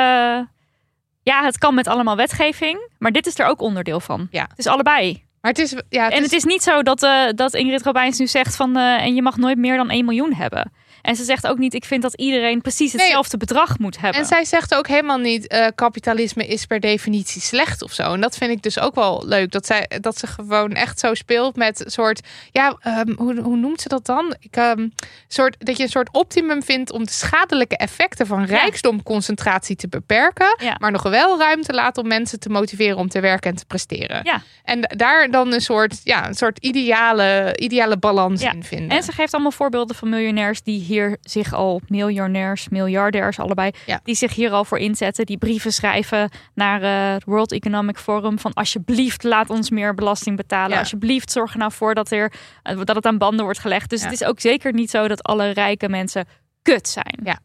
[1.23, 2.89] ja, het kan met allemaal wetgeving.
[2.97, 4.27] Maar dit is er ook onderdeel van.
[4.31, 4.45] Ja.
[4.49, 5.25] Het is allebei.
[5.41, 7.83] Maar het is, ja, het en is, het is niet zo dat, eh, dat Ingrid
[7.83, 8.77] Robijns nu zegt van...
[8.77, 10.71] eh, en je mag nooit meer dan 1 miljoen hebben.
[11.01, 13.01] En ze zegt ook niet, ik vind dat iedereen precies Nee.
[13.05, 14.21] hetzelfde bedrag moet hebben.
[14.21, 18.13] En zij zegt ook helemaal niet, eh, kapitalisme is per definitie slecht of zo.
[18.13, 19.51] En dat vind ik dus ook wel leuk.
[19.51, 22.21] Dat, zij, dat ze gewoon echt zo speelt met een soort,
[22.51, 24.35] ja, ehm, hoe, hoe noemt ze dat dan?
[24.39, 24.87] Ik, ehm,
[25.27, 28.45] soort, dat je een soort optimum vindt om de schadelijke effecten van
[28.91, 30.55] rijkdomconcentratie te beperken.
[30.61, 30.75] Ja.
[30.79, 34.19] Maar nog wel ruimte laat om mensen te motiveren om te werken en te presteren.
[34.23, 34.41] Ja.
[34.63, 38.51] En da- daar dan een soort, ja, een soort ideale, ideale balans Ja.
[38.51, 38.97] in vinden.
[38.97, 43.99] En ze geeft allemaal voorbeelden van miljonairs die hier zich al, miljonairs, miljardairs allebei, Ja.
[44.03, 48.39] die zich hier al voor inzetten, die brieven schrijven naar eh, het World Economic Forum
[48.39, 50.79] van alsjeblieft laat ons meer belasting betalen, Ja.
[50.79, 52.33] alsjeblieft zorg er nou voor dat, er,
[52.63, 53.89] eh, dat het aan banden wordt gelegd.
[53.89, 54.05] Dus Ja.
[54.09, 56.25] het is ook zeker niet zo dat alle rijke mensen
[56.61, 57.19] kut zijn.
[57.23, 57.39] Ja.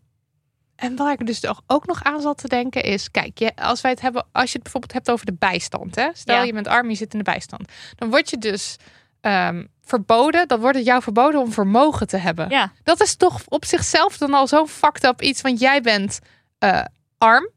[0.76, 3.80] En waar ik dus toch ook nog aan zat te denken is, kijk, je, als
[3.80, 6.08] wij het hebben, als je het bijvoorbeeld hebt over de bijstand, hè?
[6.12, 8.76] stel je bent arm, je zit in de bijstand, dan word je dus
[9.22, 12.50] ehm, verboden, dan wordt het jou verboden om vermogen te hebben.
[12.50, 12.72] Ja.
[12.82, 16.18] Dat is toch op zichzelf dan al zo'n fucked up iets, want jij bent
[16.58, 16.84] eh,
[17.18, 17.50] arm.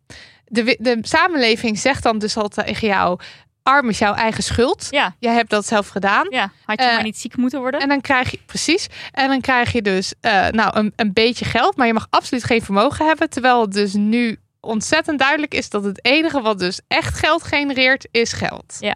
[0.46, 3.20] De, de samenleving zegt dan dus al tegen jou,
[3.64, 4.88] arm is jouw eigen schuld.
[4.90, 5.16] Ja.
[5.20, 6.28] Jij hebt dat zelf gedaan.
[6.30, 7.80] Ja, had je Eh, maar niet ziek moeten worden.
[7.80, 11.46] En dan krijg je, precies, en dan krijg je dus eh, nou, een, een beetje
[11.46, 13.30] geld, maar je mag absoluut geen vermogen hebben.
[13.30, 18.08] Terwijl het dus nu ontzettend duidelijk is dat het enige wat dus echt geld genereert,
[18.12, 18.78] is geld.
[18.80, 18.96] Ja.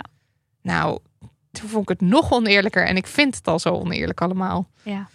[0.62, 1.00] Nou,
[1.60, 4.68] toen vond ik het nog oneerlijker en ik vind het al zo oneerlijk allemaal.
[4.84, 5.08] Ja.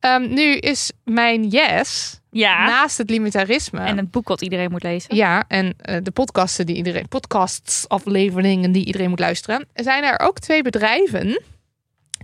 [0.00, 2.66] Ehm, nu is mijn yes, Ja.
[2.66, 3.80] naast het limitarisme.
[3.80, 5.16] En het boek wat iedereen moet lezen.
[5.16, 10.20] ja, en eh, de podcasten die iedereen, podcasts, afleveringen die iedereen moet luisteren, zijn er
[10.20, 11.42] ook twee bedrijven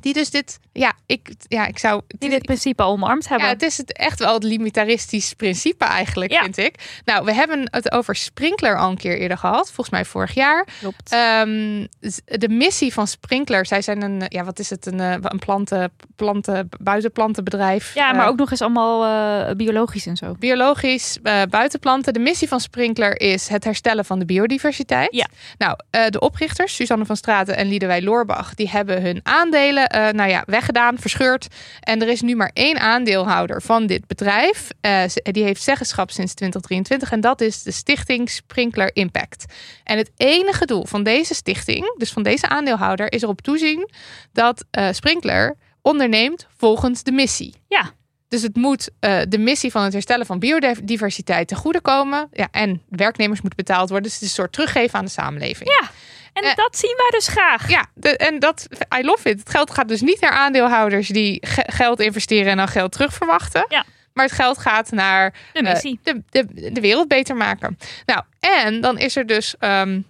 [0.00, 3.46] die dus dit, ja, ik, ja, ik zou, Die dit principe omarmd hebben.
[3.46, 6.42] ja, het is het echt wel het limitaristisch principe eigenlijk, Ja.
[6.42, 7.00] vind ik.
[7.04, 10.66] Nou, we hebben het over Sprinkler al een keer eerder gehad, volgens mij vorig jaar.
[10.80, 11.12] Klopt.
[11.12, 11.86] Ehm,
[12.24, 15.92] de missie van Sprinkler, zij zijn een, ja, wat is het, een, eh, een planten,
[16.16, 17.94] planten, buitenplantenbedrijf.
[17.94, 19.04] ja, maar Eh, ook nog eens allemaal
[19.48, 20.34] eh, biologisch en zo.
[20.38, 21.18] Biologisch,
[21.50, 22.12] buitenplanten.
[22.12, 25.14] De missie van Sprinkler is het herstellen van de biodiversiteit.
[25.14, 25.26] Ja.
[25.58, 25.76] Nou,
[26.10, 30.42] de oprichters, Suzanne van Straten en Liedewij Loorbach, die hebben hun aandelen eh, nou ja,
[30.46, 31.46] weggedaan, verscheurd.
[31.80, 34.68] En er is nu maar één aandeelhouder van dit bedrijf.
[34.80, 39.44] Eh, die heeft zeggenschap sinds 2023 en dat is de stichting Sprinkler Impact.
[39.84, 43.90] En het enige doel van deze stichting, dus van deze aandeelhouder, is erop toezien
[44.32, 47.54] dat eh, Sprinkler onderneemt volgens de missie.
[47.68, 47.90] Ja.
[48.28, 48.90] Dus het moet
[49.28, 52.28] de missie van het herstellen van biodiversiteit ten goede komen.
[52.32, 54.06] Ja, en werknemers moeten betaald worden.
[54.06, 55.68] Dus het is een soort teruggeven aan de samenleving.
[55.68, 55.90] Ja.
[56.32, 57.68] En Eh, dat zien wij dus graag.
[57.68, 58.66] Ja, de- en dat,
[58.98, 59.38] I love it.
[59.38, 63.12] Het geld gaat dus niet naar aandeelhouders die ge- geld investeren en dan geld terug
[63.12, 63.64] verwachten.
[63.68, 63.84] Ja.
[64.12, 66.00] Maar het geld gaat naar De eh, missie.
[66.02, 67.78] de, de, de wereld beter maken.
[68.06, 70.00] Nou, en dan is er dus ehm,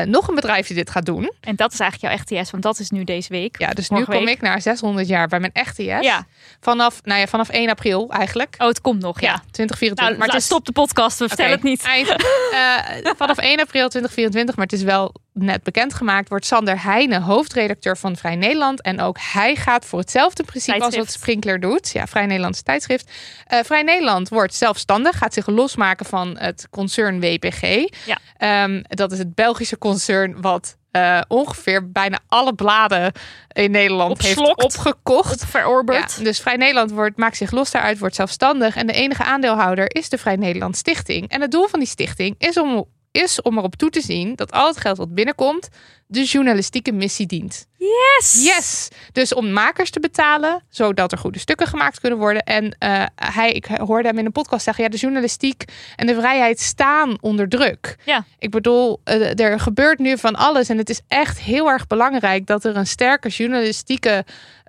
[0.00, 1.32] eh, nog een bedrijf die dit gaat doen.
[1.40, 3.58] En dat is eigenlijk jouw echte yes, want dat is nu deze week.
[3.58, 4.28] Ja, dus nu kom week.
[4.28, 5.84] ik naar 600 jaar bij mijn echte.
[5.84, 6.26] Ja.
[6.60, 8.54] Vanaf, nou ja, vanaf 1 april eigenlijk.
[8.58, 9.42] Oh, het komt nog, ja.
[9.50, 10.06] 2024.
[10.06, 11.82] Nou, maar het is stop de podcast, we vertellen het niet.
[11.82, 12.14] eind.
[12.54, 17.96] Eh, vanaf 1 april 2024, maar het is wel net bekendgemaakt, wordt Sander Heijnen hoofdredacteur
[17.96, 18.82] van Vrij Nederland.
[18.82, 21.10] En ook hij gaat voor hetzelfde principe als wat.
[21.10, 21.90] Sprinkler doet.
[21.92, 23.10] Ja, Vrij Nederlands tijdschrift.
[23.46, 27.60] Eh, Vrij Nederland wordt zelfstandig, gaat zich losmaken van het concern WPG.
[28.06, 28.18] Ja.
[28.36, 33.12] Ehm, dat is het Belgische concern wat eh, ongeveer bijna alle bladen
[33.52, 35.44] in Nederland heeft opgekocht.
[35.44, 36.14] Verorberd.
[36.18, 38.76] Ja, dus Vrij Nederland wordt, maakt zich los daaruit, wordt zelfstandig.
[38.76, 41.28] En de enige aandeelhouder is de Vrij Nederland Stichting.
[41.28, 42.86] En het doel van die stichting is om,
[43.22, 45.68] is om erop toe te zien dat al het geld wat binnenkomt,
[46.06, 47.66] de journalistieke missie dient.
[47.76, 48.44] Yes!
[48.44, 48.88] Yes!
[49.12, 52.42] Dus om makers te betalen, zodat er goede stukken gemaakt kunnen worden.
[52.42, 55.64] En eh, hij, ik hoorde hem in een podcast zeggen, ja, de journalistiek
[55.96, 57.96] en de vrijheid staan onder druk.
[58.04, 58.24] Ja.
[58.38, 60.68] Ik bedoel, eh, er gebeurt nu van alles.
[60.68, 64.24] En het is echt heel erg belangrijk dat er een sterke journalistieke,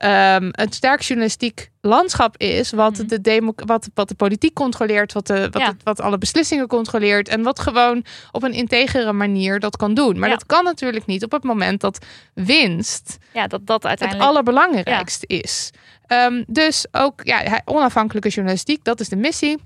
[0.05, 2.71] ehm, een sterk journalistiek landschap is.
[2.71, 3.07] Wat, Mhm.
[3.07, 5.67] de, demo, wat, wat de politiek controleert, wat, de, wat, Ja.
[5.67, 7.27] het- wat alle beslissingen controleert.
[7.29, 10.19] En wat gewoon op een integere manier dat kan doen.
[10.19, 10.35] Maar Ja.
[10.35, 14.29] dat kan natuurlijk niet op het moment dat winst Ja, dat dat het uiteindelijk...
[14.29, 15.71] allerbelangrijkste is.
[16.07, 19.57] Ehm, dus ook ja, onafhankelijke journalistiek, dat is de missie.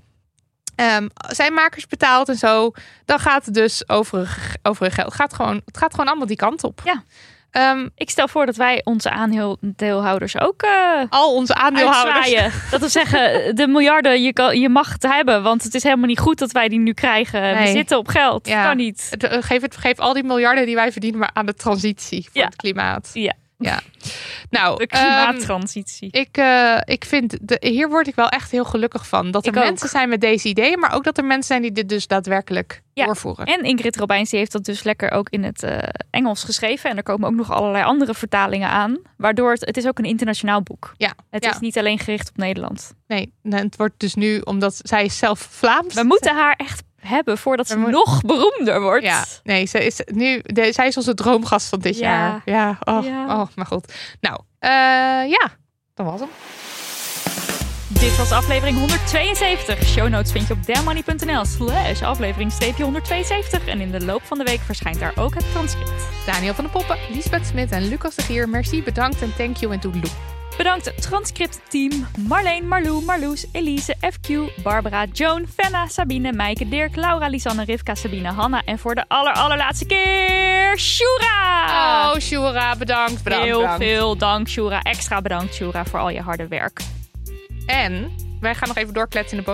[0.74, 2.70] Ehm, zijn makers betaald en zo,
[3.04, 5.06] dan gaat het dus over, over geld.
[5.06, 6.80] Het gaat, gewoon, het gaat gewoon allemaal die kant op.
[6.84, 7.02] Ja.
[7.50, 10.70] Ehm, Ik stel voor dat wij onze aandeelhouders ook eh
[11.08, 12.16] al onze aandeelhouders.
[12.16, 12.52] uitzwaaien.
[12.70, 15.42] Dat we zeggen, de miljarden, je, kan, je mag het hebben.
[15.42, 17.58] Want het is helemaal niet goed dat wij die nu krijgen.
[17.58, 18.48] We zitten op geld.
[18.48, 18.64] Ja.
[18.66, 19.14] Kan niet.
[19.18, 22.40] Eh, Geef, het, geef al die miljarden die wij verdienen maar aan de transitie voor
[22.40, 22.44] Ja.
[22.46, 23.10] het klimaat.
[23.12, 23.32] Ja.
[23.60, 23.80] Ja.
[24.50, 26.08] Nou, De ehm, klimaattransitie.
[26.12, 29.30] ik, eh, ik vind, de, hier word ik wel echt heel gelukkig van.
[29.30, 29.64] Dat er Ik ook.
[29.64, 32.82] mensen zijn met deze ideeën, maar ook dat er mensen zijn die dit dus daadwerkelijk
[32.92, 33.04] Ja.
[33.04, 33.46] doorvoeren.
[33.46, 35.78] En Ingrid Robijns die heeft dat dus lekker ook in het eh,
[36.10, 36.90] Engels geschreven.
[36.90, 38.98] En er komen ook nog allerlei andere vertalingen aan.
[39.16, 40.92] Waardoor het, het is ook een internationaal boek.
[40.96, 41.50] Ja, Het ja.
[41.50, 42.94] is niet alleen gericht op Nederland.
[43.06, 45.94] Nee, nee, het wordt dus nu, omdat zij is zelf Vlaams.
[45.94, 49.04] We moeten haar echt hebben voordat ze moet- nog beroemder wordt.
[49.04, 52.08] Ja, nee, zij is nu, de, zij is onze droomgast van dit Ja.
[52.10, 52.42] jaar.
[52.44, 53.40] Ja, oh, Ja.
[53.40, 53.92] oh, maar goed.
[54.20, 54.70] Nou, eh,
[55.30, 55.48] ja,
[55.94, 56.28] dat was hem.
[57.88, 59.82] Dit was aflevering 172.
[59.86, 63.66] Show notes vind je op dermoney.nl slash aflevering 172.
[63.66, 65.92] En in de loop van de week verschijnt daar ook het transcript.
[66.26, 68.48] Daniel van de Poppen, Lisbeth Smit en Lucas de Gier.
[68.48, 70.10] Merci, bedankt en thank you en toedeloe.
[70.60, 77.64] Bedankt transcriptteam Marleen, Marlou, Marloes, Elise, FQ, Barbara, Joan, Fenna, Sabine, Maaike, Dirk, Laura, Lisanne,
[77.64, 82.12] Rivka, Sabine, Hanna en voor de aller allerlaatste keer Shura!
[82.12, 83.82] Oh, Shura, bedankt, bedankt, Heel bedankt.
[83.82, 84.82] veel dank Shura.
[84.82, 86.80] Extra bedankt Shura voor al je harde werk.
[87.66, 89.50] En wij gaan nog even doorkletsen in de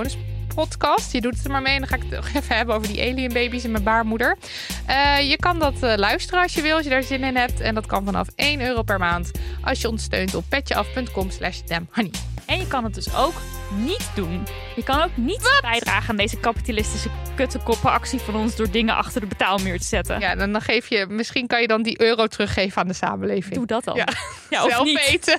[0.57, 1.13] bonuspodcast.
[1.13, 2.89] Je doet het er maar mee en dan ga ik het nog even hebben over
[2.89, 4.37] die alien baby's en mijn baarmoeder.
[4.87, 7.61] Eh, je kan dat eh, luisteren als je wil, als je daar zin in hebt.
[7.61, 9.31] En dat kan vanaf 1 euro per maand
[9.65, 12.11] als je ons steunt op petjeaf.com slash damnhoney.
[12.47, 13.35] En je kan het dus ook
[13.77, 14.47] niet doen.
[14.77, 19.27] Je kan ook niet bijdragen aan deze kapitalistische kuttenkoppenactie van ons door dingen achter de
[19.27, 20.21] betaalmuur te zetten.
[20.21, 23.55] Ja, dan, dan geef je, misschien kan je dan die euro teruggeven aan de samenleving.
[23.55, 23.97] Doe dat dan.
[23.97, 24.09] Ja.
[24.51, 25.07] Ja, of Zelf niet.
[25.09, 25.39] weten.